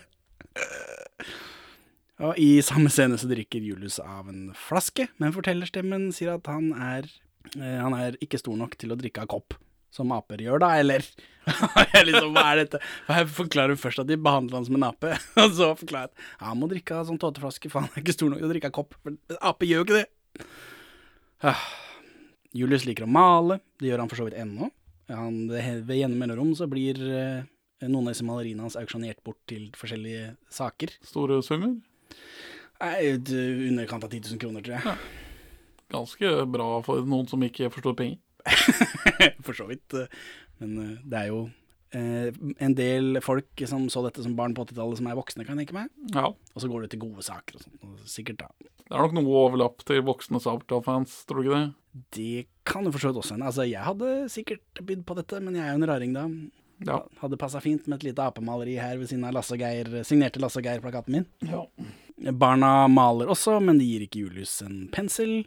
Og 2.22 2.38
i 2.42 2.50
samme 2.66 2.90
scene 2.94 3.18
så 3.18 3.30
drikker 3.30 3.64
Julius 3.66 3.98
av 4.02 4.30
en 4.30 4.50
flaske, 4.58 5.08
men 5.22 5.34
fortellerstemmen 5.34 6.10
sier 6.14 6.36
at 6.36 6.50
han 6.50 6.70
er, 6.74 7.08
eh, 7.56 7.80
han 7.82 7.96
er 7.98 8.18
ikke 8.22 8.42
stor 8.42 8.58
nok 8.58 8.78
til 8.82 8.94
å 8.94 8.98
drikke 8.98 9.26
av 9.26 9.32
kopp. 9.34 9.58
Som 9.91 10.13
aper 10.15 10.43
gjør, 10.45 10.62
da, 10.63 10.71
eller? 10.80 11.04
Liksom, 12.08 12.32
hva 12.36 12.45
er 12.54 12.62
dette? 12.62 12.80
Jeg 13.10 13.30
forklarer 13.36 13.80
først 13.80 14.04
at 14.04 14.10
de 14.10 14.17
behandler 14.21 14.60
han 14.60 14.67
som 14.67 14.77
en 14.77 14.88
ape, 14.88 15.13
og 15.43 15.56
så 15.58 15.71
forklarer 15.80 16.10
jeg 16.12 16.15
at 16.15 16.45
han 16.47 16.60
må 16.62 16.69
drikke 16.71 16.97
av 16.97 17.10
sånn 17.10 17.19
tåteflaske, 17.21 17.71
for 17.71 17.84
han 17.84 17.91
er 17.91 18.04
ikke 18.04 18.15
stor 18.15 18.32
nok 18.32 18.41
til 18.41 18.47
å 18.47 18.51
drikke 18.54 18.71
av 18.71 18.75
kopp. 18.77 18.95
For 19.04 19.39
ape 19.51 19.67
gjør 19.67 19.82
jo 19.82 19.88
ikke 19.88 20.01
det. 20.01 20.45
Ah. 21.51 21.65
Julius 22.56 22.84
liker 22.88 23.08
å 23.08 23.12
male, 23.12 23.62
det 23.80 23.89
gjør 23.89 24.04
han 24.04 24.12
for 24.12 24.19
så 24.19 24.27
vidt 24.27 24.39
ennå. 24.39 24.67
Han, 25.12 25.41
ved 25.51 25.91
gjennom 25.97 26.19
mellomrom 26.23 26.51
så 26.56 26.67
blir 26.71 26.99
eh, 27.04 27.43
noen 27.88 28.06
av 28.06 28.13
disse 28.13 28.27
maleriene 28.27 28.63
hans 28.63 28.77
auksjonert 28.80 29.21
bort 29.25 29.39
til 29.49 29.69
forskjellige 29.75 30.34
saker. 30.51 30.95
Store 31.08 31.39
summer. 31.45 31.75
Nei, 32.82 32.95
underkant 33.13 34.08
av 34.08 34.12
10 34.12 34.34
000 34.34 34.41
kroner, 34.41 34.63
tror 34.65 34.77
jeg. 34.77 34.97
Ganske 35.91 36.34
bra 36.49 36.69
for 36.86 37.04
noen 37.08 37.27
som 37.30 37.43
ikke 37.45 37.69
forstår 37.73 37.97
penger. 37.99 38.19
for 39.45 39.58
så 39.58 39.67
vidt. 39.69 39.97
Men 40.62 40.77
eh, 40.82 40.93
det 41.08 41.19
er 41.19 41.32
jo 41.32 41.41
eh, 41.97 42.30
en 42.63 42.75
del 42.77 43.21
folk 43.25 43.65
som 43.69 43.88
så 43.91 44.04
dette 44.06 44.23
som 44.25 44.36
barn 44.38 44.56
på 44.58 44.65
80-tallet, 44.67 45.01
som 45.01 45.10
er 45.12 45.19
voksne, 45.19 45.45
kan 45.47 45.60
jeg 45.60 45.67
tenke 45.67 45.80
meg. 45.82 45.91
Ja. 46.15 46.30
Og 46.32 46.63
så 46.63 46.69
går 46.71 46.86
det 46.86 46.93
til 46.93 47.04
gode 47.06 47.25
saker 47.25 47.60
og 47.60 47.65
sånt. 47.65 48.08
Sikkert, 48.10 48.43
da. 48.43 48.71
Det 48.82 48.97
er 48.97 49.06
nok 49.06 49.15
noe 49.15 49.43
overlapp 49.45 49.86
til 49.88 50.01
voksne 50.04 50.41
Sabeltann-fans, 50.43 51.21
tror 51.27 51.39
du 51.39 51.47
ikke 51.47 51.60
det? 51.60 51.67
Det 52.15 52.47
kan 52.67 52.88
jo 52.88 52.91
for 52.93 53.04
så 53.04 53.12
vidt 53.12 53.21
også 53.21 53.36
hende. 53.36 53.51
Altså, 53.51 53.67
jeg 53.67 53.84
hadde 53.84 54.10
sikkert 54.32 54.82
bydd 54.88 55.06
på 55.08 55.15
dette, 55.19 55.39
men 55.43 55.56
jeg 55.56 55.63
er 55.65 55.71
jo 55.73 55.80
en 55.80 55.88
raring 55.89 56.15
da. 56.15 56.25
Ja. 56.88 56.97
Hadde 57.21 57.39
passa 57.39 57.62
fint 57.62 57.86
med 57.88 57.99
et 57.99 58.10
lite 58.10 58.25
apemaleri 58.25 58.77
her 58.82 58.97
ved 58.97 59.12
siden 59.12 59.25
av 59.27 59.36
Lasse 59.36 59.58
Geir, 59.60 59.89
signerte 60.08 60.41
Lasse 60.41 60.63
Geir-plakaten 60.65 61.17
min. 61.17 61.27
Ja. 61.45 61.63
Barna 62.32 62.88
maler 62.91 63.32
også, 63.34 63.60
men 63.63 63.80
de 63.82 63.88
gir 63.88 64.06
ikke 64.06 64.25
Julius 64.25 64.60
en 64.65 64.86
pensel. 64.93 65.43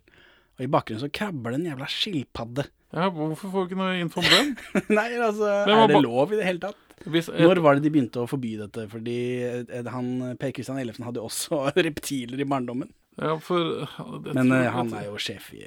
Og 0.59 0.66
i 0.66 0.70
bakgrunnen 0.70 1.02
så 1.02 1.11
krabber 1.12 1.52
det 1.52 1.61
en 1.61 1.68
jævla 1.72 1.88
skilpadde. 1.90 2.68
Ja, 2.92 3.09
hvorfor 3.11 3.51
får 3.51 3.64
vi 3.64 3.73
ikke 3.73 3.79
noe 3.81 3.94
info 4.03 4.20
om 4.23 4.29
den? 4.31 4.51
Nei, 4.99 5.09
altså, 5.18 5.49
er 5.66 5.88
det 5.90 6.03
lov 6.05 6.33
i 6.35 6.38
det 6.38 6.44
hele 6.47 6.61
tatt? 6.62 6.81
Hvis 7.11 7.27
Når 7.33 7.59
var 7.64 7.75
det 7.77 7.83
de 7.85 7.90
begynte 7.90 8.23
å 8.23 8.29
forby 8.31 8.53
dette? 8.61 8.85
Fordi 8.92 9.16
eh, 9.42 9.88
han, 9.90 10.12
Per 10.40 10.53
Kristian 10.55 10.79
Ellefsen 10.79 11.05
hadde 11.09 11.18
jo 11.20 11.27
også 11.27 11.64
reptiler 11.88 12.38
i 12.40 12.47
barndommen. 12.49 12.92
Ja, 13.18 13.35
for 13.42 13.87
Men 14.35 14.53
eh, 14.55 14.68
han 14.75 14.92
er 14.94 15.09
jo 15.09 15.16
sjef 15.23 15.51
i 15.55 15.64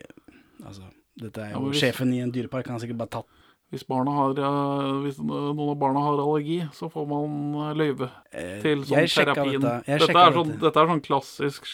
Altså, 0.65 0.88
dette 1.19 1.43
er 1.43 1.51
jo 1.53 1.60
ja, 1.60 1.65
hvis- 1.67 1.82
sjefen 1.84 2.13
i 2.15 2.21
en 2.23 2.32
dyrepark. 2.36 2.67
Han 2.71 2.77
har 2.80 2.86
sikkert 2.86 3.01
bare 3.03 3.13
tatt 3.19 3.43
Hvis, 3.75 3.84
har, 3.91 4.39
eh, 4.39 4.89
hvis 5.03 5.19
noen 5.19 5.60
av 5.67 5.75
barna 5.84 5.99
har 6.06 6.15
allergi, 6.15 6.62
så 6.73 6.88
får 6.91 7.08
man 7.12 7.38
eh, 7.67 7.73
løyve 7.84 8.08
Eh, 8.32 8.62
til 8.63 8.86
sånn 8.88 9.08
terapien. 9.12 9.60
dette. 9.60 9.99
Dette, 10.08 10.15
er 10.15 10.32
sånn, 10.39 10.53
dette. 10.56 10.63
dette 10.63 10.80
er 10.86 10.91
sånn 10.93 11.03
klassisk 11.03 11.67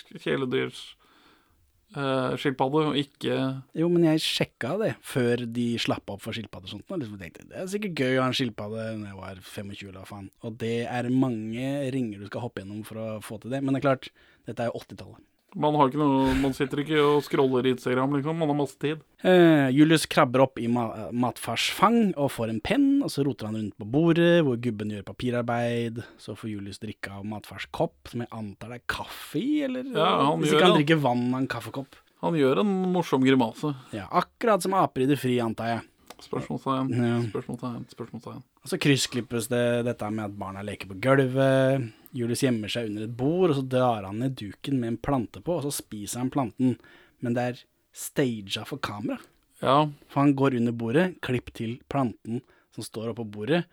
kjæledyrsskilpadde, 1.93 2.83
og 2.89 2.97
ikke 2.99 3.37
Jo, 3.79 3.89
men 3.91 4.07
jeg 4.07 4.23
sjekka 4.23 4.75
det 4.81 4.93
før 5.05 5.45
de 5.45 5.67
slapp 5.81 6.09
opp 6.13 6.23
for 6.23 6.35
skilpadder 6.35 6.69
og 6.69 6.75
sånt. 6.75 6.87
Og 6.89 7.01
liksom 7.01 7.19
tenkte, 7.21 7.47
det 7.49 7.59
er 7.59 7.69
sikkert 7.71 7.99
gøy 8.03 8.17
å 8.17 8.23
ha 8.23 8.29
en 8.31 8.37
skilpadde 8.37 8.87
når 9.01 9.11
jeg 9.11 9.19
var 9.19 9.43
25 9.43 9.89
eller 9.89 9.99
hva 10.01 10.09
faen. 10.09 10.31
Og 10.43 10.57
det 10.63 10.77
er 10.85 11.11
mange 11.13 11.69
ringer 11.95 12.23
du 12.23 12.29
skal 12.29 12.45
hoppe 12.45 12.63
gjennom 12.63 12.83
for 12.87 13.01
å 13.01 13.07
få 13.23 13.39
til 13.43 13.53
det. 13.53 13.61
Men 13.63 13.75
det 13.75 13.83
er 13.83 13.87
klart, 13.89 14.09
dette 14.49 14.65
er 14.65 14.71
jo 14.71 14.81
80-tallet. 14.83 15.21
Man, 15.55 15.75
noe, 15.77 16.33
man 16.41 16.53
sitter 16.57 16.81
ikke 16.81 17.01
og 17.01 17.23
scroller 17.25 17.67
i 17.67 17.73
Instagram, 17.75 18.15
liksom. 18.17 18.39
Man 18.41 18.49
har 18.49 18.57
masse 18.57 18.79
tid. 18.81 19.03
Eh, 19.21 19.69
Julius 19.75 20.07
krabber 20.09 20.45
opp 20.47 20.57
i 20.59 20.65
ma 20.71 20.87
matfars 21.13 21.67
fang 21.77 22.13
og 22.17 22.31
får 22.33 22.53
en 22.53 22.61
penn, 22.65 22.87
og 23.05 23.11
så 23.13 23.25
roter 23.27 23.49
han 23.49 23.59
rundt 23.59 23.77
på 23.79 23.89
bordet 23.95 24.41
hvor 24.45 24.57
gubben 24.61 24.93
gjør 24.95 25.05
papirarbeid. 25.11 26.01
Så 26.21 26.35
får 26.39 26.55
Julius 26.55 26.81
drikke 26.83 27.13
av 27.19 27.27
matfars 27.29 27.67
kopp, 27.75 27.97
som 28.09 28.25
jeg 28.25 28.31
antar 28.33 28.73
det 28.73 28.81
er 28.81 28.87
kaffe 28.97 29.41
i, 29.41 29.61
eller? 29.67 29.85
Ja, 29.93 30.09
han 30.25 30.41
Hvis 30.41 30.55
ikke 30.55 30.67
han 30.71 30.79
drikker 30.79 31.03
vann 31.05 31.29
av 31.29 31.43
en 31.43 31.51
kaffekopp. 31.51 32.01
Han 32.23 32.37
gjør 32.39 32.61
en 32.61 32.75
morsom 32.93 33.23
grimase. 33.25 33.73
Ja, 33.91 34.07
akkurat 34.15 34.63
som 34.63 34.75
aper 34.79 35.03
i 35.03 35.09
det 35.09 35.19
fri, 35.19 35.35
antar 35.43 35.73
jeg. 35.73 35.81
Spørsmålstegn, 36.23 36.89
Ja. 36.95 37.17
spørsmålstegn, 37.29 37.85
spørsmålstegn. 37.91 38.41
Og 38.63 38.69
så 38.71 38.79
kryssklippes 38.79 39.47
det 39.51 39.63
dette 39.85 40.09
med 40.11 40.25
at 40.25 40.37
barna 40.39 40.61
leker 40.63 40.87
på 40.87 40.99
gulvet. 41.03 41.91
Julius 42.13 42.41
gjemmer 42.45 42.69
seg 42.71 42.89
under 42.89 43.03
et 43.03 43.17
bord, 43.17 43.49
og 43.51 43.55
så 43.57 43.67
drar 43.67 44.05
han 44.07 44.19
ned 44.19 44.35
duken 44.39 44.79
med 44.79 44.87
en 44.93 44.97
plante 44.97 45.41
på, 45.43 45.57
og 45.59 45.63
så 45.67 45.71
spiser 45.73 46.19
han 46.23 46.29
planten. 46.33 46.77
Men 47.21 47.33
det 47.33 47.43
er 47.43 47.61
staged 47.93 48.65
for 48.67 48.77
kamera. 48.77 49.19
Ja, 49.61 49.85
For 50.09 50.19
han 50.21 50.33
går 50.35 50.57
under 50.59 50.71
bordet, 50.75 51.21
klipp 51.21 51.53
til 51.53 51.77
planten 51.89 52.41
som 52.75 52.83
står 52.83 53.13
oppå 53.13 53.23
bordet, 53.29 53.63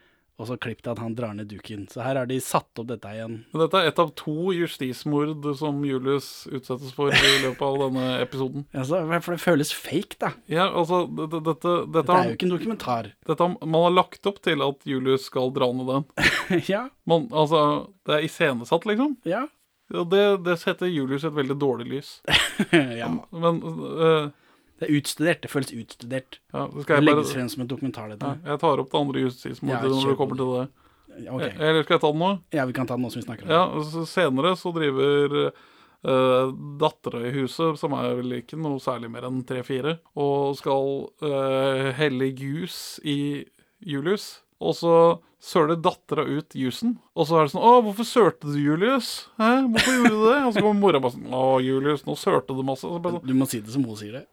og 0.40 0.48
så 0.48 0.56
klipp 0.56 0.80
til 0.80 0.94
at 0.94 1.00
han 1.02 1.14
drar 1.16 1.34
ned 1.36 1.50
duken. 1.50 1.84
Så 1.92 2.00
her 2.00 2.16
har 2.16 2.28
de 2.30 2.38
satt 2.40 2.80
opp 2.80 2.88
dette 2.88 3.10
igjen. 3.12 3.42
men 3.52 3.62
dette 3.62 3.76
er 3.76 3.90
et 3.90 4.00
av 4.00 4.12
to 4.16 4.54
justismord 4.56 5.44
som 5.60 5.82
Julius 5.84 6.48
utsettes 6.48 6.94
for 6.96 7.12
i 7.12 7.34
løpet 7.44 7.60
av 7.66 7.76
denne 7.84 8.06
episoden. 8.22 8.64
Altså, 8.72 9.02
for 9.20 9.36
det 9.36 9.44
føles 9.44 9.74
fake, 9.76 10.16
da. 10.22 10.32
Ja, 10.48 10.70
altså, 10.70 11.04
dette, 11.04 11.42
dette, 11.44 11.76
dette, 11.92 12.16
er 12.16 12.32
jo 12.32 12.38
ikke 12.38 12.48
en 12.48 12.56
dokumentar. 12.56 13.12
dette 13.28 13.52
Man 13.60 13.80
har 13.84 13.96
lagt 13.98 14.26
opp 14.30 14.40
til 14.44 14.64
at 14.64 14.88
Julius 14.88 15.28
skal 15.28 15.52
dra 15.52 15.68
ned 15.76 15.92
den. 15.92 16.08
ja, 16.72 16.86
Man, 17.04 17.28
altså, 17.36 17.92
det 18.08 18.16
er 18.16 18.28
iscenesatt, 18.30 18.88
liksom. 18.88 19.18
ja. 19.28 19.46
Og 19.90 20.06
det, 20.06 20.22
det 20.46 20.54
setter 20.60 20.86
Julius 20.86 21.24
i 21.24 21.26
et 21.26 21.34
veldig 21.34 21.56
dårlig 21.58 21.88
lys. 21.90 22.10
ja. 23.00 23.08
Men 23.34 23.56
øh, 23.58 24.28
Det 24.80 24.88
er 24.88 24.96
utstudert. 24.96 25.42
Det 25.44 25.50
føles 25.52 25.72
utstudert. 25.76 26.38
ja, 26.52 26.66
det 26.66 26.76
Det 26.76 26.84
skal 26.86 26.96
jeg 26.96 27.04
legges 27.04 27.26
bare 27.26 27.36
frem 27.36 27.48
som 27.52 27.64
en 27.64 27.70
dokumentar, 27.70 28.14
ja. 28.16 28.36
Jeg 28.46 28.60
tar 28.62 28.80
opp 28.80 28.92
det 28.92 29.00
andre 29.00 29.24
justismordet 29.26 29.82
Ja, 29.82 29.88
når 29.88 30.06
det 30.06 30.14
du 30.14 30.20
kommer 30.20 30.40
til 30.40 30.54
det. 30.56 30.68
Okay. 31.20 31.50
Eller 31.58 31.82
skal 31.84 31.98
jeg 31.98 32.00
ta 32.00 32.12
det 32.12 32.20
nå? 32.22 32.30
Ja, 32.56 32.64
vi 32.64 32.72
kan 32.72 32.88
ta 32.88 32.96
det 32.96 33.04
nå 33.04 33.10
som 33.12 33.20
vi 33.20 33.26
snakker 33.26 33.44
om. 33.44 33.52
Ja, 33.52 33.84
så 33.92 34.06
Senere 34.08 34.54
så 34.56 34.72
driver 34.72 35.36
uh, 35.50 36.52
dattera 36.80 37.24
i 37.28 37.32
huset, 37.34 37.78
som 37.80 37.96
er 37.98 38.14
vel 38.22 38.38
ikke 38.40 38.58
noe 38.60 38.80
særlig 38.80 39.10
mer 39.12 39.28
enn 39.28 39.42
tre-fire, 39.44 39.98
og 40.16 40.56
skal 40.60 41.10
uh, 41.24 41.90
helle 41.98 42.30
jus 42.32 43.00
i 43.04 43.44
Julius. 43.84 44.40
Og 44.60 44.76
så 44.76 44.94
søler 45.40 45.78
dattera 45.80 46.26
ut 46.28 46.56
jusen. 46.56 46.98
Og 47.16 47.28
så 47.28 47.38
er 47.38 47.46
det 47.46 47.52
sånn 47.54 47.64
'Å, 47.64 47.80
hvorfor 47.84 48.04
sølte 48.04 48.52
du, 48.52 48.58
Julius?' 48.60 49.28
Hæ? 49.40 49.64
Hvorfor 49.72 49.94
gjorde 49.96 50.10
du 50.10 50.24
det? 50.28 50.40
Og 50.44 50.52
så 50.52 50.60
kommer 50.60 50.80
mora 50.80 51.00
bare 51.00 51.16
sånn 51.16 51.32
'Å, 51.32 51.64
Julius, 51.64 52.04
nå 52.04 52.16
sørte 52.16 52.56
du 52.56 52.62
masse'. 52.62 52.84
Så 52.84 53.00
sånn, 53.00 53.24
Du 53.24 53.34
må 53.34 53.48
si 53.48 53.60
det 53.60 53.72
som 53.72 53.84
hun 53.84 53.96
sier 53.96 54.12
det. 54.12 54.26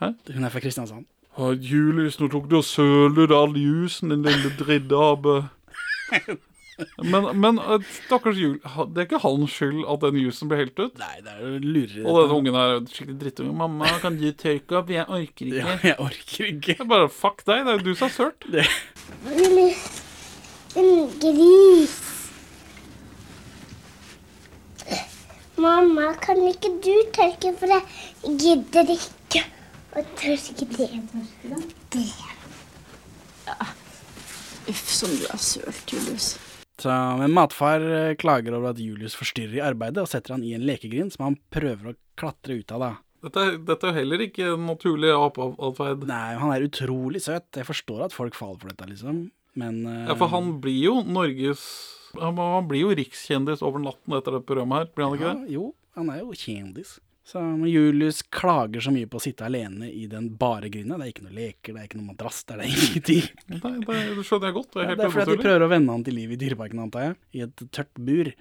Hæ? 0.00 0.12
Hun 0.34 0.44
er 0.44 0.52
fra 0.54 0.60
Kristiansand. 0.64 1.06
«Å, 1.40 1.52
Julius, 1.54 2.16
nå 2.20 2.26
tok 2.32 2.48
du 2.50 2.56
og 2.58 2.64
sølte 2.66 3.36
all 3.36 3.54
jusen, 3.56 4.10
din 4.10 4.24
lille 4.26 4.50
drittape. 4.58 5.36
Men, 7.04 7.26
men 7.36 7.58
øh, 7.60 7.82
stakkars 8.06 8.38
Jul, 8.40 8.54
ha- 8.64 8.86
det 8.88 9.02
er 9.02 9.06
ikke 9.06 9.18
hans 9.22 9.52
skyld 9.52 9.82
at 9.92 10.00
den 10.06 10.16
jusen 10.22 10.48
ble 10.48 10.56
helt 10.62 10.78
ut. 10.80 10.94
Nei, 10.98 11.18
det 11.22 11.34
er 11.34 11.40
jo 11.44 11.58
lureri. 11.60 12.04
Og 12.08 12.16
den 12.22 12.32
ungen 12.38 12.56
er 12.56 12.78
skikkelig 12.88 13.18
drittunge. 13.20 13.52
'Mamma, 13.52 13.90
kan 14.00 14.16
du 14.16 14.24
tørke 14.32 14.78
opp? 14.80 14.88
Jeg 14.90 15.04
orker 15.06 15.44
ikke.' 15.50 15.60
Ja, 15.60 15.76
jeg 15.90 15.96
orker 16.00 16.44
ikke. 16.48 16.72
Det 16.72 16.86
er 16.86 16.90
bare 16.94 17.08
fuck 17.12 17.44
deg, 17.46 17.66
det 17.66 17.74
er 17.74 17.78
jo 17.78 17.84
du 17.84 17.94
som 17.94 18.08
har 18.08 18.14
sølt. 18.16 18.48
En 20.80 20.90
gris. 21.20 21.94
Mamma, 25.60 26.14
kan 26.24 26.40
ikke 26.48 26.70
du 26.80 26.94
tørke, 27.12 27.52
for 27.60 27.66
jeg 27.76 28.36
gidder 28.40 28.94
ikke 28.96 29.19
å 29.96 30.04
tørke 30.18 30.68
det. 30.76 30.88
Det. 31.90 32.06
Uff, 34.70 34.86
som 34.86 35.12
du 35.16 35.26
er 35.26 35.42
sølt, 35.42 35.90
Julius. 35.90 36.32
Så, 36.80 36.92
men 37.20 37.34
matfar 37.36 37.82
eh, 37.84 38.14
klager 38.20 38.54
over 38.56 38.72
at 38.72 38.80
Julius 38.80 39.16
forstyrrer 39.18 39.58
i 39.58 39.64
arbeidet, 39.64 40.00
og 40.00 40.08
setter 40.08 40.36
han 40.36 40.44
i 40.46 40.54
en 40.56 40.64
lekegrind 40.64 41.12
som 41.12 41.26
han 41.26 41.38
prøver 41.52 41.92
å 41.92 41.96
klatre 42.20 42.60
ut 42.62 42.72
av. 42.72 42.84
da. 42.86 42.92
Dette, 43.26 43.42
er- 43.44 43.58
dette 43.68 43.90
er 43.90 43.98
heller 43.98 44.22
ikke 44.24 44.54
en 44.54 44.64
naturlig 44.70 45.10
apeatferd. 45.12 46.06
Nei, 46.08 46.38
han 46.40 46.54
er 46.54 46.64
utrolig 46.64 47.20
søt. 47.26 47.50
Jeg 47.56 47.68
forstår 47.68 48.06
at 48.06 48.16
folk 48.16 48.38
faller 48.38 48.62
for 48.62 48.72
dette, 48.72 48.88
liksom. 48.88 49.26
Men 49.60 49.82
uh... 49.84 50.06
Ja, 50.08 50.16
for 50.16 50.32
han 50.32 50.54
blir 50.62 50.78
jo 50.78 51.00
Norges 51.04 51.64
han, 52.18 52.38
blir 52.66 52.86
jo 52.86 52.94
rikskjendis 52.96 53.60
over 53.66 53.82
natten 53.82 54.16
etter 54.16 54.34
det 54.34 54.46
programmet 54.48 54.80
her, 54.80 54.88
blir 54.94 55.06
han 55.06 55.18
ikke 55.18 55.28
ja, 55.28 55.34
det? 55.36 55.52
Jo, 55.54 55.66
han 55.98 56.10
er 56.10 56.22
jo 56.24 56.32
kjendis. 56.34 56.96
Så 57.30 57.40
Julius 57.66 58.22
klager 58.22 58.82
så 58.82 58.90
mye 58.90 59.06
på 59.06 59.20
å 59.20 59.22
sitte 59.22 59.44
alene 59.46 59.86
i 59.86 60.08
den 60.10 60.32
bare 60.38 60.66
grinda. 60.72 60.96
Det 60.98 61.04
er 61.04 61.10
ikke 61.12 61.26
noe 61.28 61.36
leker, 61.36 61.74
det 61.76 61.82
er 61.82 61.86
ikke 61.86 62.00
noe 62.00 62.08
madrass, 62.08 62.40
det 62.42 62.56
er 62.56 62.62
det 62.62 62.70
ingenting. 62.72 63.28
Nei, 63.52 63.74
det, 63.84 63.98
det 64.16 64.24
skjønner 64.26 64.50
jeg 64.50 64.56
godt. 64.56 64.72
Det 64.72 64.80
er 64.80 64.88
Ja, 64.88 64.96
det 64.98 65.04
er 65.06 65.12
fordi 65.14 65.36
de 65.36 65.44
prøver 65.44 65.64
å 65.66 65.68
vende 65.70 65.94
han 65.94 66.02
til 66.08 66.18
liv 66.18 66.32
i 66.34 66.38
dyreparken, 66.40 66.80
antar 66.82 67.04
jeg. 67.04 67.14
I 67.38 67.44
et 67.46 67.62
tørt 67.76 68.02
bur. 68.08 68.32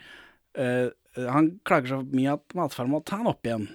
Uh, 0.58 0.88
han 1.28 1.52
klager 1.69 1.93
så 1.93 1.99
mye 2.08 2.34
at 2.39 2.58
matfar 2.58 2.89
må 2.89 3.02
ta 3.06 3.19
han 3.19 3.30
opp 3.30 3.45
igjen. 3.45 3.67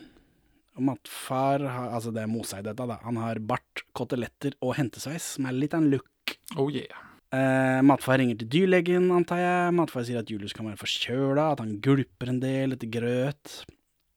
Og 0.74 0.82
matfar, 0.88 1.62
har, 1.62 1.92
altså 1.94 2.10
det 2.16 2.24
er 2.24 2.32
Mosei 2.32 2.64
dette, 2.66 2.88
da. 2.90 2.98
Han 3.06 3.22
har 3.22 3.38
bart, 3.38 3.84
koteletter 3.94 4.58
og 4.66 4.74
hentesveis, 4.80 5.36
som 5.36 5.46
er 5.46 5.54
litt 5.54 5.78
av 5.78 5.84
en 5.84 5.92
look. 5.94 6.34
Oh 6.58 6.66
yeah. 6.74 7.06
Uh, 7.30 7.78
matfar 7.86 8.18
ringer 8.18 8.42
til 8.42 8.50
dyrlegen, 8.50 9.06
antar 9.14 9.44
jeg. 9.44 9.78
Matfar 9.78 10.10
sier 10.10 10.26
at 10.26 10.34
Julius 10.34 10.58
kan 10.58 10.66
være 10.72 10.82
forkjøla, 10.82 11.52
at 11.54 11.62
han 11.62 11.78
gulper 11.86 12.34
en 12.34 12.42
del 12.42 12.74
etter 12.74 12.90
grøt. 12.98 13.60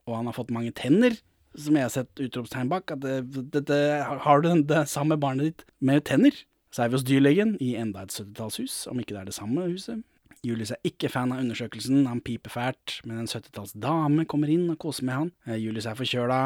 Og 0.07 0.15
han 0.15 0.29
har 0.29 0.37
fått 0.37 0.53
mange 0.55 0.73
tenner, 0.75 1.15
som 1.57 1.77
jeg 1.77 1.87
har 1.87 1.93
sett 1.93 2.21
utropstegn 2.23 2.71
bak. 2.71 2.93
At 2.95 3.03
det, 3.03 3.21
dette, 3.53 3.79
har 4.23 4.43
du 4.43 4.49
det 4.67 4.85
samme 4.91 5.19
barnet 5.19 5.51
ditt 5.51 5.65
med 5.83 6.05
tenner? 6.07 6.35
Så 6.71 6.83
er 6.83 6.91
vi 6.91 6.97
hos 6.99 7.07
dyrlegen 7.07 7.55
i 7.63 7.73
enda 7.79 8.03
et 8.03 8.13
70-tallshus, 8.13 8.85
om 8.91 8.99
ikke 9.01 9.15
det 9.15 9.21
er 9.21 9.29
det 9.31 9.37
samme 9.37 9.69
huset. 9.71 10.03
Julius 10.45 10.71
er 10.75 10.83
ikke 10.85 11.09
fan 11.09 11.31
av 11.33 11.41
undersøkelsen, 11.41 12.05
han 12.07 12.21
piper 12.23 12.53
fælt, 12.53 12.99
men 13.07 13.23
en 13.23 13.29
70-talls 13.29 13.73
dame 13.81 14.27
kommer 14.29 14.51
inn 14.53 14.67
og 14.69 14.77
koser 14.83 15.07
med 15.07 15.17
han. 15.17 15.31
Eh, 15.47 15.57
Julius 15.63 15.87
er 15.89 15.97
forkjøla 15.97 16.41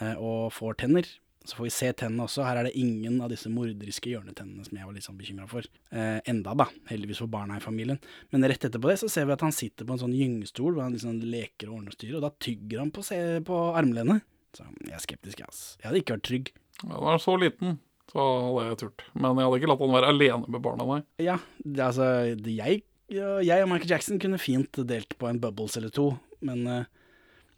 eh, 0.00 0.14
og 0.16 0.54
får 0.54 0.78
tenner. 0.80 1.10
Så 1.44 1.58
får 1.58 1.66
vi 1.66 1.72
se 1.76 1.88
tennene 1.92 2.24
også. 2.24 2.44
Her 2.46 2.62
er 2.62 2.68
det 2.68 2.78
ingen 2.80 3.18
av 3.20 3.28
disse 3.28 3.50
morderiske 3.52 4.08
hjørnetennene 4.08 4.64
som 4.64 4.78
jeg 4.78 4.88
var 4.88 4.94
litt 4.96 5.04
sånn 5.04 5.18
bekymra 5.18 5.44
for. 5.50 5.66
Eh, 5.92 6.20
enda, 6.30 6.54
da. 6.56 6.66
Heldigvis 6.88 7.20
for 7.20 7.28
barna 7.32 7.58
i 7.58 7.64
familien. 7.64 7.98
Men 8.32 8.46
rett 8.48 8.64
etterpå 8.64 8.88
det 8.88 8.96
så 9.02 9.10
ser 9.12 9.28
vi 9.28 9.34
at 9.36 9.44
han 9.44 9.52
sitter 9.52 9.84
på 9.84 9.92
en 9.92 10.00
sånn 10.06 10.16
gyngestol 10.16 10.72
hvor 10.72 10.86
han 10.86 10.96
liksom 10.96 11.18
leker 11.20 11.68
og 11.68 11.82
ordner 11.82 11.92
og 11.92 11.98
styrer, 11.98 12.16
og 12.16 12.24
da 12.24 12.32
tygger 12.46 12.80
han 12.80 12.94
på, 12.96 13.04
se, 13.04 13.18
på 13.44 13.60
armlenet. 13.76 14.24
Så 14.56 14.64
jeg 14.86 14.96
er 14.96 15.04
skeptisk, 15.04 15.44
ass. 15.44 15.62
Jeg 15.82 15.90
hadde 15.90 16.00
ikke 16.00 16.16
vært 16.16 16.26
trygg. 16.30 16.50
Han 16.86 17.12
er 17.12 17.22
så 17.22 17.36
liten, 17.40 17.78
så 18.12 18.24
hadde 18.46 18.66
jeg 18.70 18.80
turt. 18.86 19.06
Men 19.12 19.36
jeg 19.36 19.48
hadde 19.48 19.60
ikke 19.60 19.72
latt 19.74 19.84
han 19.84 19.96
være 19.98 20.12
alene 20.14 20.56
med 20.56 20.64
barna, 20.64 20.88
nei. 20.94 21.00
Ja, 21.26 21.38
det, 21.60 21.80
altså 21.90 22.08
det, 22.40 22.56
jeg, 22.56 22.84
jeg 23.12 23.64
og 23.66 23.70
Michael 23.72 23.96
Jackson 23.96 24.20
kunne 24.22 24.40
fint 24.40 24.80
delt 24.88 25.16
på 25.20 25.28
en 25.28 25.42
Bubbles 25.42 25.76
eller 25.76 25.92
to, 25.92 26.14
men 26.44 26.64
eh, 26.70 26.88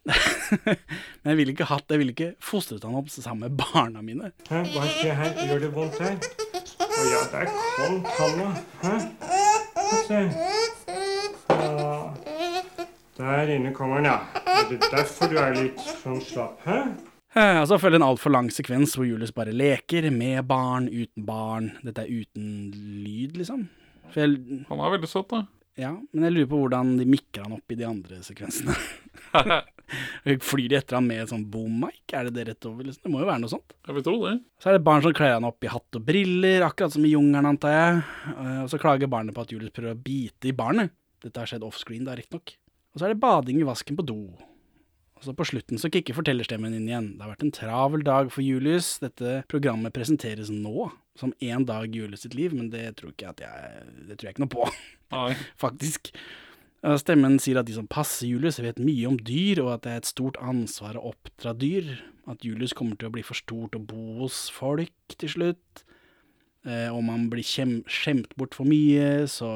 Men 1.21 1.31
jeg 1.31 1.37
ville 1.39 1.53
ikke 1.53 1.67
hatt 1.67 1.91
Jeg 1.91 1.99
ville 2.01 2.13
ikke 2.15 2.29
fostret 2.43 2.85
han 2.87 2.95
opp 2.99 3.09
sammen 3.11 3.47
med 3.47 3.57
barna 3.59 4.03
mine. 4.05 4.31
Hæ, 4.49 4.63
hva 4.73 4.85
skjer 4.91 5.17
her? 5.19 5.33
Gjør 5.49 5.65
det 5.65 5.71
vondt 5.75 5.99
her? 6.03 6.15
Å 6.77 7.09
ja, 7.11 7.23
der 7.33 7.51
kom 7.75 7.99
tanna. 8.15 8.47
Hæ? 8.83 8.93
Få 9.77 9.99
se. 10.07 10.21
Ja. 11.51 11.91
Der 13.17 13.51
inne 13.55 13.73
kommer 13.73 13.99
han, 13.99 14.05
ja. 14.05 14.17
Er 14.45 14.67
det 14.69 14.79
derfor 14.93 15.31
du 15.31 15.37
er 15.41 15.55
litt 15.57 15.81
sånn 16.03 16.21
slapp? 16.21 16.61
Hæ? 16.67 16.79
Og 17.37 17.67
så 17.69 17.77
følger 17.81 17.99
en 17.99 18.07
altfor 18.07 18.33
lang 18.33 18.47
sekvens 18.53 18.95
hvor 18.97 19.05
Julius 19.05 19.33
bare 19.35 19.53
leker 19.53 20.07
med 20.13 20.45
barn, 20.49 20.87
uten 20.89 21.25
barn. 21.27 21.71
Dette 21.85 22.05
er 22.05 22.23
uten 22.23 22.71
lyd, 23.03 23.35
liksom. 23.37 23.67
For 24.13 24.23
jeg, 24.23 24.63
Han 24.69 24.81
er 24.81 24.95
veldig 24.95 25.09
søt, 25.11 25.29
da. 25.33 25.43
Ja, 25.77 25.93
men 26.11 26.27
jeg 26.27 26.33
lurer 26.35 26.49
på 26.51 26.59
hvordan 26.63 26.95
de 26.99 27.05
mikker 27.09 27.45
han 27.45 27.57
opp 27.57 27.73
i 27.73 27.77
de 27.79 27.85
andre 27.87 28.21
sekvensene. 28.25 28.75
Flyr 30.49 30.67
de 30.71 30.77
etter 30.79 30.97
han 30.97 31.07
med 31.07 31.29
sånn 31.29 31.45
boom-mic? 31.51 32.01
Er 32.15 32.27
det 32.27 32.35
det 32.35 32.45
rett 32.49 32.67
over? 32.67 32.87
Liksom? 32.87 33.05
Det 33.05 33.11
må 33.13 33.21
jo 33.21 33.29
være 33.29 33.43
noe 33.43 33.51
sånt. 33.51 33.75
Jeg 33.87 33.95
vil 33.97 34.05
tro 34.07 34.15
det. 34.25 34.33
Så 34.61 34.71
er 34.71 34.77
det 34.77 34.83
barn 34.87 35.05
som 35.05 35.15
kler 35.15 35.35
han 35.37 35.47
opp 35.47 35.63
i 35.63 35.71
hatt 35.71 35.99
og 35.99 36.05
briller, 36.07 36.65
akkurat 36.67 36.95
som 36.95 37.05
i 37.07 37.13
jungelen, 37.13 37.47
antar 37.53 37.75
jeg. 37.75 38.03
Eh, 38.33 38.59
Og 38.65 38.71
så 38.73 38.81
klager 38.81 39.11
barnet 39.11 39.35
på 39.37 39.45
at 39.45 39.53
Julius 39.53 39.75
prøver 39.75 39.95
å 39.95 40.01
bite 40.09 40.51
i 40.51 40.55
barnet. 40.57 40.93
Dette 41.23 41.41
har 41.41 41.49
skjedd 41.49 41.65
offscreen, 41.65 42.05
da, 42.07 42.17
riktignok. 42.17 42.57
Og 42.93 42.99
så 42.99 43.07
er 43.07 43.13
det 43.13 43.21
bading 43.23 43.61
i 43.61 43.67
vasken 43.67 43.97
på 43.97 44.05
do. 44.05 44.19
Og 45.17 45.25
så 45.25 45.33
på 45.33 45.47
slutten 45.49 45.79
så 45.81 45.89
kicker 45.89 46.13
fortellerstemmen 46.17 46.75
inn 46.77 46.89
igjen. 46.89 47.09
Det 47.15 47.25
har 47.25 47.31
vært 47.33 47.47
en 47.47 47.55
travel 47.55 48.03
dag 48.05 48.29
for 48.33 48.45
Julius. 48.45 48.97
Dette 49.01 49.39
programmet 49.49 49.95
presenteres 49.95 50.51
nå 50.53 50.91
som 51.19 51.33
én 51.43 51.65
dag 51.67 51.87
i 51.89 52.01
Julius 52.01 52.25
sitt 52.25 52.35
liv, 52.37 52.53
men 52.55 52.69
det 52.73 52.97
tror 52.99 53.13
ikke 53.13 53.27
jeg 53.29 53.35
at 53.37 53.45
jeg 53.45 53.95
Det 54.09 54.17
tror 54.17 54.27
jeg 54.29 54.35
ikke 54.35 54.45
noe 54.45 54.53
på, 54.53 54.67
faktisk. 55.65 56.11
Eh, 56.85 56.97
Stemmen 57.01 57.39
sier 57.41 57.59
at 57.61 57.69
de 57.69 57.75
som 57.77 57.89
passer 57.89 58.29
Julius, 58.29 58.61
vet 58.63 58.81
mye 58.81 59.09
om 59.09 59.17
dyr, 59.17 59.63
og 59.65 59.73
at 59.75 59.87
det 59.87 59.93
er 59.95 60.03
et 60.03 60.11
stort 60.13 60.37
ansvar 60.43 60.99
å 60.99 61.09
oppdra 61.13 61.55
dyr. 61.57 61.95
At 62.27 62.43
Julius 62.45 62.75
kommer 62.77 62.99
til 62.99 63.09
å 63.09 63.15
bli 63.15 63.23
for 63.25 63.39
stort 63.39 63.77
å 63.77 63.83
bo 63.83 64.21
hos 64.21 64.47
folk 64.53 65.17
til 65.17 65.31
slutt. 65.31 65.83
Eh, 66.67 66.89
om 66.91 67.07
han 67.13 67.29
blir 67.31 67.45
skjemt 67.47 68.33
bort 68.35 68.55
for 68.57 68.67
mye 68.67 69.23
så, 69.31 69.47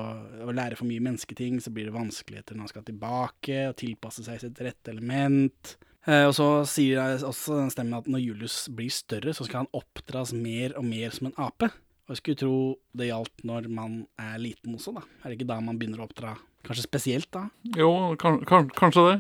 og 0.46 0.54
lærer 0.56 0.80
for 0.80 0.88
mye 0.88 1.04
mennesketing, 1.04 1.60
så 1.60 1.74
blir 1.74 1.90
det 1.90 1.96
vanskeligheter 1.98 2.56
når 2.56 2.68
han 2.68 2.72
skal 2.72 2.86
tilbake 2.88 3.64
og 3.68 3.80
tilpasse 3.82 4.24
seg 4.28 4.40
sitt 4.40 4.62
rette 4.64 4.94
element. 4.94 5.76
Eh, 6.10 6.26
og 6.26 6.34
så 6.34 6.48
sier 6.70 7.22
også 7.28 7.60
den 7.60 7.72
stemmen 7.74 8.00
at 8.00 8.10
når 8.10 8.24
Julius 8.24 8.66
blir 8.74 8.92
større, 8.94 9.34
så 9.38 9.46
skal 9.46 9.64
han 9.64 9.74
oppdras 9.78 10.34
mer 10.34 10.74
og 10.80 10.86
mer 10.88 11.14
som 11.14 11.30
en 11.30 11.38
ape. 11.42 11.70
Og 12.10 12.16
jeg 12.16 12.22
skulle 12.22 12.42
tro 12.42 12.56
det 12.98 13.12
gjaldt 13.12 13.44
når 13.48 13.68
man 13.72 14.00
er 14.20 14.40
liten 14.42 14.76
også, 14.76 14.96
da. 14.98 15.06
Er 15.22 15.30
det 15.30 15.38
ikke 15.40 15.52
da 15.54 15.60
man 15.64 15.78
begynner 15.80 16.02
å 16.02 16.08
oppdra? 16.10 16.36
Kanskje 16.66 16.88
spesielt 16.88 17.30
da? 17.34 17.46
Jo, 17.78 17.92
kan, 18.22 18.42
kan, 18.50 18.70
kanskje 18.78 19.06
det. 19.08 19.18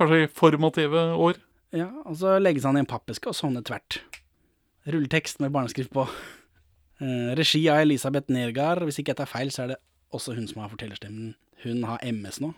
Kanskje 0.00 0.22
i 0.24 0.30
formative 0.32 1.04
år. 1.20 1.38
Ja, 1.76 1.88
og 2.04 2.16
så 2.20 2.38
legges 2.40 2.66
han 2.68 2.76
i 2.76 2.82
en 2.82 2.88
pappeske 2.88 3.30
og 3.30 3.36
sovner 3.36 3.64
tvert. 3.64 4.00
Rulletekst 4.88 5.40
med 5.40 5.52
barneskrift 5.54 5.92
på. 5.94 6.06
Eh, 7.02 7.32
regi 7.38 7.62
av 7.70 7.84
Elisabeth 7.84 8.32
Nergard. 8.32 8.82
Hvis 8.88 9.00
ikke 9.00 9.12
jeg 9.12 9.20
tar 9.20 9.30
feil, 9.30 9.52
så 9.52 9.64
er 9.64 9.74
det 9.74 9.80
også 10.12 10.34
hun 10.36 10.48
som 10.48 10.64
har 10.64 10.72
fortellerstemmen. 10.72 11.34
Hun 11.62 11.84
har 11.88 12.02
MS 12.04 12.40
nå. 12.42 12.52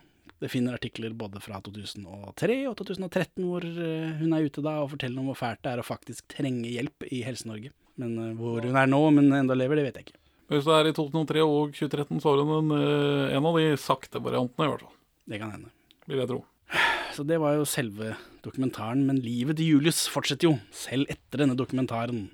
Det 0.45 0.51
finner 0.53 0.77
artikler 0.77 1.15
både 1.17 1.41
fra 1.41 1.57
2003 1.65 2.57
og 2.69 2.75
2013 2.77 3.47
hvor 3.47 3.65
eh, 3.65 4.11
hun 4.19 4.35
er 4.37 4.45
ute 4.45 4.61
da 4.65 4.75
og 4.83 4.91
forteller 4.93 5.23
om 5.23 5.31
hvor 5.31 5.39
fælt 5.41 5.63
det 5.65 5.71
er 5.73 5.81
å 5.81 5.87
faktisk 5.87 6.27
trenge 6.35 6.69
hjelp 6.69 7.07
i 7.09 7.23
Helse-Norge. 7.25 7.73
Men 8.01 8.19
eh, 8.21 8.35
hvor 8.37 8.61
hun 8.61 8.77
er 8.77 8.91
nå, 8.91 9.01
men 9.17 9.33
enda 9.33 9.57
lever, 9.57 9.81
det 9.81 9.87
vet 9.87 10.01
jeg 10.01 10.09
ikke. 10.11 10.21
Hvis 10.53 10.67
det 10.69 10.75
er 10.77 10.91
i 10.91 10.97
2003 10.99 11.47
og 11.49 11.73
2013, 11.73 12.21
så 12.21 12.35
har 12.35 12.43
hun 12.45 12.53
en, 12.59 12.75
eh, 12.77 13.37
en 13.39 13.49
av 13.49 13.57
de 13.57 13.71
sakte 13.81 14.21
variantene, 14.21 14.67
i 14.67 14.75
hvert 14.75 14.85
fall. 14.85 14.99
Det 15.33 15.41
kan 15.41 15.55
hende. 15.55 15.73
Vil 16.05 16.21
jeg 16.21 16.31
tro. 16.35 16.43
Så 17.17 17.25
det 17.25 17.41
var 17.41 17.57
jo 17.57 17.65
selve 17.69 18.13
dokumentaren, 18.45 19.07
men 19.09 19.23
livet 19.25 19.57
til 19.57 19.79
Julius 19.79 20.05
fortsetter 20.13 20.51
jo, 20.51 20.59
selv 20.75 21.09
etter 21.09 21.41
denne 21.41 21.57
dokumentaren. 21.57 22.27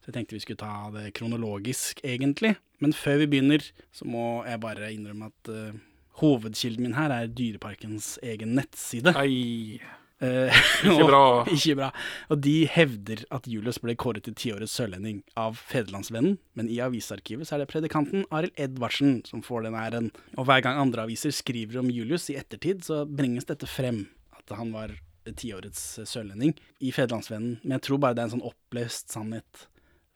Så 0.00 0.08
jeg 0.08 0.16
tenkte 0.16 0.38
vi 0.38 0.42
skulle 0.46 0.62
ta 0.62 0.88
det 0.94 1.10
kronologisk, 1.18 2.00
egentlig. 2.06 2.54
Men 2.80 2.96
før 2.96 3.20
vi 3.20 3.28
begynner, 3.34 3.68
så 3.92 4.08
må 4.08 4.46
jeg 4.48 4.62
bare 4.62 4.92
innrømme 4.94 5.28
at 5.28 5.52
eh, 5.52 5.80
hovedkilden 6.20 6.84
min 6.86 6.94
her 6.98 7.10
er 7.14 7.26
Dyreparkens 7.32 8.18
egen 8.22 8.54
nettside. 8.58 9.12
Ei. 9.20 9.80
Eh, 10.20 10.52
Ikke 10.84 11.06
bra. 11.08 11.20
og- 11.40 11.48
ikke 11.48 11.76
bra. 11.78 11.86
Og 12.28 12.42
de 12.44 12.66
hevder 12.68 13.22
at 13.32 13.46
Julius 13.48 13.78
ble 13.80 13.94
kåret 13.96 14.22
til 14.26 14.34
tiårets 14.36 14.74
sørlending 14.76 15.22
av 15.40 15.56
Federlandsvennen, 15.56 16.36
men 16.54 16.68
i 16.68 16.76
avisarkivet 16.84 17.48
så 17.48 17.56
er 17.56 17.62
det 17.64 17.70
predikanten 17.72 18.26
Arild 18.30 18.52
Edvardsen 18.60 19.22
som 19.26 19.40
får 19.46 19.64
den 19.64 19.78
æren. 19.80 20.10
Og 20.36 20.44
hver 20.44 20.60
gang 20.66 20.76
andre 20.82 21.06
aviser 21.08 21.32
skriver 21.32 21.80
om 21.80 21.88
Julius 21.88 22.28
i 22.28 22.36
ettertid, 22.36 22.84
så 22.84 23.06
bringes 23.08 23.48
dette 23.48 23.64
frem, 23.66 24.08
at 24.36 24.52
han 24.58 24.72
var 24.76 24.92
tiårets 25.36 26.00
sørlending 26.10 26.52
i 26.84 26.90
Federlandsvennen. 26.92 27.58
Men 27.62 27.78
jeg 27.78 27.86
tror 27.88 27.98
bare 28.02 28.16
det 28.18 28.22
er 28.24 28.28
en 28.28 28.36
sånn 28.40 28.48
oppløst 28.50 29.12
sannhet. 29.16 29.66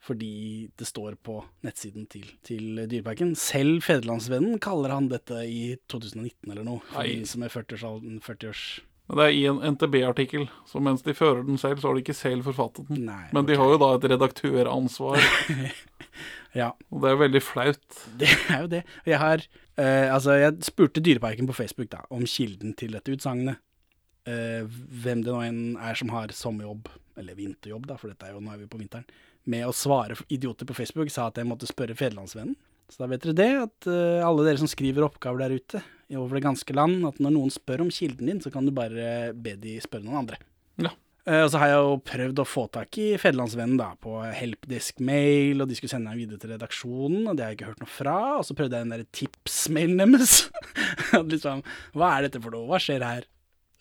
Fordi 0.05 0.67
det 0.77 0.85
står 0.85 1.15
på 1.25 1.39
nettsiden 1.65 2.05
til, 2.11 2.27
til 2.45 2.83
Dyreparken. 2.91 3.31
Selv 3.39 3.79
Federlandsvennen 3.85 4.59
kaller 4.61 4.93
han 4.93 5.07
dette 5.09 5.39
i 5.49 5.71
2019 5.89 6.51
eller 6.51 6.65
noe. 6.67 6.83
for 6.91 7.07
de 7.09 7.23
som 7.25 7.45
er 7.45 7.49
40-års 7.53 7.85
40 8.27 8.51
års 8.51 8.65
Men 9.09 9.17
det 9.17 9.25
er 9.25 9.33
i 9.37 9.41
en 9.49 9.59
NTB-artikkel, 9.73 10.45
så 10.69 10.81
mens 10.81 11.01
de 11.05 11.13
fører 11.17 11.41
den 11.45 11.57
selv, 11.61 11.81
så 11.81 11.89
har 11.89 11.97
de 11.97 12.03
ikke 12.05 12.17
selv 12.17 12.45
forfattet 12.45 12.87
den. 12.89 13.03
Nei, 13.09 13.27
Men 13.33 13.45
de 13.49 13.57
har 13.57 13.73
jo 13.73 13.81
da 13.81 13.91
et 13.97 14.07
redaktøransvar, 14.13 15.21
Ja, 16.55 16.69
og 16.87 17.01
det 17.03 17.09
er 17.11 17.17
veldig 17.19 17.41
flaut. 17.43 17.99
det 18.21 18.29
er 18.31 18.61
jo 18.63 18.69
det. 18.71 18.83
Jeg 19.09 19.19
har 19.19 19.41
eh, 19.43 20.07
Altså, 20.13 20.37
jeg 20.39 20.55
spurte 20.63 21.01
Dyreparken 21.03 21.49
på 21.49 21.57
Facebook 21.57 21.89
da, 21.91 22.05
om 22.09 22.23
kilden 22.29 22.73
til 22.79 22.95
dette 22.95 23.11
utsagnet. 23.11 23.59
Eh, 24.25 24.63
hvem 25.03 25.21
det 25.25 25.33
nå 25.33 25.41
enn 25.43 25.59
er 25.77 25.97
som 25.99 26.13
har 26.13 26.31
sommerjobb, 26.33 26.87
eller 27.19 27.35
vinterjobb, 27.37 27.89
da, 27.91 27.97
for 27.99 28.09
dette 28.13 28.25
er 28.29 28.33
jo, 28.37 28.39
nå 28.41 28.53
er 28.53 28.61
vi 28.63 28.69
på 28.71 28.79
vinteren, 28.79 29.05
med 29.49 29.67
å 29.67 29.73
svare 29.75 30.17
idioter 30.31 30.67
på 30.69 30.75
Facebook, 30.77 31.11
sa 31.13 31.27
at 31.29 31.37
jeg 31.41 31.47
måtte 31.49 31.69
spørre 31.69 31.97
Federlandsvennen. 31.97 32.55
Så 32.89 33.01
da 33.01 33.07
vet 33.09 33.23
dere 33.25 33.37
det, 33.39 33.51
at 33.63 33.87
uh, 33.89 34.21
alle 34.27 34.43
dere 34.45 34.61
som 34.61 34.69
skriver 34.69 35.07
oppgaver 35.07 35.41
der 35.41 35.55
ute, 35.57 35.79
over 36.13 36.37
det 36.37 36.43
ganske 36.45 36.75
land, 36.77 36.99
at 37.09 37.17
når 37.17 37.33
noen 37.33 37.49
spør 37.53 37.81
om 37.87 37.89
kilden 37.89 38.29
din, 38.29 38.41
så 38.43 38.51
kan 38.53 38.67
du 38.67 38.73
bare 38.75 39.31
be 39.33 39.55
de 39.57 39.79
spørre 39.81 40.05
noen 40.05 40.19
andre. 40.21 40.37
Ja. 40.77 40.91
Uh, 41.25 41.41
Og 41.41 41.49
så 41.49 41.57
har 41.57 41.71
jeg 41.71 41.79
jo 41.81 41.95
prøvd 42.05 42.41
å 42.43 42.45
få 42.45 42.67
tak 42.69 42.99
i 43.01 43.07
Federlandsvennen 43.17 43.79
da, 43.81 43.87
på 43.97 44.19
helpdesk-mail, 44.69 45.63
og 45.63 45.69
de 45.71 45.77
skulle 45.79 45.89
sende 45.95 46.11
meg 46.13 46.21
videre 46.21 46.37
til 46.43 46.53
redaksjonen, 46.53 47.23
og 47.25 47.33
det 47.33 47.45
har 47.47 47.53
jeg 47.53 47.59
ikke 47.59 47.71
hørt 47.71 47.81
noe 47.81 47.93
fra. 47.95 48.17
Og 48.37 48.45
så 48.45 48.57
prøvde 48.57 48.77
jeg 48.77 48.85
den 48.85 48.93
der 48.93 49.07
tips-mailen 49.17 50.03
deres. 50.03 50.35
Liksom, 51.33 51.65
hva 51.97 52.11
er 52.19 52.27
dette 52.27 52.41
for 52.43 52.53
noe, 52.53 52.67
hva 52.69 52.81
skjer 52.81 53.05
her? 53.05 53.25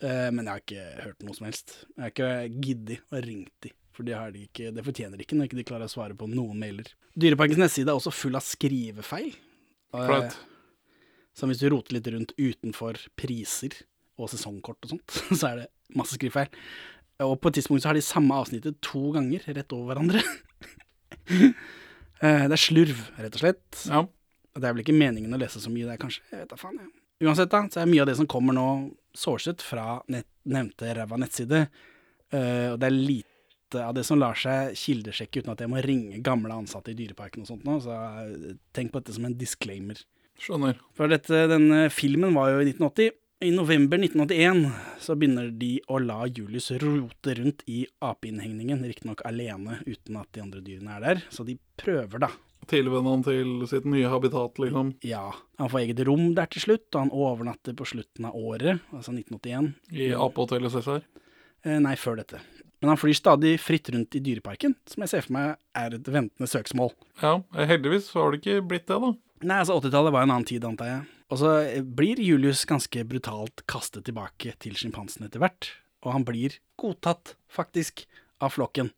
Uh, 0.01 0.31
Men 0.33 0.47
jeg 0.47 0.53
har 0.55 0.65
ikke 0.65 0.89
hørt 1.05 1.29
noe 1.29 1.37
som 1.37 1.51
helst. 1.51 1.77
Jeg 1.93 2.07
har 2.07 2.15
ikke 2.15 2.63
giddet 2.71 3.05
å 3.13 3.21
ringe 3.29 3.53
de, 3.65 3.77
for 3.95 4.07
det, 4.07 4.17
har 4.19 4.33
de 4.35 4.45
ikke, 4.49 4.73
det 4.75 4.85
fortjener 4.87 5.19
de 5.19 5.27
ikke 5.27 5.39
når 5.39 5.49
ikke 5.49 5.61
de 5.61 5.67
klarer 5.69 5.89
å 5.89 5.93
svare 5.93 6.17
på 6.19 6.29
noen 6.31 6.59
mailer. 6.61 6.89
Dyreparkens 7.19 7.61
nettside 7.61 7.93
er 7.93 7.99
også 7.99 8.13
full 8.15 8.39
av 8.39 8.45
skrivefeil. 8.47 9.31
Klart. 9.95 10.35
Som 11.35 11.49
så 11.49 11.51
hvis 11.51 11.63
du 11.63 11.69
roter 11.73 11.97
litt 11.97 12.09
rundt 12.15 12.35
utenfor 12.39 12.99
priser 13.19 13.75
og 14.19 14.31
sesongkort 14.31 14.87
og 14.87 14.95
sånt, 14.95 15.17
så 15.39 15.51
er 15.51 15.63
det 15.63 15.71
masse 15.99 16.19
skrivefeil. 16.19 16.51
Og 17.25 17.37
på 17.39 17.51
et 17.51 17.61
tidspunkt 17.61 17.83
så 17.83 17.91
har 17.91 17.99
de 17.99 18.05
samme 18.05 18.37
avsnittet 18.39 18.81
to 18.83 19.09
ganger 19.15 19.47
rett 19.55 19.75
over 19.77 19.95
hverandre. 19.95 20.25
Eh, 22.25 22.45
det 22.47 22.55
er 22.55 22.61
slurv, 22.63 23.01
rett 23.21 23.35
og 23.37 23.41
slett. 23.43 23.79
Ja. 23.91 23.99
Det 24.55 24.65
er 24.65 24.77
vel 24.77 24.85
ikke 24.85 24.95
meningen 24.97 25.35
å 25.35 25.39
lese 25.43 25.61
så 25.61 25.69
mye 25.69 25.89
der, 25.89 25.99
kanskje. 26.01 26.23
Jeg 26.31 26.45
vet 26.45 26.53
da 26.53 26.57
faen, 26.57 26.79
jeg. 26.79 26.87
Uansett, 27.27 27.51
da, 27.53 27.61
så 27.75 27.83
er 27.83 27.91
mye 27.91 28.05
av 28.05 28.09
det 28.09 28.15
som 28.17 28.29
kommer 28.31 28.57
nå, 28.57 28.67
sourcet 29.19 29.61
fra 29.67 29.99
nett, 30.15 30.29
nevnte 30.49 30.95
ræva 30.97 31.19
nettside. 31.21 31.65
Eh, 32.31 32.71
og 32.71 32.79
det 32.81 32.89
er 32.89 32.97
lite 32.97 33.34
av 33.83 33.95
det 33.97 34.05
som 34.07 34.21
lar 34.21 34.39
seg 34.39 34.77
kildesjekke 34.79 35.43
uten 35.43 35.55
at 35.55 35.65
jeg 35.65 35.73
må 35.73 35.83
ringe 35.85 36.23
gamle 36.25 36.55
ansatte 36.55 36.93
i 36.93 36.99
Dyreparken 36.99 37.45
og 37.45 37.51
sånt 37.51 37.67
nå, 37.67 37.81
så 37.83 37.97
eh, 38.23 38.55
tenk 38.77 38.93
på 38.93 39.03
dette 39.03 39.17
som 39.17 39.27
en 39.29 39.37
disclaimer. 39.39 40.01
Skjønner. 40.41 40.81
For 40.97 41.11
dette, 41.11 41.45
denne 41.51 41.87
filmen 41.95 42.35
var 42.37 42.55
jo 42.55 42.63
i 42.63 42.73
1980. 42.73 43.15
I 43.45 43.51
november 43.51 43.99
1981 43.99 44.65
så 45.05 45.15
begynner 45.19 45.51
de 45.61 45.77
å 45.91 45.99
la 46.01 46.23
Julius 46.31 46.71
rote 46.81 47.35
rundt 47.37 47.65
i 47.69 47.83
apeinnhegningen, 48.03 48.85
riktignok 48.87 49.25
alene, 49.29 49.81
uten 49.85 50.17
at 50.21 50.31
de 50.33 50.43
andre 50.45 50.63
dyrene 50.65 50.95
er 50.97 51.05
der. 51.05 51.25
Så 51.35 51.45
de 51.45 51.59
prøver, 51.81 52.23
da. 52.25 52.31
Tilvenne 52.71 53.11
han 53.11 53.25
til 53.27 53.67
sitt 53.69 53.85
nye 53.91 54.09
habitat, 54.09 54.57
liksom. 54.63 54.95
Ja, 55.05 55.27
han 55.61 55.73
får 55.73 55.83
eget 55.83 56.05
rom 56.09 56.31
der 56.39 56.49
til 56.55 56.65
slutt, 56.65 56.87
og 56.95 57.01
han 57.03 57.13
overnatter 57.13 57.77
på 57.77 57.89
slutten 57.91 58.31
av 58.31 58.39
året, 58.39 58.81
altså 58.95 59.13
1981. 59.13 59.75
I 59.93 60.13
apehotellet 60.17 60.73
Cæsar. 60.73 61.05
Eh, 61.65 61.77
nei, 61.85 61.97
før 62.01 62.23
dette. 62.23 62.41
Men 62.85 62.91
han 62.93 62.99
flyr 63.01 63.17
stadig 63.17 63.55
fritt 63.65 63.89
rundt 63.89 64.13
i 64.13 64.21
Dyreparken, 64.21 64.75
som 64.85 65.01
jeg 65.01 65.09
ser 65.09 65.23
for 65.25 65.33
meg 65.33 65.55
er 65.81 65.95
et 65.97 66.09
ventende 66.13 66.45
søksmål. 66.45 66.91
Ja, 67.23 67.39
heldigvis 67.57 68.11
så 68.11 68.21
har 68.21 68.35
det 68.35 68.43
ikke 68.43 68.67
blitt 68.75 68.85
det, 68.91 68.99
da. 69.01 69.09
Nei, 69.41 69.57
altså 69.63 69.79
80-tallet 69.79 70.13
var 70.13 70.27
en 70.27 70.35
annen 70.35 70.45
tid, 70.51 70.67
antar 70.69 70.91
jeg. 70.91 70.99
Og 71.33 71.41
så 71.41 71.53
eh, 71.63 71.79
blir 71.81 72.21
Julius 72.21 72.67
ganske 72.69 73.07
brutalt 73.09 73.65
kastet 73.73 74.05
tilbake 74.05 74.53
til 74.61 74.77
sjimpansen 74.77 75.25
etter 75.25 75.41
hvert. 75.41 75.71
Og 76.05 76.13
han 76.13 76.29
blir 76.29 76.59
godtatt, 76.77 77.39
faktisk, 77.49 78.05
av 78.45 78.53
flokken. 78.53 78.93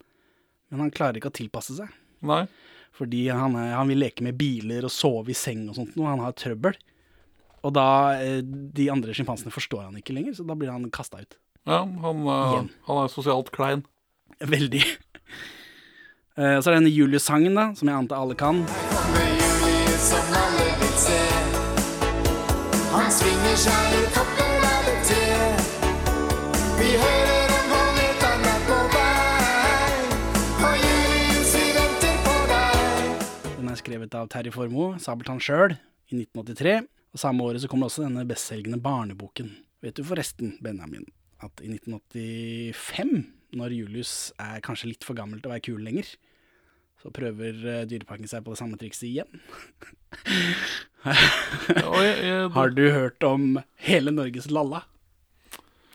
Men 0.75 0.88
han 0.88 0.92
klarer 0.99 1.22
ikke 1.22 1.31
å 1.31 1.38
tilpasse 1.38 1.79
seg. 1.79 1.94
Nei. 2.27 2.42
Fordi 2.99 3.29
han, 3.31 3.55
han 3.55 3.94
vil 3.94 4.03
leke 4.03 4.27
med 4.27 4.35
biler 4.35 4.90
og 4.90 4.96
sove 4.99 5.31
i 5.31 5.38
seng 5.38 5.68
og 5.70 5.79
sånt 5.79 5.94
noe. 5.94 6.11
Han 6.11 6.27
har 6.27 6.35
trøbbel. 6.35 6.75
Og 7.62 7.79
da 7.79 7.88
eh, 8.18 8.42
De 8.42 8.90
andre 8.90 9.14
sjimpansene 9.14 9.55
forstår 9.55 9.87
han 9.87 10.03
ikke 10.03 10.18
lenger, 10.18 10.40
så 10.40 10.51
da 10.51 10.59
blir 10.59 10.75
han 10.75 10.90
kasta 10.90 11.22
ut. 11.22 11.38
Ja, 11.66 11.81
han, 12.02 12.20
eh, 12.26 12.64
han 12.87 13.00
er 13.02 13.09
sosialt 13.12 13.50
klein. 13.55 13.85
Veldig. 14.40 14.85
Eh, 16.37 16.59
Så 16.61 16.68
er 16.68 16.74
det 16.74 16.81
denne 16.83 16.90
Julius-sangen, 16.92 17.55
da, 17.57 17.62
som 17.72 17.88
jeg 17.88 17.96
antar 17.96 18.18
alle 18.20 18.35
kan. 18.37 18.59
som 20.05 20.35
alle 20.37 20.66
vil 20.83 20.90
se. 21.00 21.20
Han 22.92 23.09
svinger 23.16 23.55
seg 23.62 23.94
i 23.96 24.02
toppen 24.12 24.66
av 24.68 24.90
et 24.92 25.09
tre. 25.09 25.38
Vi 26.76 26.90
hører 27.00 27.55
om 27.57 27.72
han 28.20 28.44
er 28.52 28.61
på 28.68 28.76
vei. 28.92 29.96
Og 30.61 30.76
Julius, 30.85 31.55
vi 31.57 31.64
venter 31.79 32.20
på 32.29 32.37
deg. 32.52 33.26
Den 33.57 33.72
er 33.72 33.81
skrevet 33.81 34.18
av 34.20 34.29
Terje 34.37 34.52
Formoe, 34.52 35.00
Sabeltann 35.00 35.40
sjøl, 35.40 35.79
i 36.12 36.20
1983. 36.20 36.76
Og 37.16 37.24
Samme 37.24 37.48
året 37.48 37.64
så 37.64 37.72
kom 37.72 37.81
det 37.81 37.88
også 37.88 38.05
denne 38.11 38.29
bestselgende 38.29 38.76
barneboken. 38.85 39.55
Vet 39.81 39.96
du 39.96 40.05
forresten, 40.05 40.59
Benjamin, 40.61 41.09
at 41.44 41.61
i 41.61 41.68
1985, 41.75 43.27
når 43.57 43.75
Julius 43.77 44.14
er 44.40 44.62
kanskje 44.64 44.90
litt 44.92 45.05
for 45.07 45.16
gammel 45.18 45.40
til 45.42 45.51
å 45.51 45.55
være 45.55 45.64
kul 45.68 45.83
lenger, 45.85 46.09
så 47.03 47.12
prøver 47.14 47.59
eh, 47.68 47.83
Dyreparken 47.88 48.29
seg 48.31 48.44
på 48.46 48.55
det 48.55 48.61
samme 48.61 48.79
trikset 48.81 49.09
igjen. 49.11 49.40
Har 52.57 52.70
du 52.75 52.85
hørt 52.90 53.22
om 53.27 53.59
hele 53.87 54.14
Norges 54.14 54.49
Lalla? 54.51 54.83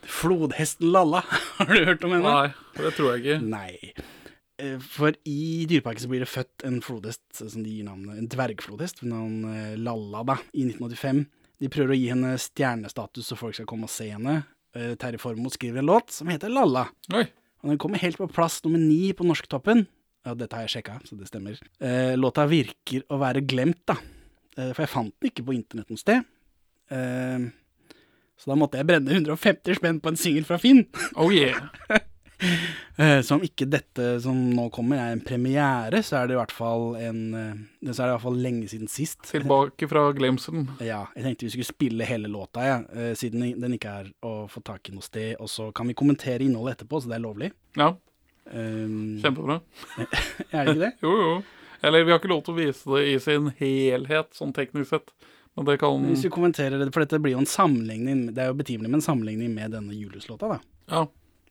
Flodhesten 0.01 0.91
Lalla, 0.93 1.23
har 1.57 1.73
du 1.73 1.85
hørt 1.85 2.03
om 2.05 2.15
henne? 2.15 2.31
Nei, 2.31 2.77
det 2.77 2.93
tror 2.97 3.13
jeg 3.15 3.23
ikke. 3.23 3.37
Nei. 3.51 3.93
Eh, 4.61 4.77
For 4.93 5.17
i 5.29 5.65
Dyreparken 5.69 6.05
så 6.05 6.09
blir 6.11 6.23
det 6.25 6.31
født 6.31 6.65
en 6.67 6.79
flodhest, 6.85 7.23
som 7.37 7.61
de 7.65 7.75
gir 7.79 7.85
navnet 7.87 8.17
en 8.21 8.29
dvergflodhest, 8.31 9.03
ved 9.03 9.11
navn 9.13 9.45
eh, 9.51 9.75
Lalla, 9.81 10.23
da, 10.33 10.37
i 10.53 10.65
1985. 10.69 11.25
De 11.61 11.69
prøver 11.69 11.93
å 11.93 11.99
gi 11.99 12.09
henne 12.09 12.33
stjernestatus 12.41 13.29
så 13.29 13.37
folk 13.37 13.57
skal 13.57 13.69
komme 13.69 13.89
og 13.89 13.93
se 13.93 14.09
henne. 14.09 14.39
Eh, 14.75 14.93
Terje 14.99 15.19
Formoe 15.19 15.51
skriver 15.51 15.81
en 15.81 15.89
låt 15.89 16.11
som 16.15 16.29
heter 16.31 16.49
Lalla. 16.53 16.85
Oi. 17.13 17.25
Og 17.61 17.69
den 17.73 17.77
kommer 17.81 18.01
helt 18.01 18.17
på 18.17 18.27
plass 18.31 18.59
nummer 18.65 18.79
ni 18.81 19.11
på 19.13 19.25
norsktoppen. 19.27 19.85
Ja, 20.25 20.33
dette 20.37 20.55
har 20.57 20.65
jeg 20.67 20.75
sjekka, 20.77 20.99
så 21.05 21.17
det 21.17 21.27
stemmer. 21.29 21.57
Eh, 21.81 22.13
låta 22.17 22.45
virker 22.49 23.03
å 23.09 23.17
være 23.21 23.41
glemt, 23.45 23.81
da. 23.89 23.95
Eh, 24.57 24.71
for 24.73 24.83
jeg 24.85 24.91
fant 24.93 25.13
den 25.19 25.29
ikke 25.31 25.45
på 25.47 25.55
internett 25.57 25.89
noe 25.91 25.97
sted. 26.01 26.23
Eh, 26.91 27.49
Så 28.41 28.49
da 28.49 28.55
måtte 28.57 28.79
jeg 28.79 28.87
brenne 28.89 29.11
150 29.13 29.75
spenn 29.77 29.99
på 30.01 30.09
en 30.09 30.17
singel 30.17 30.43
fra 30.47 30.57
Finn. 30.57 30.87
Oh 31.15 31.29
yeah. 31.29 31.67
Eh, 33.01 33.21
Så 33.23 33.35
om 33.37 33.41
ikke 33.41 33.65
dette 33.71 34.19
som 34.21 34.35
nå 34.53 34.67
kommer 34.73 34.99
er 34.99 35.13
en 35.15 35.21
premiere, 35.25 36.01
så 36.05 36.19
er 36.19 36.27
det 36.27 36.35
i 36.35 36.39
hvert 36.39 36.53
fall 36.53 36.83
en 36.99 37.21
eh, 37.33 37.53
Så 37.87 38.03
er 38.03 38.03
det 38.03 38.09
i 38.11 38.15
hvert 38.17 38.25
fall 38.25 38.41
lenge 38.43 38.67
siden 38.69 38.89
sist. 38.91 39.23
Tilbake 39.29 39.87
fra 39.89 40.03
glemselen. 40.13 40.67
Ja, 40.83 41.05
jeg 41.15 41.23
tenkte 41.25 41.47
vi 41.47 41.53
skulle 41.55 41.69
spille 41.69 42.05
hele 42.05 42.29
låta, 42.29 42.65
ja, 42.67 42.75
eh, 42.93 43.13
siden 43.17 43.47
den 43.61 43.77
ikke 43.77 43.95
er 44.03 44.11
å 44.27 44.33
få 44.51 44.61
tak 44.67 44.91
i 44.91 44.93
noe 44.93 45.05
sted. 45.05 45.33
Og 45.39 45.49
så 45.49 45.71
kan 45.73 45.89
vi 45.89 45.95
kommentere 45.97 46.45
innholdet 46.45 46.75
etterpå, 46.81 47.01
så 47.01 47.09
det 47.09 47.17
er 47.17 47.23
lovlig. 47.25 47.51
Ja. 47.79 47.93
Um, 48.51 49.15
Kjempebra. 49.23 49.61
er 50.51 50.65
det 50.67 50.75
ikke 50.75 50.83
det? 50.83 50.93
Jo, 51.07 51.15
jo. 51.23 51.33
Eller 51.81 52.03
vi 52.05 52.13
har 52.13 52.19
ikke 52.21 52.29
lov 52.29 52.43
til 52.45 52.53
å 52.53 52.59
vise 52.59 52.91
det 52.93 53.05
i 53.09 53.15
sin 53.23 53.47
helhet, 53.57 54.29
sånn 54.37 54.53
teknisk 54.53 54.91
sett. 54.91 55.13
Men 55.57 55.65
det 55.67 55.79
kan 55.81 56.03
Hvis 56.05 56.27
vi 56.27 56.31
kommenterer 56.33 56.77
det, 56.77 56.91
for 56.93 57.03
dette 57.03 57.17
blir 57.19 57.33
jo 57.33 57.41
en 57.41 57.49
sammenligning 57.49 58.29
Det 58.31 58.39
er 58.39 58.53
jo 58.53 58.55
betimelig 58.55 58.87
med 58.87 59.01
en 59.01 59.03
sammenligning 59.03 59.49
med 59.51 59.73
denne 59.75 59.95
Julius-låta, 59.97 60.47
da. 60.53 60.59
Ja. 60.91 61.01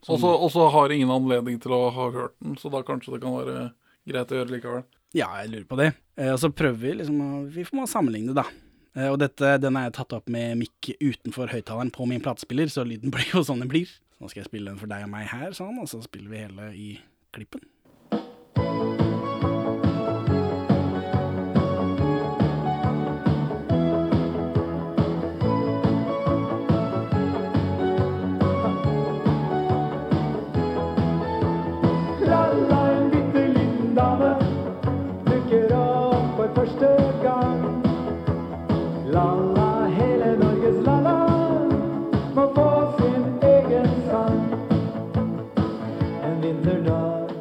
Og 0.08 0.50
så- 0.52 0.70
har 0.70 0.88
ingen 0.90 1.10
anledning 1.10 1.60
til 1.60 1.72
å 1.72 1.90
ha 1.92 2.10
hørt 2.10 2.34
den, 2.40 2.56
så 2.56 2.70
da 2.70 2.82
kanskje 2.82 3.12
det 3.12 3.22
kan 3.22 3.36
være 3.36 3.72
greit 4.08 4.32
å 4.32 4.38
gjøre 4.38 4.50
likevel. 4.54 4.84
Ja, 5.12 5.28
jeg 5.42 5.50
lurer 5.50 5.66
på 5.66 5.76
det. 5.76 5.94
Eh, 6.16 6.32
og 6.32 6.38
så 6.38 6.50
prøver 6.54 6.78
vi 6.78 6.92
liksom 7.00 7.50
Vi 7.52 7.64
får 7.64 7.76
må 7.76 7.86
sammenligne, 7.88 8.34
da. 8.34 8.44
Eh, 8.96 9.08
og 9.10 9.18
dette, 9.18 9.58
den 9.60 9.76
er 9.76 9.90
tatt 9.90 10.12
opp 10.12 10.28
med 10.28 10.56
mikk 10.58 10.94
utenfor 11.00 11.50
høyttaleren 11.50 11.92
på 11.92 12.06
min 12.08 12.20
platespiller, 12.20 12.70
så 12.70 12.86
lyden 12.86 13.10
blir 13.10 13.28
jo 13.34 13.42
sånn 13.44 13.60
den 13.60 13.68
blir. 13.68 13.88
Nå 14.20 14.28
skal 14.28 14.42
jeg 14.42 14.50
spille 14.50 14.66
den 14.72 14.78
for 14.80 14.86
deg 14.90 15.04
og 15.04 15.10
meg 15.10 15.28
her, 15.28 15.50
sånn, 15.56 15.78
og 15.80 15.88
så 15.88 16.02
spiller 16.04 16.30
vi 16.30 16.42
hele 16.44 16.72
i 16.76 16.88
klippen. 17.32 17.62
En 46.40 46.46
vinterdag 46.46 47.32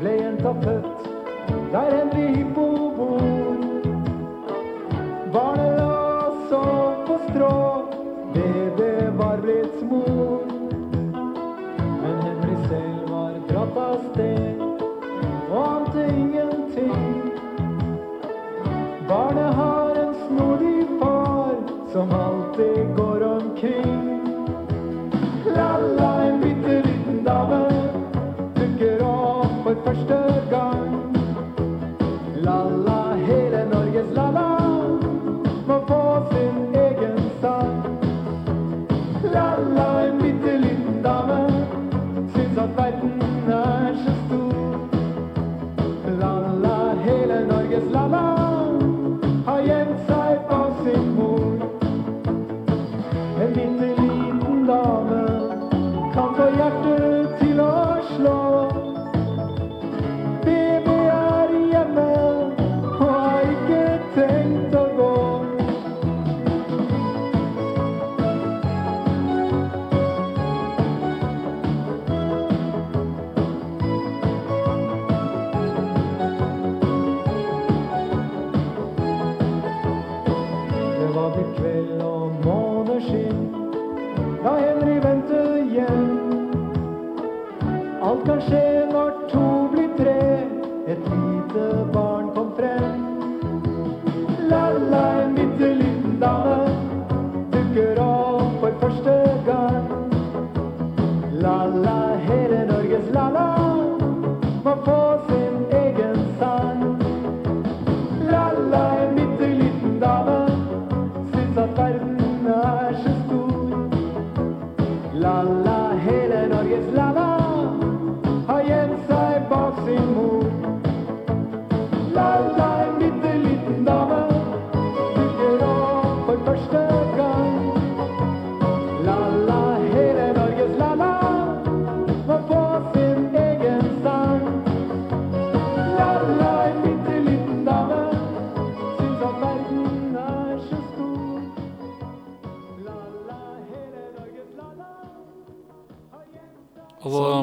ble 0.00 0.10
jenta 0.20 0.50
født 0.64 1.04
der 1.72 1.86
Henry 1.96 2.26
Hippo 2.36 2.66
bor. 2.96 3.22
Barnet 5.32 5.63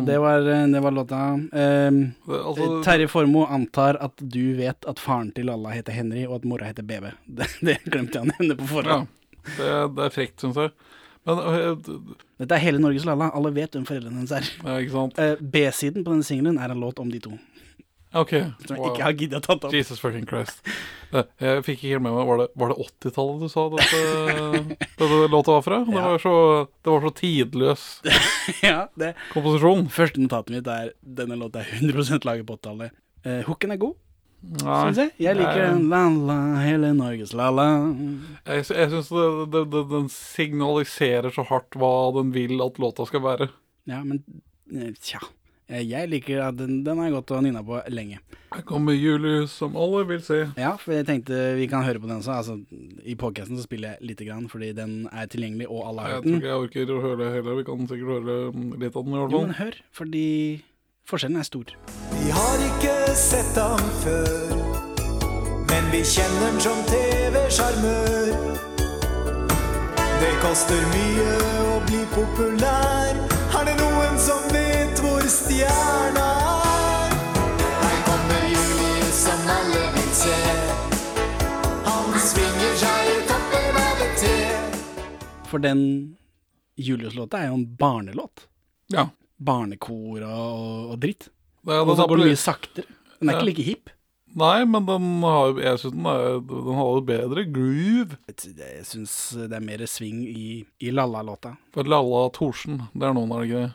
Det 0.08 0.18
var, 0.22 0.46
det 0.74 0.82
var 0.84 0.96
låta. 0.96 1.20
Um, 1.52 2.00
altså- 2.28 2.70
Terje 2.86 3.08
Formoe 3.12 3.48
antar 3.48 4.00
at 4.02 4.22
du 4.22 4.54
vet 4.58 4.88
at 4.90 5.00
faren 5.00 5.32
til 5.36 5.50
Lalla 5.52 5.74
heter 5.76 5.96
Henry, 5.96 6.26
og 6.28 6.40
at 6.40 6.48
mora 6.48 6.70
heter 6.72 6.84
BB. 6.88 7.12
Det, 7.42 7.48
det 7.62 7.78
glemte 7.86 8.20
jeg 8.20 8.28
å 8.28 8.32
nevne 8.32 8.58
på 8.60 8.68
ja, 8.68 8.72
forhånd. 8.76 9.14
det, 9.58 9.70
det 9.98 10.08
er 10.08 10.16
frekt, 10.16 10.40
syns 10.42 10.60
jeg. 10.62 10.74
Men 11.28 11.38
øh, 11.38 11.76
Dette 12.42 12.58
er 12.58 12.64
hele 12.64 12.82
Norges 12.82 13.06
Lalla. 13.06 13.30
Alle 13.38 13.52
vet 13.54 13.76
hvem 13.78 13.86
foreldrene 13.86 14.24
hennes 14.24 14.34
er. 14.34 14.48
Ja, 14.66 14.80
ikke 14.82 14.96
sant? 14.96 15.20
Eh, 15.22 15.36
B-siden 15.38 16.06
på 16.06 16.16
denne 16.16 16.26
singelen 16.26 16.58
er 16.58 16.74
en 16.74 16.82
låt 16.82 17.00
om 17.02 17.12
de 17.14 17.22
to. 17.22 17.36
OK. 18.14 18.32
Som 18.68 18.76
jeg 18.76 18.90
ikke 18.92 19.04
har 19.06 19.14
giddet 19.16 19.38
å 19.40 19.46
tatt 19.46 19.64
opp. 19.70 19.74
Jesus 19.76 20.00
fucking 20.04 20.26
Christ. 20.28 20.60
Jeg 21.40 21.64
fikk 21.64 21.78
ikke 21.82 21.90
helt 21.94 22.04
med 22.06 22.14
meg 22.16 22.28
Var 22.28 22.38
det, 22.42 22.46
var 22.60 22.72
det 22.72 22.76
80-tallet 22.86 23.42
du 23.44 23.50
sa 23.52 23.64
dette, 23.72 24.02
dette 25.00 25.20
låta 25.32 25.56
var 25.58 25.64
fra? 25.66 25.80
Det, 25.88 25.96
Ja. 25.96 26.04
var 26.12 26.22
så, 26.24 26.36
det 26.84 26.92
var 26.94 27.02
så 27.08 27.12
tidløs 27.22 27.84
ja, 28.68 28.78
det. 29.00 29.14
komposisjon. 29.34 29.88
Første 29.92 30.24
notatet 30.24 30.56
mitt 30.58 30.68
er 30.72 30.94
denne 31.02 31.40
låta 31.40 31.64
er 31.64 31.72
100 31.80 32.24
laget 32.28 32.48
på 32.48 32.56
80-tallet. 32.60 32.96
Eh, 33.24 33.42
hooken 33.48 33.76
er 33.76 33.80
god, 33.82 33.96
Nei. 34.64 34.78
jeg. 34.98 35.12
Jeg 35.22 35.38
liker 35.38 35.60
den. 35.68 35.84
La-la, 35.92 36.38
hele 36.66 36.94
Norges 36.98 37.32
la-la. 37.38 37.68
Jeg, 38.48 38.66
jeg 38.72 38.90
syns 38.96 39.12
det, 39.14 39.28
det, 39.54 39.66
det, 39.76 39.84
den 39.92 40.08
signaliserer 40.12 41.32
så 41.36 41.46
hardt 41.52 41.78
hva 41.80 41.92
den 42.18 42.32
vil 42.36 42.58
at 42.66 42.80
låta 42.82 43.06
skal 43.08 43.22
være. 43.28 43.52
Ja, 43.90 44.00
men 44.04 44.24
eh, 44.74 44.92
tja. 45.00 45.20
Eh, 45.72 45.86
Jeg 45.88 46.10
liker 46.12 46.42
at 46.50 46.58
den, 46.60 46.82
den 46.84 46.98
har 47.00 47.08
jeg 47.08 47.14
gått 47.16 47.32
og 47.32 47.44
nynna 47.46 47.62
på 47.64 47.78
lenge. 47.96 48.18
Her 48.52 48.64
kommer 48.68 48.92
Julius, 48.98 49.54
som 49.56 49.78
alle 49.80 50.02
vil 50.10 50.20
se. 50.26 50.42
Ja, 50.60 50.74
for 50.76 50.92
jeg 50.92 51.06
tenkte 51.08 51.38
vi 51.56 51.68
kan 51.72 51.86
høre 51.88 52.02
på 52.04 52.10
den 52.10 52.18
også. 52.20 52.34
Altså, 52.36 52.58
I 53.08 53.16
podcasten 53.16 53.56
så 53.56 53.64
spiller 53.64 53.94
jeg 53.96 54.10
lite 54.12 54.28
grann, 54.28 54.50
fordi 54.52 54.74
den 54.76 55.08
er 55.12 55.30
tilgjengelig, 55.32 55.70
og 55.72 55.86
alle 55.88 56.02
har 56.04 56.10
Jeg 56.18 56.26
tror 56.26 56.36
ikke 56.42 56.52
jeg 56.52 56.66
orker 56.66 56.92
å 56.92 57.00
høre 57.06 57.20
det 57.24 57.30
heller. 57.38 57.56
Vi 57.62 57.64
kan 57.70 57.88
sikkert 57.88 58.12
høre 58.18 58.36
litt 58.84 58.96
av 59.00 59.06
den 59.08 59.16
i 59.16 59.22
hvert 59.22 59.32
Jo, 59.38 59.42
men 59.48 59.56
hør, 59.62 59.80
fordi 59.96 60.26
forskjellen 61.08 61.40
er 61.40 61.48
stor. 61.48 61.72
Vi 62.20 62.36
har 62.36 62.66
ikke 62.68 62.98
sett 63.16 63.56
ham 63.64 63.88
før, 64.04 64.60
men 65.72 65.88
vi 65.96 66.04
kjenner 66.04 66.50
han 66.50 66.60
som 66.68 66.84
TV-sjarmør. 66.92 68.36
Det 70.22 70.34
koster 70.44 70.84
mye 70.92 71.32
å 71.72 71.80
bli 71.88 72.04
populær. 72.12 73.16
Er 73.62 73.66
det 73.68 73.74
noen 73.80 74.20
som 74.22 74.44
vet 74.54 74.81
er? 75.40 76.18
Her 77.82 78.00
kommer 78.08 78.42
Julius 78.52 79.20
som 79.24 79.46
alle 79.54 79.84
vil 79.96 80.10
se. 80.18 80.40
Han 81.86 82.18
svinger 82.20 82.74
seg 82.82 83.12
i 83.14 83.16
toppen 83.30 83.80
av 83.84 84.04
et 84.08 84.18
tre. 84.20 84.36
For 85.52 85.64
den 85.64 85.82
Julius-låta 86.82 87.40
er 87.46 87.52
jo 87.52 87.60
en 87.62 87.66
barnelåt. 87.80 88.46
Ja. 88.92 89.08
Barnekor 89.40 90.22
og, 90.28 90.92
og 90.94 91.00
dritt. 91.02 91.30
Det 91.64 91.80
og 91.80 91.96
så 91.96 92.08
går 92.10 92.24
den 92.24 92.32
mye 92.34 92.40
saktere. 92.42 92.88
Den 93.22 93.30
er 93.30 93.34
Ja. 93.34 93.40
ikke 93.40 93.50
like 93.54 93.64
hip. 93.70 93.90
Nei, 94.32 94.64
men 94.64 94.86
den 94.88 95.08
har, 95.28 95.50
jeg 95.60 95.80
syns 95.82 95.92
den, 95.94 96.06
er- 96.08 96.40
den 96.48 96.76
har 96.78 97.02
bedre 97.04 97.44
groove. 97.52 98.16
Jeg 98.32 98.86
syns 98.88 99.16
det 99.36 99.52
er 99.58 99.64
mer 99.64 99.84
sving 99.92 100.22
i, 100.24 100.66
i 100.80 100.92
Lalla-låta. 100.92 101.56
For 101.76 101.84
Lalla 101.84 102.30
Thorsen, 102.32 102.82
det 102.96 103.08
er 103.10 103.14
noen, 103.16 103.32
er 103.36 103.40
det 103.44 103.50
ikke 103.50 103.64
det? 103.66 103.74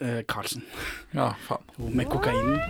Eh, 0.00 0.18
eh, 0.18 0.24
Carlsen. 0.28 0.62
Ja, 1.14 1.34
faen. 1.40 1.58
Hun 1.76 1.96
Med 1.96 2.04
kokainen. 2.04 2.60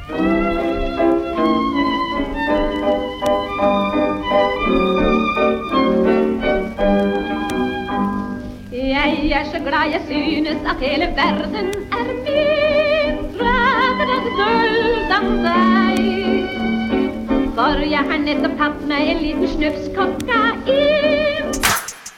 Jeg 8.73 9.31
er 9.31 9.45
så 9.45 9.59
glad 9.59 9.91
jeg 9.91 10.03
synes 10.07 10.61
at 10.71 10.77
hele 10.81 11.07
verden 11.17 11.69
er 11.99 12.07
mindre 12.27 13.57
enn 13.89 14.15
et 14.17 14.29
gulv 14.39 14.97
som 15.11 15.29
deg. 15.43 16.01
For 17.59 17.85
jeg 17.91 18.05
har 18.11 18.19
nettopp 18.23 18.59
tatt 18.59 18.83
meg 18.87 19.15
en 19.17 19.23
liten 19.27 19.49
snufs 19.49 19.91
kokain. 19.99 21.55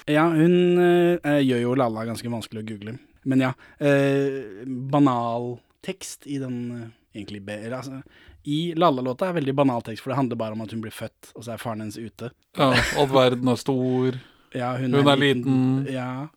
Ja, 0.09 0.29
hun 0.29 0.79
eh, 0.79 1.41
gjør 1.45 1.61
jo 1.63 1.75
Lalla 1.75 2.05
ganske 2.09 2.31
vanskelig 2.33 2.65
å 2.65 2.69
google. 2.75 2.99
Men 3.23 3.45
ja, 3.47 3.53
eh, 3.79 4.65
banal 4.67 5.57
tekst 5.87 6.27
i 6.27 6.39
den 6.43 6.59
eh, 6.77 6.89
egentlig 7.19 7.43
bedre, 7.47 7.79
altså, 7.81 8.03
I 8.49 8.75
Lalla-låta 8.79 9.29
er 9.29 9.39
veldig 9.41 9.55
banal 9.59 9.83
tekst, 9.85 10.05
for 10.05 10.13
det 10.13 10.19
handler 10.21 10.39
bare 10.41 10.57
om 10.57 10.63
at 10.65 10.73
hun 10.73 10.83
blir 10.85 10.95
født, 10.95 11.33
og 11.35 11.45
så 11.45 11.53
er 11.55 11.63
faren 11.63 11.83
hennes 11.83 11.99
ute. 11.99 12.31
Ja, 12.57 12.71
at 12.73 13.11
verden 13.13 13.51
er 13.51 13.59
stor. 13.61 14.21
Ja, 14.57 14.71
hun, 14.79 14.95
Hun 14.95 15.11
er 15.11 15.21
liten. 15.21 15.59
Ja. 15.91 16.29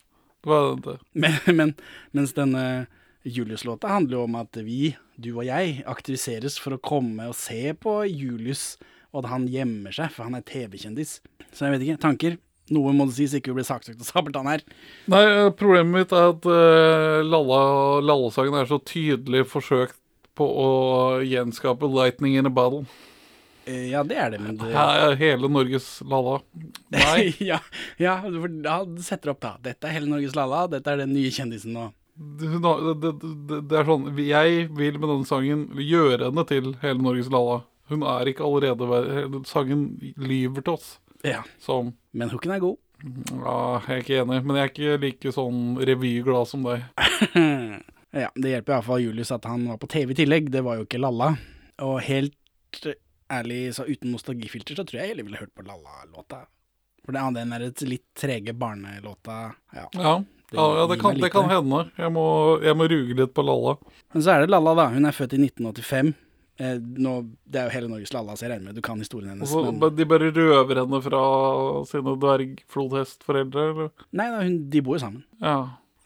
Er 0.44 0.82
det? 0.82 0.98
Men, 1.14 1.38
men 1.60 1.74
mens 2.12 2.34
denne 2.36 2.88
Julius-låta 3.24 3.92
handler 3.94 4.18
jo 4.18 4.24
om 4.26 4.40
at 4.40 4.58
vi, 4.66 4.96
du 5.22 5.36
og 5.36 5.46
jeg, 5.46 5.84
aktiviseres 5.86 6.58
for 6.60 6.76
å 6.76 6.82
komme 6.82 7.30
og 7.30 7.38
se 7.38 7.76
på 7.78 8.02
Julius, 8.10 8.76
og 9.12 9.24
at 9.24 9.32
han 9.36 9.48
gjemmer 9.52 9.94
seg, 9.96 10.12
for 10.16 10.26
han 10.28 10.40
er 10.40 10.46
TV-kjendis. 10.48 11.20
Så 11.52 11.68
jeg 11.68 11.76
vet 11.76 11.86
ikke. 11.86 12.02
Tanker? 12.02 12.38
Noe 12.72 12.94
må 12.96 13.08
det 13.10 13.18
sies, 13.18 13.36
ikke 13.38 13.54
bli 13.56 13.66
saksøkt 13.68 14.00
av 14.02 14.08
Sabeltann 14.08 14.48
her. 14.50 14.64
Nei, 15.12 15.22
eh, 15.28 15.50
problemet 15.60 15.92
mitt 15.92 16.16
er 16.16 16.32
at 16.32 16.48
uh, 16.48 17.22
Lalla, 17.28 17.62
Lalla-sangen 18.06 18.56
er 18.62 18.70
så 18.70 18.80
tydelig 18.80 19.46
forsøkt 19.52 19.98
på 20.40 20.48
å 20.48 20.68
gjenskape 21.28 21.90
'Lightning 21.92 22.38
in 22.40 22.48
a 22.48 22.54
Bottle'. 22.54 22.86
Eh, 23.66 23.90
Ja, 23.92 24.04
det 24.04 24.18
er 24.18 24.32
det, 24.32 24.40
men 24.42 24.58
det 24.58 24.72
er 24.74 25.16
hele 25.20 25.50
Norges 25.52 26.02
Lalla. 26.08 26.40
Nei. 26.96 27.34
ja, 27.52 27.60
ja, 28.02 28.22
for 28.24 28.48
da 28.64 28.82
setter 29.04 29.36
opp 29.36 29.42
da. 29.44 29.56
Dette 29.62 29.90
er 29.90 30.00
hele 30.00 30.10
Norges 30.10 30.36
Lalla, 30.38 30.66
dette 30.72 30.92
er 30.92 31.04
den 31.04 31.14
nye 31.14 31.32
kjendisen 31.34 31.76
nå. 31.78 31.90
Det, 32.16 32.50
det, 33.02 33.12
det, 33.50 33.60
det 33.72 33.78
er 33.80 33.88
sånn 33.88 34.04
Jeg 34.20 34.66
vil 34.76 34.98
med 35.00 35.08
denne 35.10 35.26
sangen 35.26 35.62
gjøre 35.80 36.28
henne 36.28 36.44
til 36.50 36.74
hele 36.84 37.02
Norges 37.02 37.32
Lalla. 37.34 37.62
Hun 37.92 38.04
er 38.08 38.30
ikke 38.32 38.46
allerede 38.46 39.44
Sangen 39.50 39.88
lyver 40.16 40.64
til 40.64 40.78
oss. 40.78 40.92
Ja. 41.28 41.44
Som 41.62 41.94
Men 42.12 42.32
hooken 42.34 42.54
er 42.56 42.64
god. 42.64 42.80
Ja, 43.32 43.82
jeg 43.88 43.96
er 43.96 44.04
ikke 44.04 44.20
enig, 44.22 44.42
men 44.46 44.58
jeg 44.58 44.64
er 44.64 44.72
ikke 44.72 44.98
like 45.02 45.34
sånn 45.34 45.62
revyglad 45.90 46.50
som 46.50 46.66
deg. 46.68 46.84
ja, 48.24 48.30
det 48.36 48.52
hjelper 48.52 48.76
iallfall 48.76 49.02
Julius 49.02 49.34
at 49.34 49.48
han 49.50 49.66
var 49.72 49.80
på 49.82 49.90
TV 49.90 50.14
i 50.14 50.20
tillegg, 50.22 50.52
det 50.54 50.62
var 50.66 50.78
jo 50.78 50.86
ikke 50.86 51.02
Lalla. 51.02 51.32
Og 51.82 51.98
helt 52.06 52.86
ærlig, 53.32 53.62
så 53.74 53.88
uten 53.88 54.14
nostalgifilter, 54.14 54.78
så 54.78 54.86
tror 54.86 55.02
jeg 55.02 55.14
heller 55.14 55.26
ville 55.26 55.42
hørt 55.42 55.54
på 55.58 55.66
Lalla-låta. 55.66 56.44
For 57.02 57.16
det, 57.16 57.24
den 57.40 57.56
er 57.56 57.66
et 57.72 57.82
litt 57.88 58.06
trege 58.18 58.54
barnelåta. 58.54 59.40
Ja. 59.74 59.88
Ja, 59.98 60.14
ja, 60.54 60.66
ja 60.78 60.88
det, 60.92 61.00
kan, 61.02 61.18
det 61.18 61.32
kan 61.34 61.50
hende. 61.50 61.88
Jeg 61.98 62.14
må, 62.14 62.26
jeg 62.62 62.78
må 62.78 62.86
ruge 62.92 63.18
litt 63.18 63.34
på 63.34 63.46
Lalla. 63.46 63.80
Men 64.14 64.26
så 64.26 64.36
er 64.36 64.44
det 64.44 64.54
Lalla, 64.54 64.76
da. 64.78 64.92
Hun 64.94 65.10
er 65.10 65.16
født 65.16 65.34
i 65.40 65.42
1985. 65.42 66.14
Eh, 66.62 66.76
nå, 67.02 67.14
det 67.50 67.58
er 67.62 67.68
jo 67.70 67.74
hele 67.74 67.90
Norges 67.90 68.12
Lalla, 68.14 68.36
så 68.38 68.46
jeg 68.46 68.52
regner 68.54 68.70
med 68.70 68.78
du 68.78 68.84
kan 68.86 69.00
historien 69.02 69.32
hennes. 69.34 69.50
Også, 69.50 69.72
men- 69.74 69.96
De 69.98 70.06
bare 70.06 70.30
røver 70.36 70.82
henne 70.84 71.00
fra 71.02 71.22
sine 71.90 72.14
dvergflodhestforeldre, 72.22 73.64
eller? 73.72 73.90
Nei, 74.12 74.28
da, 74.30 74.44
hun, 74.46 74.58
de 74.70 74.82
bor 74.86 74.98
jo 75.00 75.04
sammen. 75.06 75.24
Ja. 75.42 75.56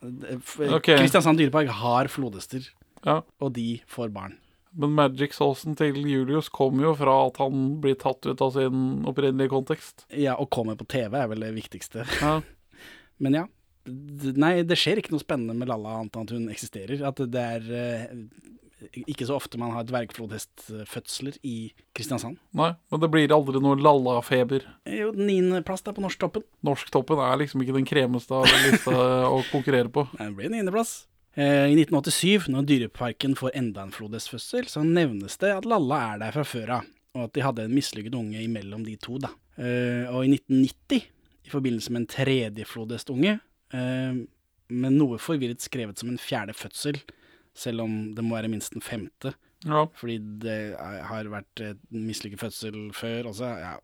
Okay. 0.05 0.99
Kristiansand 1.01 1.39
dyrepark 1.41 1.69
har 1.81 2.07
flodhester, 2.13 2.67
Ja. 3.05 3.21
og 3.41 3.53
de 3.53 3.81
får 3.89 4.11
barn. 4.13 4.37
Men 4.77 4.91
magic-saucen 4.91 5.75
til 5.79 5.95
Julius 6.03 6.49
kommer 6.51 6.83
jo 6.83 6.95
fra 6.99 7.13
at 7.27 7.37
han 7.39 7.79
blir 7.81 7.95
tatt 7.95 8.25
ut 8.27 8.41
av 8.43 8.51
sin 8.53 9.03
opprinnelige 9.07 9.49
kontekst. 9.53 10.03
Ja, 10.11 10.35
og 10.35 10.49
kommer 10.51 10.75
på 10.75 10.85
TV 10.87 11.15
er 11.15 11.27
vel 11.31 11.39
det 11.39 11.53
viktigste. 11.55 12.03
Ja. 12.21 12.41
Men 13.19 13.33
ja. 13.33 13.45
Nei, 13.87 14.63
det 14.65 14.75
skjer 14.81 14.97
ikke 14.99 15.11
noe 15.13 15.21
spennende 15.23 15.55
med 15.55 15.69
Lalla 15.69 15.99
annet 16.01 16.15
enn 16.17 16.25
at 16.27 16.33
hun 16.35 16.49
eksisterer. 16.51 17.01
At 17.07 17.15
det 17.31 17.35
er 17.39 17.67
eh, 17.71 18.15
ikke 19.07 19.25
så 19.27 19.37
ofte 19.37 19.57
man 19.61 19.71
har 19.71 19.85
dvergflodhestfødsler 19.87 21.37
i 21.47 21.71
Kristiansand. 21.95 22.37
Nei, 22.57 22.73
men 22.91 23.01
det 23.01 23.09
blir 23.13 23.33
aldri 23.35 23.61
noe 23.63 23.79
Lalla-feber. 23.79 24.65
Jo, 24.89 25.11
niendeplass 25.15 25.85
på 25.85 26.03
norsktoppen. 26.03 26.43
Norsktoppen 26.65 27.21
er 27.23 27.39
liksom 27.41 27.63
ikke 27.63 27.77
den 27.77 27.87
kremeste 27.87 28.35
av 28.35 28.49
lista 28.65 28.95
å 29.35 29.41
konkurrere 29.51 29.91
på. 29.93 30.05
Nei, 30.19 30.29
Det 30.29 30.37
blir 30.39 30.53
niendeplass. 30.53 30.93
Eh, 31.35 31.71
I 31.71 31.75
1987, 31.79 32.49
når 32.51 32.67
Dyreparken 32.69 33.35
får 33.39 33.55
enda 33.59 33.83
en 33.85 33.95
flodhestfødsel, 33.95 34.69
så 34.71 34.83
nevnes 34.87 35.35
det 35.41 35.51
at 35.55 35.67
Lalla 35.67 36.01
er 36.13 36.21
der 36.23 36.35
fra 36.37 36.45
før 36.47 36.77
av, 36.77 36.93
og 37.15 37.25
at 37.27 37.35
de 37.35 37.43
hadde 37.43 37.65
en 37.67 37.75
mislykket 37.75 38.15
unge 38.15 38.43
imellom 38.43 38.85
de 38.87 38.95
to. 38.99 39.17
da. 39.23 39.33
Eh, 39.55 40.07
og 40.11 40.23
i 40.27 40.31
1990, 40.35 41.03
i 41.45 41.51
forbindelse 41.51 41.91
med 41.93 42.03
en 42.03 42.09
tredje 42.11 42.67
flodhestunge, 42.67 43.37
eh, 43.75 44.23
med 44.65 44.95
noe 44.97 45.19
forvirret 45.21 45.61
skrevet 45.61 45.99
som 45.99 46.09
en 46.09 46.19
fjerde 46.19 46.55
fødsel, 46.57 46.97
selv 47.55 47.85
om 47.85 47.97
det 48.15 48.23
må 48.25 48.35
være 48.37 48.51
minst 48.51 48.75
den 48.75 48.83
femte. 48.85 49.33
Ja. 49.65 49.85
Fordi 49.97 50.19
det 50.43 50.75
er- 50.77 51.03
har 51.07 51.25
vært 51.31 51.63
mislykket 51.89 52.39
fødsel 52.43 52.91
før 52.93 53.31
også. 53.31 53.47
Ja, 53.57 53.77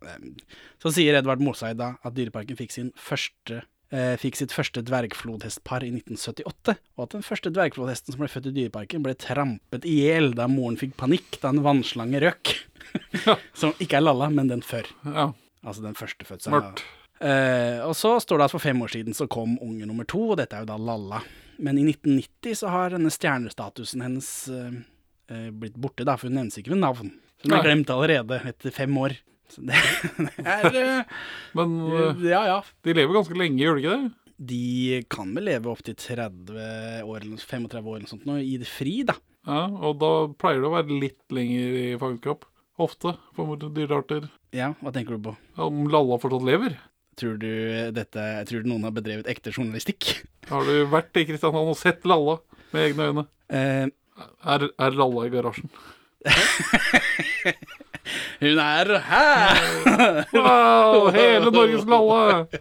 så 0.78 0.92
sier 0.94 1.18
Edvard 1.18 1.40
Moseid 1.42 1.78
da 1.80 1.94
at 2.04 2.14
Dyreparken 2.14 2.56
fikk 2.56 2.70
sin 2.70 2.92
første 2.94 3.64
eh, 3.92 4.16
fikk 4.16 4.36
sitt 4.38 4.52
første 4.54 4.80
dvergflodhestpar 4.88 5.84
i 5.84 5.90
1978, 5.92 6.76
og 6.96 7.02
at 7.04 7.10
den 7.16 7.22
første 7.26 7.50
dvergflodhesten 7.52 8.14
som 8.14 8.22
ble 8.22 8.28
født 8.32 8.46
i 8.48 8.54
Dyreparken, 8.56 9.02
ble 9.04 9.12
trampet 9.20 9.84
i 9.84 9.98
hjel 10.06 10.32
da 10.38 10.46
moren 10.48 10.78
fikk 10.80 10.94
panikk 10.96 11.36
da 11.42 11.50
en 11.52 11.60
vannslange 11.64 12.22
røk. 12.24 12.54
som 13.60 13.74
ikke 13.82 13.98
er 14.00 14.06
Lalla, 14.06 14.30
men 14.32 14.48
den 14.48 14.62
før. 14.64 14.88
Ja. 15.04 15.32
Altså 15.62 15.84
den 15.84 15.94
første 15.98 16.24
fødselen. 16.24 16.56
Mørkt. 16.56 16.82
Eh, 17.22 17.78
og 17.84 17.92
så 17.94 18.16
står 18.22 18.40
det 18.40 18.44
at 18.48 18.54
for 18.56 18.64
fem 18.64 18.80
år 18.82 18.90
siden 18.96 19.14
så 19.14 19.28
kom 19.30 19.58
unge 19.62 19.86
nummer 19.86 20.08
to, 20.08 20.30
og 20.32 20.40
dette 20.40 20.56
er 20.56 20.64
jo 20.64 20.72
da 20.72 20.78
Lalla. 20.80 21.20
Men 21.62 21.78
i 21.78 21.84
1990 21.86 22.56
så 22.58 22.70
har 22.72 22.94
denne 22.96 23.10
stjernestatusen 23.12 24.02
hennes 24.02 24.30
eh, 24.50 24.72
eh, 25.30 25.50
blitt 25.54 25.76
borte, 25.78 26.06
da, 26.08 26.16
for 26.18 26.28
hun 26.30 26.40
nevnes 26.40 26.58
ikke 26.58 26.74
ved 26.74 26.82
navn. 26.82 27.12
Så 27.38 27.46
hun 27.48 27.54
er 27.58 27.66
glemt 27.66 27.92
allerede 27.94 28.40
etter 28.50 28.74
fem 28.74 28.96
år. 28.98 29.14
Så 29.52 29.62
det, 29.68 29.78
det 30.26 30.46
er 30.48 30.78
eh, 30.82 31.20
Men 31.58 31.76
eh, 31.86 32.26
Ja, 32.32 32.42
ja. 32.48 32.58
de 32.82 32.96
lever 32.98 33.14
ganske 33.18 33.38
lenge, 33.38 33.60
gjør 33.62 33.78
de 33.78 33.84
ikke 33.84 33.98
det? 34.00 34.12
De 34.52 34.62
kan 35.12 35.30
vel 35.36 35.46
leve 35.46 35.70
opptil 35.70 35.94
30 35.94 36.56
år, 37.06 37.20
eller 37.22 37.42
35 37.46 37.90
år 37.92 38.00
eller 38.00 38.10
sånt 38.10 38.24
nå, 38.26 38.40
i 38.42 38.56
det 38.58 38.66
fri, 38.66 38.96
da. 39.06 39.14
Ja, 39.46 39.66
og 39.70 40.00
da 40.02 40.10
pleier 40.38 40.62
det 40.62 40.66
å 40.70 40.74
være 40.74 40.98
litt 41.02 41.34
lenger 41.34 41.76
i 41.78 41.84
fangenskap. 42.00 42.48
Ofte, 42.82 43.12
for 43.36 43.54
dyrearter. 43.60 44.26
Ja, 44.56 44.72
hva 44.82 44.90
tenker 44.94 45.14
du 45.14 45.28
på? 45.28 45.34
Om 45.62 45.84
Lalla 45.92 46.18
fortsatt 46.18 46.46
lever? 46.48 46.74
Tror 47.20 47.36
du, 47.40 47.48
dette, 47.92 48.22
tror 48.48 48.62
du 48.64 48.68
noen 48.70 48.86
har 48.88 48.94
bedrevet 48.96 49.28
ekte 49.28 49.52
journalistikk? 49.52 50.22
Har 50.50 50.64
du 50.66 50.86
vært 50.90 51.16
i 51.20 51.26
Kristiansand 51.28 51.68
og 51.70 51.76
sett 51.78 52.06
Lalla 52.08 52.38
med 52.72 52.86
egne 52.88 53.10
øyne? 53.10 53.24
Eh, 53.52 53.86
Er, 54.54 54.64
er 54.80 54.96
Lalla 54.96 55.26
i 55.28 55.32
garasjen? 55.32 55.68
Hun 58.42 58.58
er 58.58 58.90
her! 59.06 60.26
Wow, 60.34 61.08
hele 61.14 61.52
Norges 61.54 61.86
Lalla! 61.88 62.46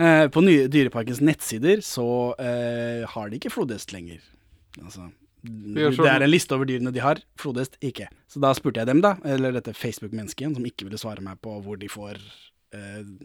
Eh, 0.00 0.30
på 0.32 0.40
nye 0.40 0.64
Dyreparkens 0.72 1.18
nettsider 1.20 1.82
så 1.84 2.04
eh, 2.40 3.02
har 3.12 3.26
de 3.28 3.36
ikke 3.36 3.50
flodhest 3.52 3.90
lenger. 3.92 4.22
Altså, 4.80 5.10
det 5.44 6.06
er 6.08 6.24
en 6.24 6.30
liste 6.32 6.56
over 6.56 6.64
dyrene 6.70 6.88
de 6.94 7.02
har, 7.04 7.20
flodhest 7.36 7.76
ikke. 7.84 8.06
Så 8.24 8.40
da 8.40 8.54
spurte 8.56 8.80
jeg 8.80 8.88
dem, 8.88 9.02
da, 9.04 9.10
eller 9.28 9.52
dette 9.58 9.74
Facebook-mennesket 9.76 10.56
som 10.56 10.64
ikke 10.70 10.86
ville 10.88 10.96
svare 11.02 11.20
meg 11.26 11.36
på 11.44 11.58
hvor 11.66 11.76
de 11.82 11.90
får 11.92 12.16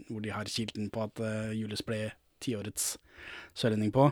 Hvor 0.10 0.22
de 0.26 0.30
har 0.34 0.46
kilden 0.50 0.90
på 0.94 1.04
at 1.06 1.20
eh, 1.22 1.52
Julius 1.60 1.84
ble 1.86 2.12
tiårets 2.44 2.98
sørlending 3.58 3.92
på. 3.96 4.10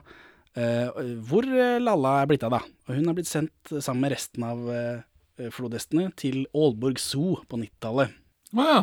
eh, 0.55 0.87
hvor 1.27 1.43
eh, 1.49 1.79
Lalla 1.81 2.21
er 2.21 2.29
blitt 2.29 2.43
av, 2.45 2.51
da. 2.55 2.61
Og 2.87 2.95
hun 2.99 3.07
har 3.09 3.17
blitt 3.17 3.29
sendt 3.31 3.71
eh, 3.73 3.81
sammen 3.83 4.01
med 4.05 4.13
resten 4.13 4.43
av 4.45 4.63
eh, 4.69 5.49
flodhestene 5.51 6.11
til 6.19 6.43
Aalborg 6.53 6.99
Zoo 7.01 7.39
på 7.49 7.57
90-tallet. 7.63 8.13
Å 8.53 8.65
ja. 8.69 8.81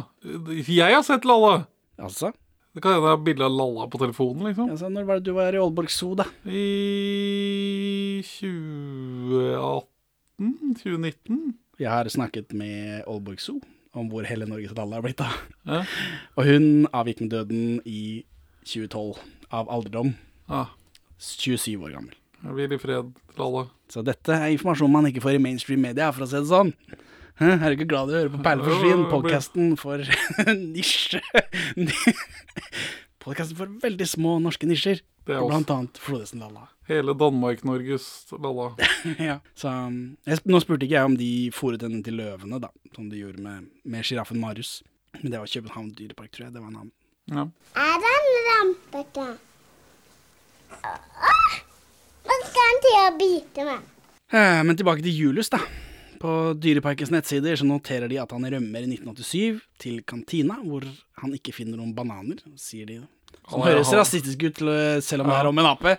Jeg 0.67 0.95
har 0.97 1.05
sett 1.07 1.25
Lalla! 1.29 1.67
Altså? 2.01 2.33
Det 2.75 2.83
kan 2.83 2.93
hende 2.97 3.07
jeg 3.09 3.17
har 3.17 3.23
bilde 3.27 3.47
av 3.47 3.55
Lalla 3.55 3.87
på 3.91 3.99
telefonen, 4.03 4.45
liksom. 4.51 4.71
Altså, 4.75 4.89
når 4.91 5.07
var 5.09 5.19
det 5.21 5.27
du 5.31 5.35
var 5.39 5.55
i 5.55 5.61
Aalborg 5.63 5.91
Zoo, 5.95 6.15
da? 6.19 6.27
I 6.47 8.23
2018? 8.27 9.87
2019? 10.83 11.41
Jeg 11.81 11.91
har 11.91 12.09
snakket 12.13 12.53
med 12.57 13.03
Aalborg 13.07 13.41
Zoo 13.43 13.61
om 13.97 14.09
hvor 14.11 14.27
hele 14.29 14.47
Norges 14.49 14.75
Dalle 14.77 14.99
er 14.99 15.05
blitt 15.05 15.23
av. 15.25 15.35
Ja. 15.67 15.83
Og 16.39 16.47
hun 16.47 16.67
avgikk 16.95 17.25
med 17.25 17.33
døden 17.35 17.65
i 17.89 18.23
2012 18.69 19.19
av 19.57 19.71
alderdom. 19.73 20.15
Ja. 20.51 20.67
27 21.21 21.77
år 21.83 21.97
gammel. 21.97 22.17
Jeg 22.41 22.73
i 22.73 22.81
fred, 22.81 23.11
Lalla. 23.37 23.67
Så 23.93 24.01
dette 24.07 24.33
er 24.33 24.55
informasjon 24.55 24.93
man 24.93 25.09
ikke 25.11 25.21
får 25.25 25.37
i 25.37 25.43
mainstream 25.43 25.83
media, 25.85 26.09
for 26.15 26.25
å 26.25 26.31
si 26.31 26.39
det 26.39 26.49
sånn. 26.49 26.71
Hæ? 27.41 27.51
Er 27.57 27.67
du 27.67 27.77
ikke 27.77 27.89
glad 27.91 28.09
du 28.09 28.15
hører 28.17 28.33
på 28.33 28.41
Perleforsvinn, 28.45 29.05
Podkasten 29.11 29.75
for 29.81 30.01
nisje. 30.75 31.21
Podkasten 33.21 33.57
for 33.59 33.73
veldig 33.83 34.07
små 34.09 34.39
norske 34.41 34.69
nisjer. 34.69 35.03
Det 35.29 35.35
er 35.37 35.45
Blant 35.45 35.69
annet 35.75 35.99
Flodesen-lalla. 36.01 36.69
Hele 36.89 37.13
Danmark-Norges 37.15 38.07
Lalla. 38.41 38.71
ja, 39.31 39.37
så 39.55 39.69
um, 39.87 39.99
jeg, 40.27 40.41
Nå 40.49 40.61
spurte 40.65 40.87
ikke 40.89 40.97
jeg 40.97 41.11
om 41.11 41.19
de 41.21 41.29
fòret 41.55 41.85
henne 41.85 42.01
til 42.07 42.17
løvene, 42.19 42.59
da, 42.65 42.71
som 42.97 43.11
de 43.13 43.21
gjorde 43.21 43.45
med, 43.45 43.69
med 43.85 44.07
sjiraffen 44.09 44.41
Marius. 44.41 44.79
Men 45.21 45.35
det 45.35 45.43
var 45.43 45.53
København 45.53 45.93
dyrepark, 45.99 46.33
tror 46.33 46.47
jeg. 46.49 46.55
Det 46.57 46.65
var 46.65 46.73
navn. 46.73 46.91
Ja. 47.31 47.45
Er 47.79 48.01
den 48.07 48.33
rampete? 48.49 49.29
Åh! 50.81 51.55
Nå 52.31 52.41
skal 52.47 52.67
han 52.71 52.83
til 52.87 52.99
å 53.03 53.07
bite 53.21 53.69
meg. 53.69 53.87
Eh, 54.31 54.61
Men 54.65 54.79
tilbake 54.79 55.05
til 55.05 55.15
Julius, 55.27 55.51
da. 55.53 55.61
På 56.21 56.33
Dyreparkens 56.61 57.11
nettsider 57.15 57.57
så 57.57 57.65
noterer 57.65 58.11
de 58.13 58.19
at 58.21 58.33
han 58.35 58.45
rømmer 58.45 58.85
i 58.85 58.91
1987 58.93 59.61
til 59.81 60.03
kantina, 60.05 60.59
hvor 60.61 60.85
han 61.23 61.33
ikke 61.37 61.55
finner 61.57 61.81
noen 61.81 61.95
bananer, 61.97 62.43
sier 62.61 62.85
de. 62.91 62.99
Som 63.51 63.63
høres 63.65 63.89
han- 63.89 63.99
rasistisk 64.03 64.43
ut, 64.51 64.61
selv 65.03 65.25
om 65.25 65.31
det 65.33 65.39
er 65.39 65.49
om 65.49 65.59
en 65.63 65.69
ape. 65.71 65.95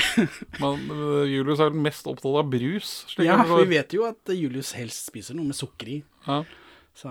Men 0.60 0.84
øh, 0.92 1.24
Julius 1.32 1.62
er 1.64 1.74
mest 1.86 2.06
opptatt 2.10 2.36
av 2.42 2.50
brus. 2.52 2.90
Ja, 3.24 3.38
for 3.48 3.64
vi 3.64 3.72
vet 3.78 3.96
jo 3.96 4.04
at 4.08 4.34
Julius 4.36 4.74
helst 4.76 5.08
spiser 5.08 5.34
noe 5.38 5.48
med 5.48 5.56
sukker 5.58 5.90
i. 5.96 5.98
Ja. 6.28 6.42
Så 6.94 7.10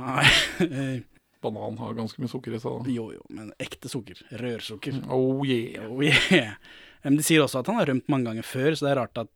eh, 0.63 1.01
Banan 1.43 1.75
har 1.81 1.97
ganske 1.97 2.21
mye 2.23 2.31
sukker 2.31 2.53
i 2.55 2.61
seg. 2.63 2.83
da. 2.85 2.93
Jo, 2.93 3.09
jo, 3.17 3.25
men 3.33 3.49
ekte 3.59 3.89
sukker. 3.91 4.21
Rørsukker. 4.39 5.01
Oh 5.11 5.41
yeah. 5.47 5.89
Oh 5.89 5.99
yeah. 6.05 6.53
Men 7.03 7.17
de 7.19 7.25
sier 7.25 7.43
også 7.43 7.59
at 7.63 7.67
han 7.73 7.81
har 7.81 7.89
rømt 7.91 8.07
mange 8.13 8.29
ganger 8.29 8.45
før, 8.47 8.77
så 8.77 8.85
det 8.87 8.93
er 8.93 9.01
rart 9.01 9.19
at 9.25 9.33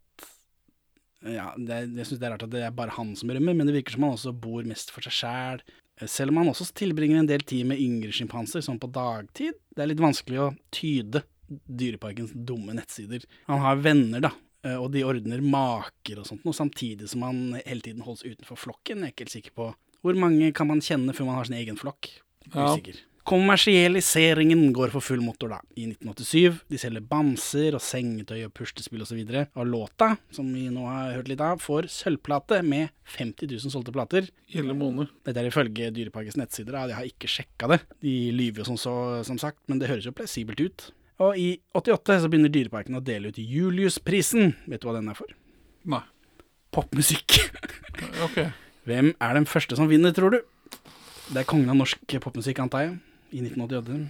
ja, 1.25 1.49
det, 1.57 1.79
jeg 1.97 2.05
synes 2.05 2.21
det 2.21 2.27
er 2.27 2.33
rart 2.35 2.45
at 2.45 2.53
det 2.53 2.63
er 2.67 2.75
bare 2.75 2.93
han 2.97 3.15
som 3.17 3.31
rømmer, 3.33 3.55
men 3.57 3.69
det 3.69 3.75
virker 3.79 3.95
som 3.95 4.05
han 4.05 4.15
også 4.17 4.33
bor 4.37 4.67
mest 4.69 4.93
for 4.93 5.05
seg 5.05 5.15
sjæl. 5.17 5.63
Selv 6.05 6.29
om 6.29 6.43
han 6.43 6.51
også 6.51 6.67
tilbringer 6.77 7.23
en 7.23 7.29
del 7.29 7.41
tid 7.47 7.65
med 7.71 7.81
yngre 7.81 8.13
sjimpanser, 8.13 8.61
sånn 8.61 8.77
på 8.81 8.89
dagtid. 8.93 9.57
Det 9.73 9.81
er 9.81 9.89
litt 9.89 10.03
vanskelig 10.03 10.43
å 10.43 10.51
tyde 10.73 11.23
Dyreparkens 11.47 12.33
dumme 12.35 12.75
nettsider. 12.75 13.23
Han 13.47 13.63
har 13.63 13.79
venner, 13.79 14.21
da, 14.27 14.31
eh, 14.67 14.75
og 14.75 14.91
de 14.93 15.05
ordner 15.07 15.41
maker 15.41 16.21
og 16.21 16.27
sånt, 16.27 16.43
noe, 16.45 16.55
samtidig 16.55 17.07
som 17.09 17.23
han 17.25 17.39
hele 17.63 17.81
tiden 17.85 18.03
holdes 18.05 18.25
utenfor 18.27 18.59
flokken. 18.67 18.99
Jeg 19.01 19.07
er 19.07 19.15
ikke 19.15 19.25
helt 19.25 19.37
sikker 19.37 19.55
på 19.57 19.69
hvor 20.05 20.19
mange 20.19 20.51
kan 20.55 20.69
man 20.69 20.83
kjenne 20.83 21.15
før 21.15 21.29
man 21.29 21.39
har 21.39 21.47
sin 21.49 21.57
egen 21.57 21.79
flokk. 21.79 22.11
Ja. 22.53 22.75
Kommersialiseringen 23.27 24.69
går 24.71 24.93
for 24.93 25.03
full 25.03 25.19
motor 25.19 25.51
da, 25.51 25.57
i 25.75 25.89
1987. 25.89 26.61
De 26.71 26.77
selger 26.79 27.03
bamser 27.03 27.75
og 27.75 27.83
sengetøy 27.83 28.45
og 28.45 28.53
puslespill 28.55 29.03
osv. 29.03 29.19
Og, 29.19 29.49
og 29.59 29.67
låta, 29.67 30.13
som 30.31 30.47
vi 30.55 30.69
nå 30.71 30.85
har 30.87 31.17
hørt 31.17 31.27
litt 31.27 31.43
av, 31.43 31.59
får 31.59 31.89
sølvplate 31.91 32.61
med 32.63 32.93
50 33.17 33.49
000 33.51 33.73
solgte 33.73 33.91
plater. 33.95 34.29
Ille 34.55 34.75
måned. 34.77 35.11
Dette 35.27 35.43
er 35.43 35.49
ifølge 35.49 35.89
Dyreparkens 35.91 36.39
nettsider, 36.39 36.77
da. 36.77 36.85
jeg 36.87 36.99
har 37.01 37.09
ikke 37.09 37.31
sjekka 37.33 37.69
det. 37.73 37.81
De 38.05 38.13
lyver 38.31 38.63
jo 38.63 38.69
som, 38.69 38.79
så, 38.79 38.93
som 39.27 39.41
sagt, 39.41 39.59
men 39.67 39.81
det 39.81 39.91
høres 39.91 40.07
jo 40.07 40.15
plausibelt 40.15 40.63
ut. 40.63 40.87
Og 41.27 41.35
i 41.41 41.49
88 41.75 42.21
så 42.23 42.29
begynner 42.31 42.53
Dyreparken 42.53 42.95
å 42.95 43.03
dele 43.03 43.33
ut 43.33 43.41
Juliusprisen. 43.41 44.53
Vet 44.71 44.85
du 44.85 44.87
hva 44.87 44.95
den 44.99 45.11
er 45.11 45.19
for? 45.19 45.35
Nei. 45.83 46.05
Popmusikk. 46.71 47.41
Ok. 48.23 48.39
Hvem 48.87 49.11
er 49.19 49.35
den 49.35 49.49
første 49.49 49.75
som 49.75 49.91
vinner, 49.91 50.15
tror 50.15 50.37
du? 50.37 50.39
Det 51.27 51.41
er 51.41 51.49
kongen 51.49 51.73
av 51.73 51.75
norsk 51.75 52.19
popmusikk, 52.23 52.63
antar 52.63 52.85
jeg. 52.85 52.95
I 53.31 53.41
1988. 53.43 54.07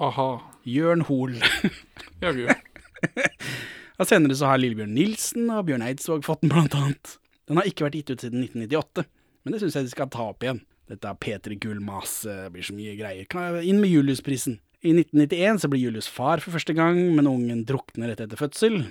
Aha. 0.00 0.28
Jørn 0.64 1.04
Hoel. 1.08 1.36
Og 4.00 4.08
senere 4.08 4.36
så 4.36 4.50
har 4.50 4.60
Lillebjørn 4.60 4.94
Nilsen 4.96 5.50
og 5.52 5.66
Bjørn 5.68 5.84
Eidsvåg 5.86 6.24
fått 6.26 6.42
den, 6.44 6.52
blant 6.52 6.76
annet. 6.76 7.16
Den 7.48 7.60
har 7.60 7.68
ikke 7.68 7.86
vært 7.86 7.98
gitt 8.00 8.12
ut 8.12 8.24
siden 8.24 8.42
1998, 8.44 9.06
men 9.44 9.54
det 9.54 9.60
syns 9.62 9.76
jeg 9.78 9.86
de 9.86 9.92
skal 9.92 10.10
ta 10.12 10.30
opp 10.32 10.44
igjen. 10.44 10.62
Dette 10.90 11.10
er 11.10 11.18
Peter 11.18 11.54
Gullmas, 11.58 12.20
det 12.26 12.52
blir 12.54 12.66
så 12.66 12.74
mye 12.76 12.94
greier. 12.98 13.26
Inn 13.62 13.80
med 13.82 13.90
Juliusprisen. 13.90 14.60
I 14.86 14.92
1991 14.92 15.62
så 15.62 15.70
blir 15.72 15.82
Julius 15.82 16.08
far 16.12 16.42
for 16.44 16.54
første 16.54 16.76
gang, 16.76 16.98
men 17.16 17.28
ungen 17.30 17.64
drukner 17.66 18.12
rett 18.12 18.22
etter 18.22 18.38
fødsel. 18.38 18.82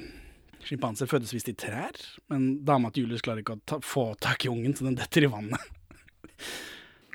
Sjimpanser 0.65 1.09
fødes 1.09 1.33
visst 1.35 1.51
i 1.51 1.55
trær, 1.57 1.95
men 2.33 2.65
dama 2.67 2.89
til 2.91 3.05
Julius 3.05 3.23
klarer 3.25 3.43
ikke 3.43 3.59
å 3.59 3.63
ta, 3.69 3.79
få 3.85 4.09
tak 4.21 4.47
i 4.47 4.51
ungen, 4.51 4.73
så 4.75 4.87
den 4.87 4.97
detter 4.97 5.27
i 5.27 5.31
vannet. 5.31 5.69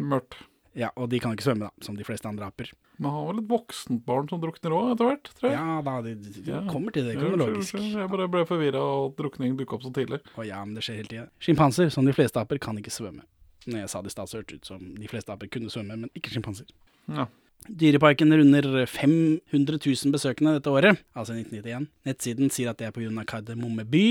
Mørkt. 0.00 0.38
Ja, 0.78 0.90
og 0.96 1.08
de 1.10 1.18
kan 1.18 1.32
ikke 1.34 1.42
svømme, 1.48 1.66
da, 1.66 1.84
som 1.84 1.96
de 1.98 2.04
fleste 2.06 2.28
andre 2.30 2.46
aper. 2.46 2.68
Men 3.00 3.10
har 3.10 3.24
vel 3.26 3.40
et 3.42 3.48
voksent 3.50 4.04
barn 4.06 4.28
som 4.30 4.38
drukner 4.40 4.70
òg, 4.76 4.92
etter 4.92 5.08
hvert? 5.08 5.30
tror 5.34 5.48
jeg. 5.50 5.58
Ja 5.58 5.80
da, 5.82 5.94
de, 6.04 6.14
de, 6.14 6.44
Ja. 6.46 6.60
kommer 6.70 6.92
til 6.94 7.04
det 7.08 7.14
Ja, 7.16 7.20
kronologisk. 7.20 7.74
unnskyld. 7.74 7.98
Jeg 7.98 8.10
bare 8.10 8.28
ble 8.28 8.44
forvirra, 8.46 8.82
at 9.06 9.16
drukning 9.16 9.56
dukka 9.58 9.74
opp 9.74 9.82
så 9.82 9.92
tidlig. 9.92 10.20
Å 10.36 10.46
ja, 10.46 10.64
men 10.64 10.74
det 10.74 10.84
skjer 10.84 10.96
hele 11.00 11.08
tida. 11.10 11.26
Sjimpanser, 11.40 11.90
som 11.90 12.04
de 12.06 12.12
fleste 12.12 12.36
aper, 12.38 12.58
kan 12.62 12.76
ikke 12.78 12.92
svømme. 12.94 13.22
Når 13.66 13.78
jeg 13.82 13.88
sa 13.90 14.00
det 14.00 14.06
i 14.12 14.14
stad, 14.14 14.30
hørtes 14.30 14.46
det 14.46 14.54
ut 14.62 14.66
som 14.66 14.94
de 14.94 15.08
fleste 15.08 15.28
aper 15.34 15.48
kunne 15.50 15.68
svømme, 15.74 15.98
men 15.98 16.10
ikke 16.14 16.30
sjimpanser. 16.30 16.66
Ja. 17.08 17.26
Dyreparken 17.68 18.30
runder 18.32 18.86
500 18.88 19.78
000 19.84 20.12
besøkende 20.14 20.54
dette 20.56 20.70
året, 20.72 20.96
altså 21.14 21.34
1991. 21.36 21.88
Nettsiden 22.08 22.48
sier 22.50 22.70
at 22.70 22.78
det 22.80 22.86
er 22.88 22.94
pga. 22.96 23.24
Kardemomme 23.28 23.84
by. 23.84 24.04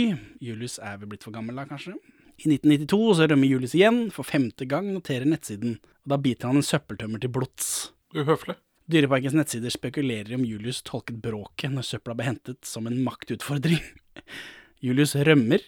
Julius 0.44 0.78
er 0.80 0.98
vel 1.02 1.10
blitt 1.10 1.24
for 1.26 1.32
gammel 1.34 1.56
da, 1.56 1.66
kanskje. 1.66 1.96
I 2.40 2.48
1992 2.54 3.16
så 3.18 3.28
rømmer 3.28 3.50
Julius 3.50 3.74
igjen. 3.76 4.12
For 4.16 4.24
femte 4.24 4.68
gang 4.70 4.94
noterer 4.94 5.26
nettsiden. 5.28 5.80
Og 6.10 6.16
da 6.16 6.24
biter 6.26 6.50
han 6.50 6.58
en 6.58 6.66
søppeltømmer 6.66 7.22
til 7.22 7.30
blods. 7.30 7.92
Uhøflig. 8.18 8.56
Dyreparkens 8.90 9.36
nettsider 9.38 9.70
spekulerer 9.70 10.34
om 10.34 10.42
Julius 10.42 10.80
tolket 10.82 11.20
bråket 11.22 11.70
når 11.70 11.86
søpla 11.86 12.16
ble 12.18 12.26
hentet 12.32 12.66
som 12.66 12.90
en 12.90 12.98
maktutfordring. 13.06 13.78
Julius 14.86 15.14
rømmer, 15.14 15.62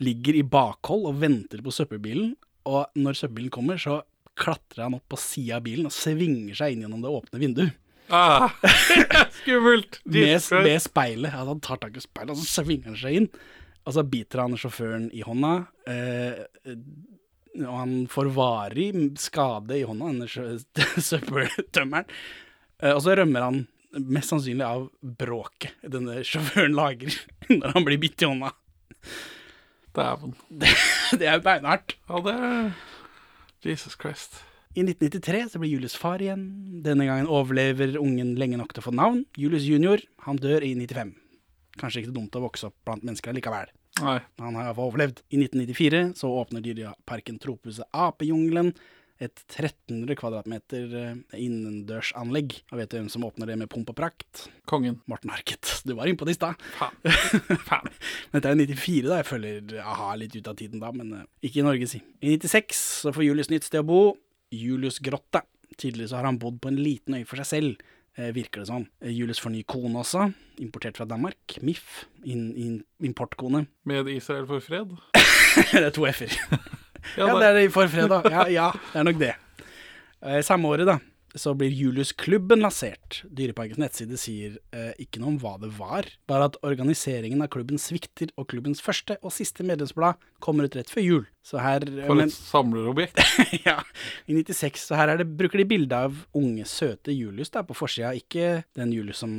ligger 0.00 0.38
i 0.38 0.44
bakhold 0.48 1.04
og 1.10 1.20
venter 1.20 1.60
på 1.60 1.74
søppelbilen, 1.76 2.32
og 2.64 2.96
når 2.96 3.18
søppelbilen 3.20 3.52
kommer, 3.52 3.76
så 3.76 3.98
klatrer 4.40 4.86
han 4.86 4.96
opp 4.96 5.04
på 5.12 5.20
sida 5.20 5.58
av 5.58 5.68
bilen 5.68 5.90
og 5.90 5.92
svinger 5.92 6.56
seg 6.56 6.72
inn 6.72 6.86
gjennom 6.86 7.04
det 7.04 7.12
åpne 7.12 7.42
vinduet. 7.44 7.76
Ah, 8.08 8.48
skummelt! 9.42 10.00
Med, 10.08 10.40
med 10.64 10.80
speilet. 10.80 11.36
Altså, 11.36 11.52
han 11.52 11.62
tar 11.68 11.84
tak 11.84 12.00
i 12.00 12.06
speilet, 12.06 12.32
og 12.32 12.40
så 12.40 12.62
svinger 12.62 12.94
han 12.94 13.00
seg 13.02 13.20
inn. 13.20 13.28
Og 13.84 13.94
så 13.94 14.08
biter 14.08 14.46
han 14.46 14.56
sjåføren 14.58 15.10
i 15.14 15.20
hånda. 15.26 15.52
Eh, 15.92 16.72
og 17.64 17.78
han 17.78 17.94
får 18.10 18.32
varig 18.36 18.90
skade 19.20 19.78
i 19.78 19.86
hånda, 19.86 20.12
denne 20.12 21.04
søppeltømmeren. 21.08 22.10
Eh, 22.82 22.92
og 22.92 23.00
så 23.04 23.16
rømmer 23.16 23.46
han 23.46 23.64
mest 23.96 24.32
sannsynlig 24.32 24.66
av 24.66 24.88
bråket 25.00 25.76
denne 25.88 26.20
sjåføren 26.26 26.74
lager 26.76 27.14
når 27.52 27.76
han 27.78 27.86
blir 27.86 28.00
bitt 28.02 28.22
i 28.22 28.28
hånda. 28.28 28.52
Dæven. 29.96 30.36
Det, 30.48 30.74
det 31.22 31.30
er 31.30 31.44
beinhardt. 31.44 31.96
Ja, 32.10 32.20
det 32.26 32.36
er 32.36 32.68
Jesus 33.66 33.96
Christ. 33.98 34.42
I 34.76 34.82
1993 34.84 35.54
så 35.54 35.60
blir 35.62 35.72
Julius 35.72 35.96
far 35.96 36.20
igjen. 36.20 36.42
Denne 36.84 37.06
gangen 37.08 37.30
overlever 37.32 37.96
ungen 37.96 38.34
lenge 38.36 38.58
nok 38.60 38.74
til 38.76 38.84
å 38.84 38.88
få 38.90 38.92
navn. 38.92 39.22
Julius 39.40 39.64
junior, 39.64 40.02
han 40.26 40.36
dør 40.36 40.66
i 40.66 40.74
95. 40.76 41.14
Kanskje 41.80 42.02
ikke 42.02 42.12
dumt 42.12 42.36
å 42.36 42.44
vokse 42.44 42.68
opp 42.68 42.76
blant 42.84 43.06
mennesker 43.06 43.32
likevel. 43.36 43.72
Nei. 44.02 44.18
Han 44.42 44.58
har 44.58 44.68
iallfall 44.68 44.90
overlevd. 44.90 45.22
I 45.32 45.40
1994 45.40 46.02
så 46.18 46.30
åpner 46.42 46.64
Dyreparken 46.64 47.38
Tropehuset 47.42 47.88
Apejungelen. 47.96 48.74
Et 49.16 49.32
1300 49.48 50.12
kvadratmeter 50.20 50.90
eh, 51.00 51.12
innendørsanlegg. 51.40 52.58
Og 52.68 52.80
vet 52.82 52.92
du 52.92 52.98
hvem 52.98 53.08
som 53.12 53.24
åpner 53.24 53.48
det 53.48 53.56
med 53.62 53.70
pomp 53.72 53.88
og 53.94 53.96
prakt? 53.96 54.42
Kongen. 54.68 54.98
Morten 55.08 55.32
Harket. 55.32 55.72
Du 55.86 55.94
var 55.96 56.10
innpå 56.10 56.26
det 56.28 56.34
i 56.34 56.38
stad. 56.40 56.60
Faen. 56.76 57.88
Dette 58.34 58.52
er 58.52 58.60
94, 58.60 59.06
da. 59.08 59.22
Jeg 59.22 59.28
føler 59.30 59.76
aha 59.80 60.12
litt 60.20 60.36
ut 60.36 60.50
av 60.52 60.58
tiden 60.58 60.82
da, 60.82 60.92
men 60.92 61.14
eh, 61.22 61.26
ikke 61.48 61.62
i 61.62 61.66
Norge, 61.66 61.88
si. 61.88 62.02
I 62.20 62.36
96 62.36 62.84
så 63.06 63.14
får 63.16 63.28
Julius 63.30 63.52
nytt 63.52 63.68
sted 63.70 63.80
å 63.80 63.88
bo. 63.88 64.00
Julius 64.52 65.00
Grotte. 65.00 65.46
Tidligere 65.80 66.12
så 66.12 66.20
har 66.20 66.28
han 66.28 66.40
bodd 66.42 66.60
på 66.60 66.68
en 66.72 66.80
liten 66.80 67.16
øy 67.16 67.24
for 67.28 67.40
seg 67.40 67.48
selv, 67.48 67.88
virker 68.36 68.62
det 68.62 68.68
sånn. 68.70 68.86
Eh, 69.04 69.12
Julius 69.12 69.40
får 69.42 69.52
ny 69.52 69.62
kone 69.68 70.00
også, 70.00 70.28
importert 70.64 70.96
fra 71.00 71.06
Danmark. 71.08 71.58
MIF. 71.62 72.06
In, 72.24 72.46
in, 72.56 72.76
importkone. 73.04 73.66
Med 73.84 74.08
Israel 74.12 74.46
for 74.48 74.60
fred? 74.64 74.94
det 75.72 75.82
er 75.84 75.90
to 75.94 76.06
f-er. 76.08 76.32
Ja, 77.18 77.28
det- 77.38 77.50
er 77.50 77.60
det 77.60 77.66
for 77.74 77.90
fredag. 77.92 78.30
Ja, 78.32 78.46
ja, 78.52 78.70
det 78.92 79.02
er 79.02 79.06
nok 79.10 79.20
det. 79.20 79.34
Eh, 80.24 80.40
samme 80.46 80.68
året, 80.72 80.88
da, 80.88 80.96
så 81.36 81.52
blir 81.58 81.68
Julius-klubben 81.76 82.62
lansert. 82.64 83.20
Dyreparkens 83.28 83.78
nettside 83.82 84.16
sier 84.18 84.54
eh, 84.72 84.94
ikke 85.04 85.20
noe 85.20 85.34
om 85.34 85.40
hva 85.42 85.56
det 85.60 85.68
var, 85.76 86.08
bare 86.30 86.48
at 86.48 86.56
organiseringen 86.64 87.44
av 87.44 87.50
klubben 87.52 87.76
svikter, 87.80 88.32
og 88.40 88.48
klubbens 88.48 88.80
første 88.80 89.18
og 89.20 89.34
siste 89.36 89.66
medlemsblad 89.68 90.16
kommer 90.42 90.66
ut 90.68 90.76
rett 90.78 90.90
før 90.92 91.02
jul. 91.04 91.24
Så 91.46 91.60
her 91.62 91.84
For 91.86 92.16
men- 92.18 92.26
et 92.26 92.34
samlerobjekt. 92.34 93.20
ja, 93.68 93.76
i 94.26 94.34
96. 94.34 94.80
Så 94.88 94.96
her 94.98 95.12
er 95.12 95.20
det, 95.20 95.28
bruker 95.38 95.60
de 95.62 95.66
bilde 95.70 95.94
av 96.08 96.16
unge, 96.36 96.64
søte 96.66 97.14
Julius 97.14 97.52
da, 97.54 97.62
på 97.66 97.76
forsida. 97.78 98.10
Ikke 98.18 98.64
den 98.76 98.90
Julius 98.94 99.22
som 99.22 99.30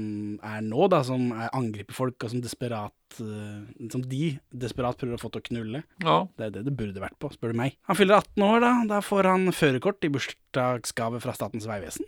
er 0.46 0.62
nå, 0.64 0.88
da, 0.94 1.02
som 1.08 1.28
er 1.36 1.52
angriper 1.58 1.98
folk, 1.98 2.16
og 2.24 2.32
som 2.32 2.44
desperat 2.44 3.20
eh, 3.20 3.90
Som 3.92 4.06
de 4.08 4.38
desperat 4.56 4.98
prøver 5.00 5.18
å 5.20 5.22
få 5.22 5.34
til 5.36 5.44
å 5.44 5.48
knulle. 5.50 5.84
Ja. 6.06 6.18
Det 6.40 6.48
er 6.48 6.56
det 6.60 6.66
det 6.70 6.76
burde 6.80 7.04
vært 7.04 7.20
på, 7.20 7.34
spør 7.36 7.52
du 7.56 7.60
meg. 7.60 7.76
Han 7.92 8.00
fyller 8.00 8.22
18 8.24 8.48
år, 8.48 8.64
da. 8.64 8.72
Da 8.96 9.02
får 9.04 9.32
han 9.34 9.52
førerkort 9.56 10.08
i 10.08 10.14
bursdagsgave 10.16 11.20
fra 11.24 11.36
Statens 11.36 11.68
vegvesen. 11.68 12.08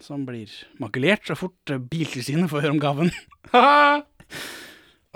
Som 0.00 0.22
blir 0.24 0.48
makulert 0.80 1.26
så 1.28 1.34
fort 1.36 1.74
Biltilsynet 1.90 2.48
får 2.48 2.62
høre 2.64 2.72
om 2.78 2.80
gaven. 2.80 3.10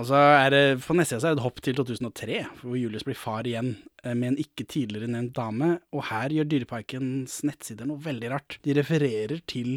Og 0.00 0.08
så 0.08 0.18
er 0.18 0.48
det, 0.50 0.62
På 0.82 0.96
nettsida 0.96 1.20
er 1.22 1.34
det 1.34 1.38
et 1.38 1.44
hopp 1.44 1.60
til 1.62 1.76
2003, 1.78 2.38
hvor 2.62 2.78
Julius 2.78 3.06
blir 3.06 3.18
far 3.18 3.46
igjen 3.46 3.76
eh, 4.02 4.14
med 4.14 4.32
en 4.32 4.40
ikke 4.42 4.66
tidligere 4.66 5.10
nevnt 5.12 5.36
dame. 5.36 5.76
Og 5.94 6.08
her 6.10 6.34
gjør 6.34 6.48
Dyreparkens 6.50 7.42
nettsider 7.46 7.86
noe 7.86 8.02
veldig 8.02 8.32
rart. 8.34 8.58
De 8.66 8.74
refererer 8.74 9.38
til 9.50 9.76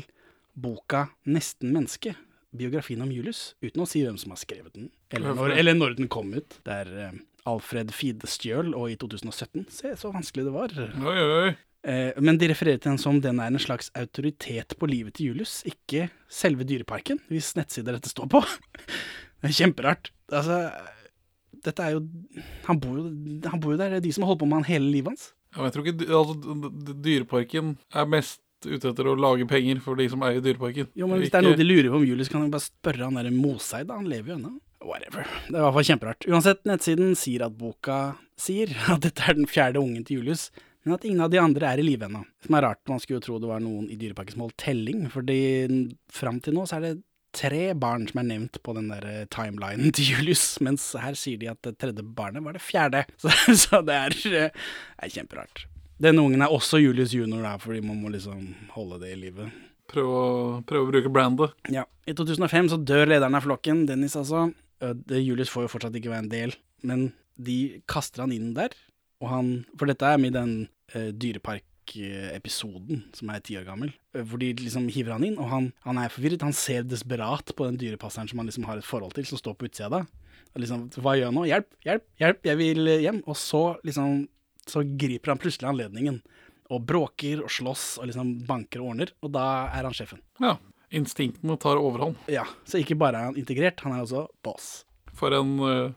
boka 0.57 1.07
'Nesten 1.27 1.69
menneske', 1.69 2.15
biografien 2.57 3.03
om 3.05 3.11
Julius, 3.13 3.53
uten 3.61 3.83
å 3.83 3.85
si 3.85 4.01
hvem 4.01 4.17
som 4.17 4.33
har 4.33 4.41
skrevet 4.41 4.73
den, 4.73 4.89
eller 5.13 5.35
når, 5.37 5.53
eller 5.59 5.75
når 5.77 5.97
den 5.99 6.09
kom 6.09 6.33
ut. 6.33 6.57
Det 6.65 6.73
er 6.73 6.89
eh, 7.03 7.19
Alfred 7.45 7.93
Fidestjøl, 7.93 8.73
og 8.73 8.89
i 8.89 8.97
2017. 8.97 9.67
Se 9.69 9.93
så 9.99 10.11
vanskelig 10.15 10.47
det 10.47 10.55
var. 10.55 10.73
Oi, 10.97 11.13
oi, 11.13 11.37
oi. 11.45 11.53
Eh, 11.87 12.17
men 12.19 12.39
de 12.41 12.49
refererer 12.49 12.81
til 12.81 12.95
den 12.95 12.99
som 12.99 13.21
den 13.21 13.37
er 13.39 13.53
en 13.53 13.61
slags 13.61 13.91
autoritet 13.93 14.73
på 14.79 14.89
livet 14.89 15.19
til 15.19 15.29
Julius, 15.29 15.61
ikke 15.69 16.09
selve 16.27 16.65
Dyreparken, 16.65 17.21
hvis 17.29 17.53
nettsider 17.59 17.99
dette 17.99 18.09
står 18.09 18.33
på. 18.33 18.41
det 19.41 19.51
er 19.51 19.57
kjemperart. 19.59 20.11
Altså, 20.33 20.59
dette 21.63 21.83
er 21.83 21.95
jo 21.95 22.01
Han 22.67 22.79
bor 22.83 22.97
jo, 22.99 23.05
han 23.47 23.61
bor 23.63 23.73
jo 23.73 23.79
der, 23.79 23.95
det 23.95 24.01
er 24.01 24.05
de 24.05 24.13
som 24.15 24.25
har 24.25 24.33
holdt 24.33 24.43
på 24.43 24.49
med 24.49 24.61
han 24.61 24.69
hele 24.69 24.91
livet 24.91 25.13
hans. 25.13 25.31
Ja, 25.53 25.61
men 25.61 25.69
jeg 25.69 25.75
tror 25.77 25.87
ikke 25.87 26.19
altså, 26.19 26.93
Dyreparken 27.05 27.73
er 27.95 28.11
mest 28.11 28.41
ute 28.65 28.89
etter 28.89 29.07
å 29.07 29.15
lage 29.17 29.45
penger 29.49 29.79
for 29.85 29.99
de 29.99 30.07
som 30.11 30.23
eier 30.25 30.41
Dyreparken. 30.43 30.89
Jo, 30.97 31.09
men 31.09 31.21
hvis 31.21 31.31
det 31.33 31.39
er 31.39 31.45
noe 31.45 31.57
de 31.59 31.67
lurer 31.67 31.91
på 31.93 31.99
om 32.01 32.07
Julius, 32.07 32.31
kan 32.33 32.43
de 32.43 32.53
bare 32.53 32.65
spørre 32.65 33.05
han 33.05 33.19
der 33.19 33.29
Moseid. 33.33 33.91
Han 33.93 34.09
lever 34.09 34.33
jo 34.33 34.39
ennå. 34.39 34.53
Whatever. 34.87 35.25
Det 35.47 35.55
er 35.55 35.59
i 35.59 35.65
hvert 35.65 35.75
fall 35.77 35.87
kjemperart. 35.89 36.27
Uansett, 36.29 36.63
nettsiden 36.69 37.13
sier 37.17 37.45
at 37.47 37.57
boka 37.57 37.99
sier 38.39 38.73
at 38.93 39.01
dette 39.05 39.25
er 39.25 39.37
den 39.37 39.49
fjerde 39.49 39.81
ungen 39.81 40.05
til 40.05 40.21
Julius, 40.21 40.49
men 40.85 40.95
at 40.95 41.05
ingen 41.07 41.23
av 41.25 41.31
de 41.33 41.39
andre 41.41 41.71
er 41.73 41.81
i 41.81 41.85
live 41.85 42.07
ennå. 42.07 42.21
Som 42.45 42.57
er 42.57 42.63
rart, 42.67 42.83
man 42.89 43.01
skulle 43.03 43.19
jo 43.19 43.25
tro 43.25 43.39
det 43.41 43.49
var 43.49 43.63
noen 43.63 43.89
i 43.91 43.97
Dyreparken 43.99 44.37
som 44.37 44.45
holdt 44.45 44.59
telling, 44.61 45.07
fordi 45.11 45.39
fram 46.13 46.39
til 46.43 46.55
nå 46.55 46.67
så 46.69 46.77
er 46.77 46.85
det 46.85 46.93
tre 47.35 47.71
barn 47.77 48.07
som 48.09 48.21
er 48.21 48.29
nevnt 48.29 48.59
på 48.63 48.75
den 48.77 48.89
der 48.91 49.05
eh, 49.07 49.23
timelinen 49.33 49.93
til 49.95 50.13
Julius, 50.13 50.45
mens 50.65 50.89
her 50.99 51.17
sier 51.19 51.39
de 51.41 51.51
at 51.51 51.61
det 51.65 51.77
tredje 51.81 52.05
barnet 52.05 52.45
var 52.45 52.57
det 52.57 52.63
fjerde. 52.63 53.05
Så, 53.21 53.33
så 53.57 53.81
det 53.85 53.97
er, 53.97 54.17
eh, 54.31 54.69
er 54.97 55.13
kjemperart. 55.13 55.65
Denne 56.01 56.21
ungen 56.21 56.43
er 56.45 56.53
også 56.53 56.77
Julius 56.77 57.15
junior, 57.15 57.41
da, 57.41 57.55
fordi 57.61 57.81
man 57.81 57.97
må 58.03 58.11
liksom 58.13 58.51
holde 58.75 58.99
det 59.01 59.15
i 59.15 59.21
livet. 59.23 59.53
Prøve 59.89 60.17
å, 60.19 60.33
prøv 60.67 60.83
å 60.83 60.89
bruke 60.91 61.11
brandet. 61.13 61.55
Ja. 61.73 61.87
I 62.05 62.13
2005 62.15 62.69
så 62.73 62.77
dør 62.77 63.07
lederen 63.09 63.37
av 63.37 63.47
flokken, 63.47 63.85
Dennis 63.89 64.17
altså. 64.19 64.49
Eh, 64.83 65.17
Julius 65.23 65.51
får 65.53 65.65
jo 65.65 65.73
fortsatt 65.73 65.97
ikke 65.97 66.11
være 66.13 66.27
en 66.27 66.33
del, 66.33 66.53
men 66.85 67.09
de 67.37 67.81
kaster 67.89 68.25
han 68.25 68.35
inn 68.35 68.53
der. 68.57 68.75
Og 69.23 69.31
han, 69.31 69.51
for 69.79 69.89
dette 69.89 70.05
er 70.05 70.19
med 70.21 70.35
den 70.37 70.51
uh, 70.93 71.09
dyreparkepisoden 71.87 73.03
som 73.15 73.29
er 73.31 73.41
ti 73.43 73.57
år 73.57 73.65
gammel, 73.67 73.91
eh, 74.15 74.23
hvor 74.23 74.39
de 74.41 74.53
liksom 74.59 74.87
hiver 74.93 75.13
han 75.15 75.23
inn, 75.27 75.37
og 75.39 75.49
han, 75.51 75.69
han 75.85 75.97
er 76.01 76.09
forvirret. 76.13 76.41
Han 76.45 76.53
ser 76.55 76.83
desperat 76.83 77.53
på 77.55 77.65
den 77.67 77.77
dyrepasseren 77.77 78.29
som 78.29 78.39
han 78.41 78.47
liksom 78.49 78.65
har 78.67 78.77
et 78.81 78.87
forhold 78.87 79.13
til, 79.17 79.25
som 79.25 79.37
står 79.39 79.55
på 79.57 79.67
utsida 79.69 79.89
da. 79.89 80.03
Og 80.55 80.61
liksom, 80.63 80.87
hva 81.03 81.15
gjør 81.17 81.27
jeg 81.29 81.35
nå? 81.37 81.45
Hjelp, 81.49 81.69
hjelp, 81.85 82.05
hjelp, 82.21 82.41
jeg 82.49 82.57
vil 82.61 82.87
eh, 82.87 83.03
hjem. 83.05 83.21
Og 83.27 83.37
så 83.37 83.61
liksom, 83.85 84.25
så 84.67 84.83
griper 84.97 85.33
han 85.33 85.41
plutselig 85.41 85.69
anledningen. 85.69 86.21
Og 86.73 86.83
bråker 86.83 87.43
og 87.45 87.51
slåss 87.53 87.85
og 88.01 88.09
liksom 88.09 88.33
banker 88.47 88.81
og 88.83 88.91
ordner, 88.91 89.13
og 89.23 89.31
da 89.35 89.45
er 89.71 89.87
han 89.87 89.95
sjefen. 89.95 90.19
Ja. 90.43 90.57
Instinktene 90.95 91.57
tar 91.59 91.79
overhånd. 91.79 92.15
Ja, 92.31 92.45
så 92.67 92.79
ikke 92.79 92.95
bare 92.99 93.19
er 93.19 93.29
han 93.29 93.39
integrert, 93.39 93.79
han 93.83 93.95
er 93.95 94.05
også 94.05 94.25
boss. 94.43 94.85
For 95.17 95.33
en 95.35 95.57
for- 95.59 95.95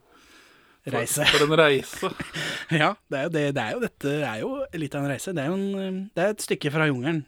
Reise. 0.94 1.26
For 1.30 1.46
en 1.46 1.56
reise. 1.60 2.10
ja, 2.82 2.92
det 3.10 3.18
er 3.18 3.26
jo 3.26 3.32
det. 3.34 3.44
det 3.56 3.64
er 3.64 3.74
jo, 3.74 3.82
dette 3.84 4.14
er 4.20 4.38
jo 4.42 4.52
litt 4.82 4.96
av 4.96 5.04
en 5.04 5.12
reise. 5.12 5.34
Det 5.36 5.44
er 5.44 5.50
jo 5.50 5.58
en, 5.58 5.66
eh, 5.80 6.00
det 6.16 6.24
er 6.24 6.34
et 6.34 6.46
stykke 6.46 6.72
fra 6.74 6.88
jungelen 6.90 7.24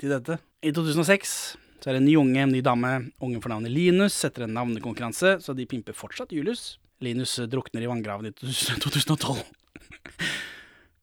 til 0.00 0.12
dette. 0.12 0.38
I 0.66 0.72
2006 0.76 1.36
så 1.76 1.90
er 1.90 1.96
det 1.96 2.02
en 2.02 2.08
ny 2.08 2.16
unge, 2.18 2.40
en 2.42 2.54
ny 2.54 2.64
dame. 2.64 2.92
Ungen 3.22 3.42
får 3.44 3.52
navnet 3.52 3.74
Linus 3.74 4.18
etter 4.26 4.46
en 4.46 4.56
navnekonkurranse, 4.56 5.36
så 5.44 5.54
de 5.56 5.68
pimper 5.70 5.96
fortsatt 5.96 6.34
Julius. 6.34 6.76
Linus 7.04 7.36
drukner 7.52 7.84
i 7.84 7.90
vanngraven 7.90 8.32
i 8.32 8.34
2012. 8.34 9.44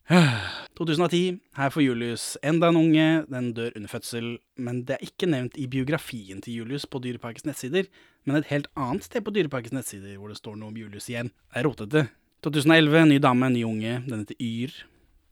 2010. 0.78 1.40
Her 1.56 1.70
får 1.72 1.84
Julius 1.84 2.24
enda 2.44 2.68
en 2.68 2.80
unge. 2.80 3.08
Den 3.32 3.52
dør 3.56 3.76
under 3.78 3.92
fødsel. 3.92 4.34
Men 4.60 4.84
det 4.88 4.98
er 4.98 5.06
ikke 5.08 5.30
nevnt 5.32 5.58
i 5.60 5.68
biografien 5.72 6.42
til 6.44 6.62
Julius 6.62 6.86
på 6.86 7.00
Dyreparkens 7.04 7.48
nettsider, 7.48 7.88
men 8.28 8.40
et 8.40 8.50
helt 8.52 8.68
annet 8.76 9.08
sted 9.08 9.24
på 9.24 9.34
Dyreparkens 9.36 9.76
nettsider 9.76 10.18
hvor 10.20 10.32
det 10.32 10.40
står 10.40 10.58
noe 10.60 10.74
om 10.74 10.80
Julius 10.80 11.08
igjen. 11.12 11.32
Det 11.52 11.62
er 11.62 11.68
rotete. 11.70 12.08
2011. 12.44 13.06
Ny 13.14 13.22
dame, 13.24 13.52
ny 13.54 13.64
unge. 13.68 14.02
Den 14.10 14.26
heter 14.26 14.44
Yr. 14.44 14.76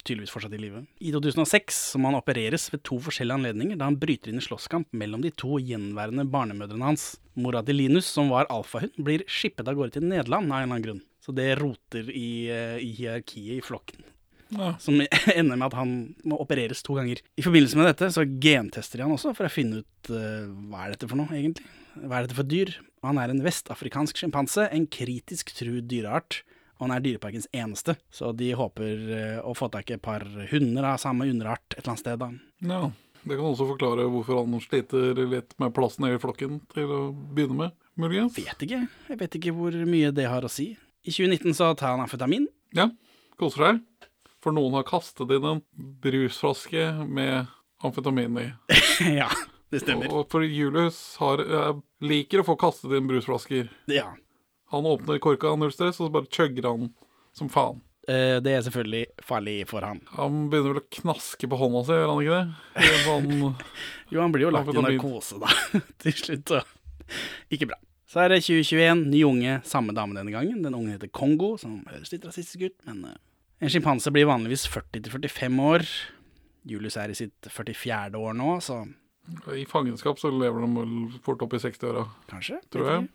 Tydeligvis 0.02 0.32
fortsatt 0.34 0.56
i 0.58 0.62
live. 0.62 0.80
I 1.04 1.12
2006 1.14 1.82
så 1.92 2.00
må 2.02 2.10
han 2.10 2.18
opereres 2.18 2.72
ved 2.74 2.82
to 2.88 2.98
forskjellige 3.06 3.38
anledninger 3.38 3.78
da 3.78 3.90
han 3.90 4.00
bryter 4.02 4.32
inn 4.32 4.42
i 4.42 4.46
slåsskamp 4.46 4.88
mellom 4.98 5.22
de 5.22 5.30
to 5.38 5.60
gjenværende 5.62 6.26
barnemødrene 6.32 6.88
hans. 6.88 7.04
Mora 7.38 7.62
til 7.68 7.78
Linus, 7.78 8.08
som 8.10 8.32
var 8.34 8.50
alfahund, 8.50 8.96
blir 8.98 9.28
skippet 9.30 9.68
av 9.68 9.78
gårde 9.78 10.00
til 10.00 10.08
Nederland 10.08 10.50
av 10.50 10.56
en 10.56 10.64
eller 10.64 10.72
annen 10.72 10.88
grunn. 10.88 11.04
Så 11.22 11.36
det 11.38 11.52
roter 11.60 12.10
i, 12.10 12.50
eh, 12.50 12.80
i 12.82 12.90
hierarkiet 12.98 13.60
i 13.60 13.62
flokken. 13.62 14.02
Ja. 14.52 14.74
Som 14.84 15.00
ender 15.36 15.58
med 15.58 15.68
at 15.70 15.78
han 15.80 15.92
må 16.28 16.40
opereres 16.44 16.84
to 16.86 16.96
ganger. 16.98 17.22
I 17.40 17.46
forbindelse 17.46 17.80
med 17.80 17.90
dette 17.92 18.12
så 18.14 18.26
gentester 18.28 19.00
de 19.00 19.08
han 19.08 19.16
også, 19.16 19.36
for 19.38 19.48
å 19.48 19.54
finne 19.54 19.84
ut 19.84 20.14
uh, 20.14 20.48
hva 20.72 20.86
er 20.86 20.96
dette 20.96 21.10
for 21.10 21.20
noe, 21.20 21.32
egentlig. 21.36 21.68
Hva 21.98 22.18
er 22.18 22.28
dette 22.28 22.38
for 22.38 22.48
dyr? 22.48 22.74
Han 23.06 23.20
er 23.20 23.34
en 23.34 23.44
vestafrikansk 23.44 24.20
sjimpanse, 24.22 24.68
en 24.72 24.88
kritisk 24.92 25.54
truet 25.58 25.88
dyreart. 25.92 26.42
Og 26.80 26.88
han 26.88 26.96
er 26.96 27.04
dyreparkens 27.06 27.46
eneste, 27.54 27.94
så 28.10 28.32
de 28.34 28.50
håper 28.58 29.08
uh, 29.12 29.40
å 29.46 29.54
få 29.58 29.70
tak 29.74 29.92
i 29.92 29.98
et 30.00 30.04
par 30.04 30.26
hunder 30.52 30.94
av 30.94 31.02
samme 31.04 31.30
underart 31.30 31.76
et 31.76 31.84
eller 31.84 31.94
annet 31.94 32.04
sted. 32.04 32.22
da. 32.22 32.32
Ja. 32.74 32.84
Det 33.22 33.38
kan 33.38 33.52
også 33.52 33.68
forklare 33.70 34.08
hvorfor 34.10 34.40
han 34.40 34.62
sliter 34.64 35.20
litt 35.30 35.54
med 35.62 35.74
plassen 35.78 36.08
i 36.08 36.16
flokken 36.18 36.58
til 36.74 36.90
å 36.90 37.02
begynne 37.14 37.58
med, 37.60 37.76
muligens. 38.02 38.34
Vet 38.34 38.66
ikke. 38.66 38.80
Jeg 39.12 39.20
vet 39.20 39.38
ikke 39.38 39.54
hvor 39.54 39.78
mye 39.86 40.10
det 40.16 40.26
har 40.26 40.42
å 40.42 40.50
si. 40.50 40.72
I 41.06 41.14
2019 41.14 41.54
så 41.58 41.70
tar 41.78 41.94
han 41.94 42.02
amfetamin. 42.02 42.48
Ja, 42.78 42.90
koser 43.38 43.68
deg. 43.68 43.84
For 44.42 44.56
noen 44.56 44.74
har 44.80 44.88
kastet 44.88 45.30
inn 45.36 45.46
en 45.46 45.62
brusflaske 46.02 46.88
med 47.06 47.52
amfetamin 47.86 48.40
i. 48.42 48.48
ja, 49.20 49.30
det 49.70 49.84
stemmer. 49.84 50.10
Og 50.10 50.32
for 50.34 50.46
Julius 50.46 51.00
har, 51.22 51.44
eh, 51.46 51.78
liker 52.02 52.42
å 52.42 52.48
få 52.48 52.58
kastet 52.62 52.96
inn 52.98 53.10
brusflasker. 53.10 53.70
Ja. 53.92 54.10
Han 54.74 54.88
åpner 54.90 55.22
korka 55.22 55.54
null 55.60 55.74
stress, 55.76 56.00
og 56.00 56.10
så 56.10 56.14
bare 56.16 56.32
chugger 56.32 56.70
han 56.70 56.92
som 57.38 57.52
faen. 57.52 57.82
Eh, 58.10 58.40
det 58.42 58.56
er 58.56 58.64
selvfølgelig 58.66 59.06
farlig 59.22 59.56
for 59.70 59.86
han. 59.86 60.02
Han 60.16 60.48
begynner 60.50 60.74
vel 60.74 60.82
å 60.82 60.90
knaske 60.98 61.50
på 61.52 61.60
hånda 61.60 61.84
si, 61.86 61.98
gjør 62.00 62.10
han 62.10 62.24
ikke 62.26 62.40
det? 62.40 63.00
Sånn 63.06 63.32
Jo, 64.12 64.22
han 64.24 64.34
blir 64.34 64.48
jo 64.48 64.54
lagt 64.56 64.74
i 64.74 64.82
narkose, 64.82 65.38
da, 65.42 65.52
til 66.02 66.16
slutt. 66.18 66.56
Så. 66.56 66.64
Ikke 67.54 67.70
bra. 67.70 67.78
Så 68.12 68.24
er 68.24 68.34
det 68.34 68.42
2021, 68.44 69.06
ny 69.14 69.22
unge, 69.24 69.60
samme 69.70 69.94
dame 69.96 70.18
denne 70.18 70.34
gangen. 70.34 70.64
Den 70.66 70.76
unge 70.76 70.98
heter 70.98 71.12
Kongo, 71.14 71.54
som 71.62 71.78
høres 71.88 72.12
litt 72.12 72.26
rasistisk 72.28 72.66
ut, 72.66 72.76
men 72.90 73.06
eh, 73.12 73.20
En 73.62 73.70
sjimpanse 73.70 74.10
blir 74.14 74.26
vanligvis 74.26 74.66
40-45 74.74 75.62
år. 75.62 75.86
Julius 76.66 76.98
er 76.98 77.14
i 77.14 77.18
sitt 77.18 77.50
44. 77.50 78.18
år 78.18 78.34
nå, 78.38 78.56
så 78.66 78.84
I 79.54 79.66
fangenskap 79.70 80.18
så 80.22 80.32
lever 80.34 80.64
de 80.66 80.70
vel 80.80 81.20
fort 81.26 81.42
opp 81.46 81.54
i 81.54 81.62
60-åra. 81.62 82.08
Kanskje, 82.30 82.58
Tror 82.74 82.90
jeg. 82.90 83.10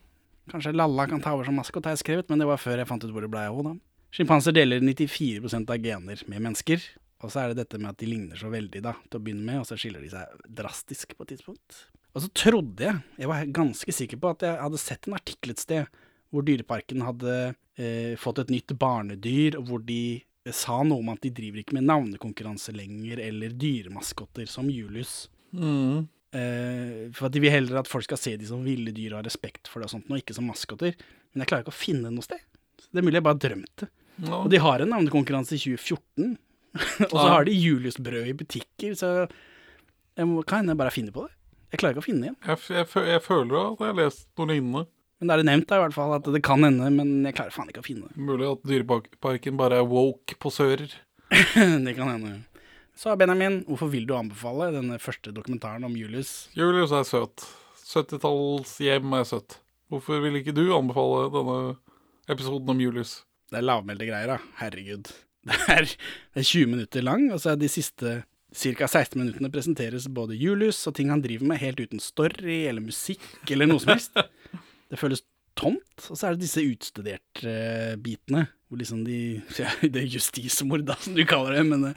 Kanskje 0.52 0.72
Lalla 0.76 1.08
kan 1.10 1.22
ta 1.22 1.32
over 1.34 1.48
som 1.48 1.56
maskot, 1.58 1.86
har 1.88 1.96
jeg 1.96 2.04
skrevet, 2.04 2.28
men 2.30 2.38
det 2.38 2.46
var 2.46 2.62
før 2.62 2.78
jeg 2.78 2.86
fant 2.86 3.02
ut 3.02 3.10
hvor 3.10 3.26
det 3.26 3.32
ble 3.32 3.42
av 3.48 3.58
henne. 3.58 3.80
Sjimpanser 4.14 4.54
deler 4.54 4.78
94% 4.78 5.72
av 5.74 5.82
gener 5.82 6.22
med 6.30 6.44
mennesker, 6.44 6.84
og 7.26 7.32
så 7.32 7.42
er 7.42 7.50
det 7.50 7.64
dette 7.64 7.80
med 7.82 7.90
at 7.90 7.98
de 7.98 8.06
ligner 8.06 8.38
så 8.38 8.52
veldig 8.52 8.84
da, 8.86 8.94
til 9.10 9.18
å 9.18 9.24
begynne 9.26 9.42
med, 9.48 9.64
og 9.64 9.66
så 9.66 9.78
skiller 9.80 10.04
de 10.04 10.12
seg 10.14 10.46
drastisk 10.46 11.16
på 11.16 11.26
et 11.26 11.34
tidspunkt. 11.34 11.80
Og 12.14 12.22
så 12.22 12.30
trodde 12.38 12.86
jeg, 12.86 13.02
jeg 13.18 13.28
var 13.32 13.50
ganske 13.58 13.92
sikker 13.98 14.22
på 14.22 14.30
at 14.30 14.46
jeg 14.46 14.62
hadde 14.62 14.80
sett 14.80 15.10
en 15.10 15.18
artikkel 15.18 15.52
et 15.52 15.64
sted 15.66 15.98
hvor 16.30 16.46
Dyreparken 16.46 17.02
hadde 17.06 17.34
eh, 17.78 18.14
fått 18.20 18.40
et 18.44 18.54
nytt 18.54 18.72
barnedyr, 18.78 19.58
og 19.58 19.68
hvor 19.68 19.82
de 19.84 20.22
sa 20.54 20.78
noe 20.86 21.02
om 21.02 21.08
at 21.10 21.22
de 21.24 21.32
driver 21.34 21.62
ikke 21.62 21.76
med 21.78 21.88
navnekonkurranse 21.88 22.74
lenger, 22.76 23.22
eller 23.24 23.54
dyremaskotter 23.58 24.46
som 24.50 24.68
Julius. 24.70 25.26
Mm. 25.56 26.06
Uh, 26.36 27.06
for 27.16 27.28
at 27.28 27.34
de 27.34 27.42
vil 27.42 27.54
heller 27.54 27.80
at 27.80 27.90
folk 27.90 28.06
skal 28.06 28.20
se 28.20 28.34
de 28.38 28.48
som 28.48 28.64
ville 28.66 28.92
dyr 28.94 29.14
og 29.14 29.22
ha 29.22 29.26
respekt 29.26 29.70
for 29.70 29.80
det 29.80 29.88
og 29.88 29.96
sånt, 29.96 30.10
og 30.10 30.20
ikke 30.20 30.36
som 30.36 30.48
maskoter. 30.50 30.96
Men 31.32 31.44
jeg 31.44 31.52
klarer 31.52 31.66
ikke 31.66 31.74
å 31.74 31.78
finne 31.78 32.12
noe 32.12 32.26
sted. 32.26 32.42
Så 32.80 32.90
det 32.90 33.02
er 33.02 33.06
mulig 33.08 33.20
jeg 33.20 33.26
bare 33.26 33.42
drømte. 33.42 33.88
No. 34.22 34.42
Og 34.44 34.50
de 34.52 34.60
har 34.62 34.82
en 34.82 34.92
navnekonkurranse 34.94 35.56
i 35.56 35.62
2014, 35.62 36.36
og 37.10 37.16
så 37.16 37.26
har 37.26 37.48
de 37.48 37.56
Julius-brød 37.56 38.30
i 38.30 38.36
butikker, 38.36 38.94
så 38.96 39.10
jeg 40.16 40.28
må, 40.28 40.42
kan 40.48 40.62
hende 40.62 40.72
jeg 40.72 40.80
bare 40.80 40.94
finne 40.94 41.12
på 41.12 41.26
det. 41.26 41.32
Jeg 41.72 41.80
klarer 41.82 41.96
ikke 41.96 42.04
å 42.04 42.06
finne 42.06 42.22
det 42.22 42.28
igjen. 42.30 42.38
Jeg, 42.46 42.62
jeg, 42.78 43.06
jeg 43.10 43.22
føler 43.24 43.56
at 43.60 43.82
jeg 43.82 43.90
har 43.90 43.98
lest 43.98 44.28
noe 44.38 44.48
lignende. 44.52 44.84
Men 45.20 45.30
da 45.30 45.36
er 45.36 45.40
det 45.40 45.48
nevnt 45.48 45.68
da, 45.70 45.78
i 45.78 45.84
hvert 45.86 45.96
fall 45.96 46.12
at 46.18 46.26
det 46.28 46.42
kan 46.44 46.64
hende, 46.66 46.88
men 46.92 47.12
jeg 47.24 47.36
klarer 47.38 47.54
faen 47.54 47.70
ikke 47.72 47.80
å 47.80 47.86
finne 47.86 48.10
det. 48.10 48.20
Mulig 48.20 48.48
at 48.50 48.66
Dyreparken 48.68 49.56
bare 49.56 49.80
er 49.80 49.88
woke 49.88 50.36
posører. 50.42 50.92
det 51.86 51.94
kan 51.96 52.10
hende. 52.10 52.34
Så 52.96 53.12
Benjamin, 53.20 53.62
hvorfor 53.68 53.90
vil 53.92 54.06
du 54.08 54.14
anbefale 54.16 54.70
denne 54.72 54.98
første 55.00 55.32
dokumentaren 55.36 55.84
om 55.88 55.96
Julius? 55.96 56.48
Julius 56.56 56.92
er 56.96 57.08
søt. 57.08 57.44
70-tallshjem 57.86 59.16
er 59.18 59.26
søtt. 59.28 59.58
Hvorfor 59.92 60.20
vil 60.24 60.40
ikke 60.40 60.54
du 60.56 60.64
anbefale 60.74 61.26
denne 61.32 61.58
episoden 62.32 62.72
om 62.72 62.80
Julius? 62.82 63.20
Det 63.52 63.60
er 63.60 63.66
lavmælte 63.68 64.08
greier, 64.08 64.36
da. 64.36 64.38
Herregud. 64.60 65.12
Det 65.46 65.54
er, 65.70 65.84
det 65.86 66.40
er 66.42 66.46
20 66.48 66.70
minutter 66.72 67.04
lang, 67.06 67.28
og 67.30 67.38
så 67.38 67.52
er 67.52 67.58
de 67.60 67.68
siste 67.70 68.16
ca. 68.50 68.86
16 68.88 69.14
minuttene 69.20 69.50
presenteres 69.52 70.08
både 70.10 70.34
Julius 70.34 70.80
og 70.90 70.96
ting 70.96 71.12
han 71.12 71.22
driver 71.22 71.46
med, 71.52 71.60
helt 71.60 71.78
uten 71.78 72.02
story 72.02 72.64
eller 72.66 72.82
musikk 72.82 73.22
eller 73.54 73.70
noe 73.70 73.82
som 73.82 73.92
helst. 73.94 74.16
Det 74.90 74.98
føles 75.00 75.22
tomt. 75.56 76.06
Og 76.10 76.16
så 76.18 76.28
er 76.28 76.36
det 76.36 76.44
disse 76.44 76.62
utstuderte 76.62 77.50
eh, 77.50 77.96
bitene, 78.02 78.46
hvor 78.68 78.80
liksom 78.80 79.04
de 79.06 79.18
ja, 79.58 79.70
Det 79.82 80.02
er 80.02 80.08
justismord, 80.16 80.84
da, 80.88 80.96
som 81.00 81.14
du 81.16 81.24
kaller 81.28 81.56
det, 81.58 81.64
men 81.70 81.86
det, 81.88 81.94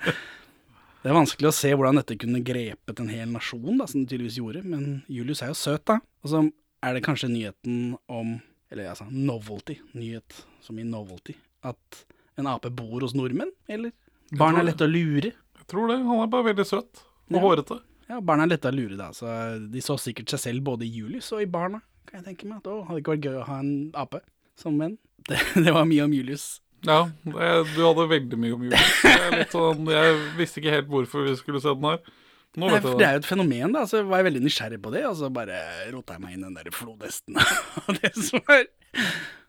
det 1.04 1.12
er 1.12 1.18
vanskelig 1.18 1.50
å 1.52 1.56
se 1.56 1.72
hvordan 1.74 2.00
dette 2.02 2.18
kunne 2.20 2.42
grepet 2.46 3.00
en 3.04 3.12
hel 3.12 3.30
nasjon, 3.34 3.78
da, 3.80 3.88
som 3.90 4.04
det 4.04 4.12
tydeligvis 4.14 4.40
gjorde. 4.42 4.64
Men 4.68 5.02
Julius 5.12 5.44
er 5.46 5.52
jo 5.54 5.60
søt, 5.60 5.86
da. 5.90 6.00
Og 6.24 6.32
så 6.34 6.44
er 6.86 6.96
det 6.96 7.04
kanskje 7.06 7.32
nyheten 7.32 7.98
om 8.08 8.38
Eller 8.72 8.92
altså 8.92 9.08
novelty. 9.10 9.80
Nyhet 9.98 10.44
som 10.62 10.78
i 10.78 10.84
novelty. 10.86 11.34
At 11.66 12.04
en 12.38 12.46
ape 12.48 12.70
bor 12.70 13.02
hos 13.02 13.16
nordmenn, 13.18 13.50
eller? 13.68 13.90
Barn 14.38 14.60
er 14.62 14.68
lette 14.68 14.86
å 14.86 14.92
lure. 14.92 15.32
Jeg 15.58 15.66
tror 15.72 15.90
det. 15.90 15.96
Han 16.06 16.22
er 16.22 16.30
bare 16.30 16.46
veldig 16.52 16.66
søt 16.70 17.02
og 17.02 17.34
Ja. 17.34 17.42
hårete. 17.42 17.80
Ja, 18.10 18.20
barna 18.22 18.46
er 18.46 18.52
lette 18.54 18.70
å 18.70 18.76
lure, 18.78 18.96
da. 18.98 19.08
Så 19.14 19.26
de 19.74 19.82
så 19.82 19.98
sikkert 19.98 20.30
seg 20.30 20.40
selv 20.44 20.64
både 20.70 20.86
i 20.86 20.92
Julius 21.00 21.32
og 21.34 21.42
i 21.42 21.50
barna. 21.50 21.82
Kan 22.10 22.24
jeg 22.24 22.32
tenke 22.32 22.50
meg. 22.50 22.66
Å, 22.66 22.80
hadde 22.88 22.98
det 22.98 23.04
ikke 23.04 23.14
vært 23.16 23.28
gøy 23.28 23.38
å 23.38 23.46
ha 23.46 23.60
en 23.62 23.74
ape 24.02 24.24
som 24.60 24.80
venn. 24.82 24.98
Det, 25.30 25.38
det 25.62 25.74
var 25.76 25.86
mye 25.86 26.06
om 26.08 26.14
Julius. 26.16 26.46
Ja, 26.88 27.10
det, 27.28 27.50
du 27.76 27.82
hadde 27.84 28.06
veldig 28.10 28.38
mye 28.40 28.56
om 28.56 28.64
Julius. 28.66 29.02
Jeg, 29.04 29.44
sånn, 29.52 29.90
jeg 29.92 30.16
visste 30.40 30.62
ikke 30.62 30.74
helt 30.74 30.88
hvorfor 30.90 31.28
vi 31.28 31.36
skulle 31.38 31.62
se 31.62 31.74
den 31.76 31.86
her. 31.86 32.00
Nå 32.58 32.66
Nei, 32.66 32.80
for 32.82 32.98
det 32.98 33.06
er 33.06 33.18
jo 33.18 33.22
et 33.22 33.28
fenomen, 33.30 33.74
da. 33.76 33.84
Så 33.86 34.02
var 34.10 34.22
jeg 34.22 34.32
veldig 34.32 34.42
nysgjerrig 34.42 34.80
på 34.82 34.92
det, 34.94 35.04
og 35.06 35.18
så 35.20 35.30
bare 35.34 35.60
rota 35.94 36.16
jeg 36.16 36.24
meg 36.24 36.34
inn 36.34 36.48
den 36.48 36.56
der 36.58 36.72
flodhesten. 36.74 37.38
og 37.84 38.00
det 38.00 38.10
som 38.18 38.42
er 38.50 38.66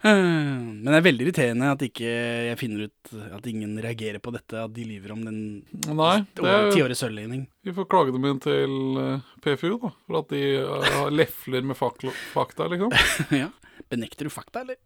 Men 0.05 0.85
det 0.85 0.99
er 0.99 1.07
veldig 1.07 1.25
irriterende 1.27 1.71
at 1.73 1.85
ikke 1.87 2.11
jeg 2.51 2.59
finner 2.61 2.91
ut 2.91 3.15
at 3.39 3.49
ingen 3.49 3.79
reagerer 3.81 4.21
på 4.21 4.35
dette, 4.37 4.67
at 4.67 4.75
de 4.77 4.85
lyver 4.85 5.15
om 5.17 5.25
den 5.25 5.41
tiårige 5.89 6.99
sølvligning. 7.01 7.47
Vi 7.65 7.75
får 7.77 7.89
klage 7.89 8.13
dem 8.17 8.29
inn 8.29 8.43
til 8.45 8.77
eh, 9.01 9.33
PFU, 9.45 9.73
da. 9.81 9.95
For 10.05 10.21
at 10.21 10.37
de 10.37 10.45
eh, 10.61 11.03
lefler 11.15 11.65
med 11.73 11.81
fakta, 11.81 12.69
liksom. 12.69 12.93
ja. 13.43 13.49
Benekter 13.89 14.29
du 14.29 14.35
fakta, 14.35 14.67
eller? 14.67 14.77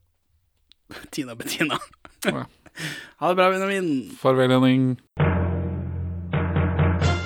Tina 1.15 1.35
Bettina. 1.35 1.83
Ha 2.31 3.29
det 3.29 3.37
bra, 3.39 3.51
Benjamin. 3.51 3.95
Farvel, 4.23 4.55
Henning. 4.55 4.95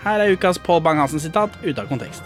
Her 0.00 0.22
er 0.24 0.32
ukas 0.32 0.58
Paul 0.58 0.80
Bang-Hansen-sitat 0.80 1.58
ute 1.60 1.82
av 1.82 1.88
kontekst. 1.90 2.24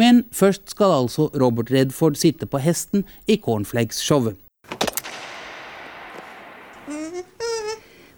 Men 0.00 0.22
først 0.32 0.70
skal 0.72 0.94
altså 1.02 1.26
Robert 1.36 1.68
Redford 1.74 2.16
sitte 2.16 2.48
på 2.48 2.62
hesten 2.64 3.04
i 3.28 3.36
Cornflakes-showet. 3.36 4.38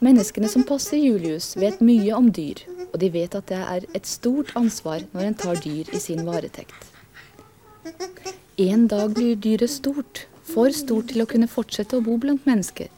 Menneskene 0.03 0.51
som 0.51 0.63
passer 0.67 0.99
Julius, 0.99 1.57
vet 1.59 1.83
mye 1.83 2.15
om 2.15 2.31
dyr, 2.35 2.63
og 2.93 2.97
de 3.03 3.11
vet 3.15 3.35
at 3.39 3.51
det 3.51 3.59
er 3.59 3.91
et 3.95 4.07
stort 4.07 4.55
ansvar 4.59 5.03
når 5.11 5.27
en 5.27 5.39
tar 5.43 5.59
dyr 5.63 5.91
i 5.91 6.01
sin 6.03 6.23
varetekt. 6.27 6.91
En 8.63 8.87
dag 8.87 9.15
blir 9.19 9.35
dyret 9.35 9.71
stort, 9.71 10.27
for 10.47 10.71
stort 10.75 11.11
til 11.11 11.23
å 11.23 11.31
kunne 11.31 11.51
fortsette 11.51 11.99
å 11.99 12.05
bo 12.07 12.19
blant 12.23 12.47
mennesker. 12.47 12.91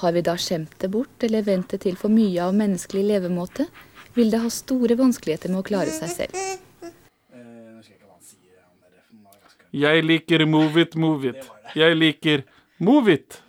Har 0.00 0.12
vi 0.16 0.22
da 0.24 0.32
skjemt 0.40 0.78
det 0.80 0.88
bort, 0.88 1.22
eller 1.26 1.44
ventet 1.44 1.82
til 1.84 1.96
for 2.00 2.12
mye 2.12 2.40
av 2.40 2.54
menneskelig 2.56 3.02
levemåte, 3.04 3.66
vil 4.16 4.30
det 4.32 4.40
ha 4.40 4.48
store 4.52 4.96
vanskeligheter 4.96 5.52
med 5.52 5.60
å 5.60 5.66
klare 5.66 5.92
seg 5.92 6.14
selv. 6.14 6.38
Jeg 9.70 10.02
liker 10.02 10.46
move 10.48 10.80
it, 10.82 10.96
move 10.96 11.28
it. 11.28 11.44
Jeg 11.76 11.98
liker 12.00 12.42
move 12.80 13.12
it. 13.12 13.42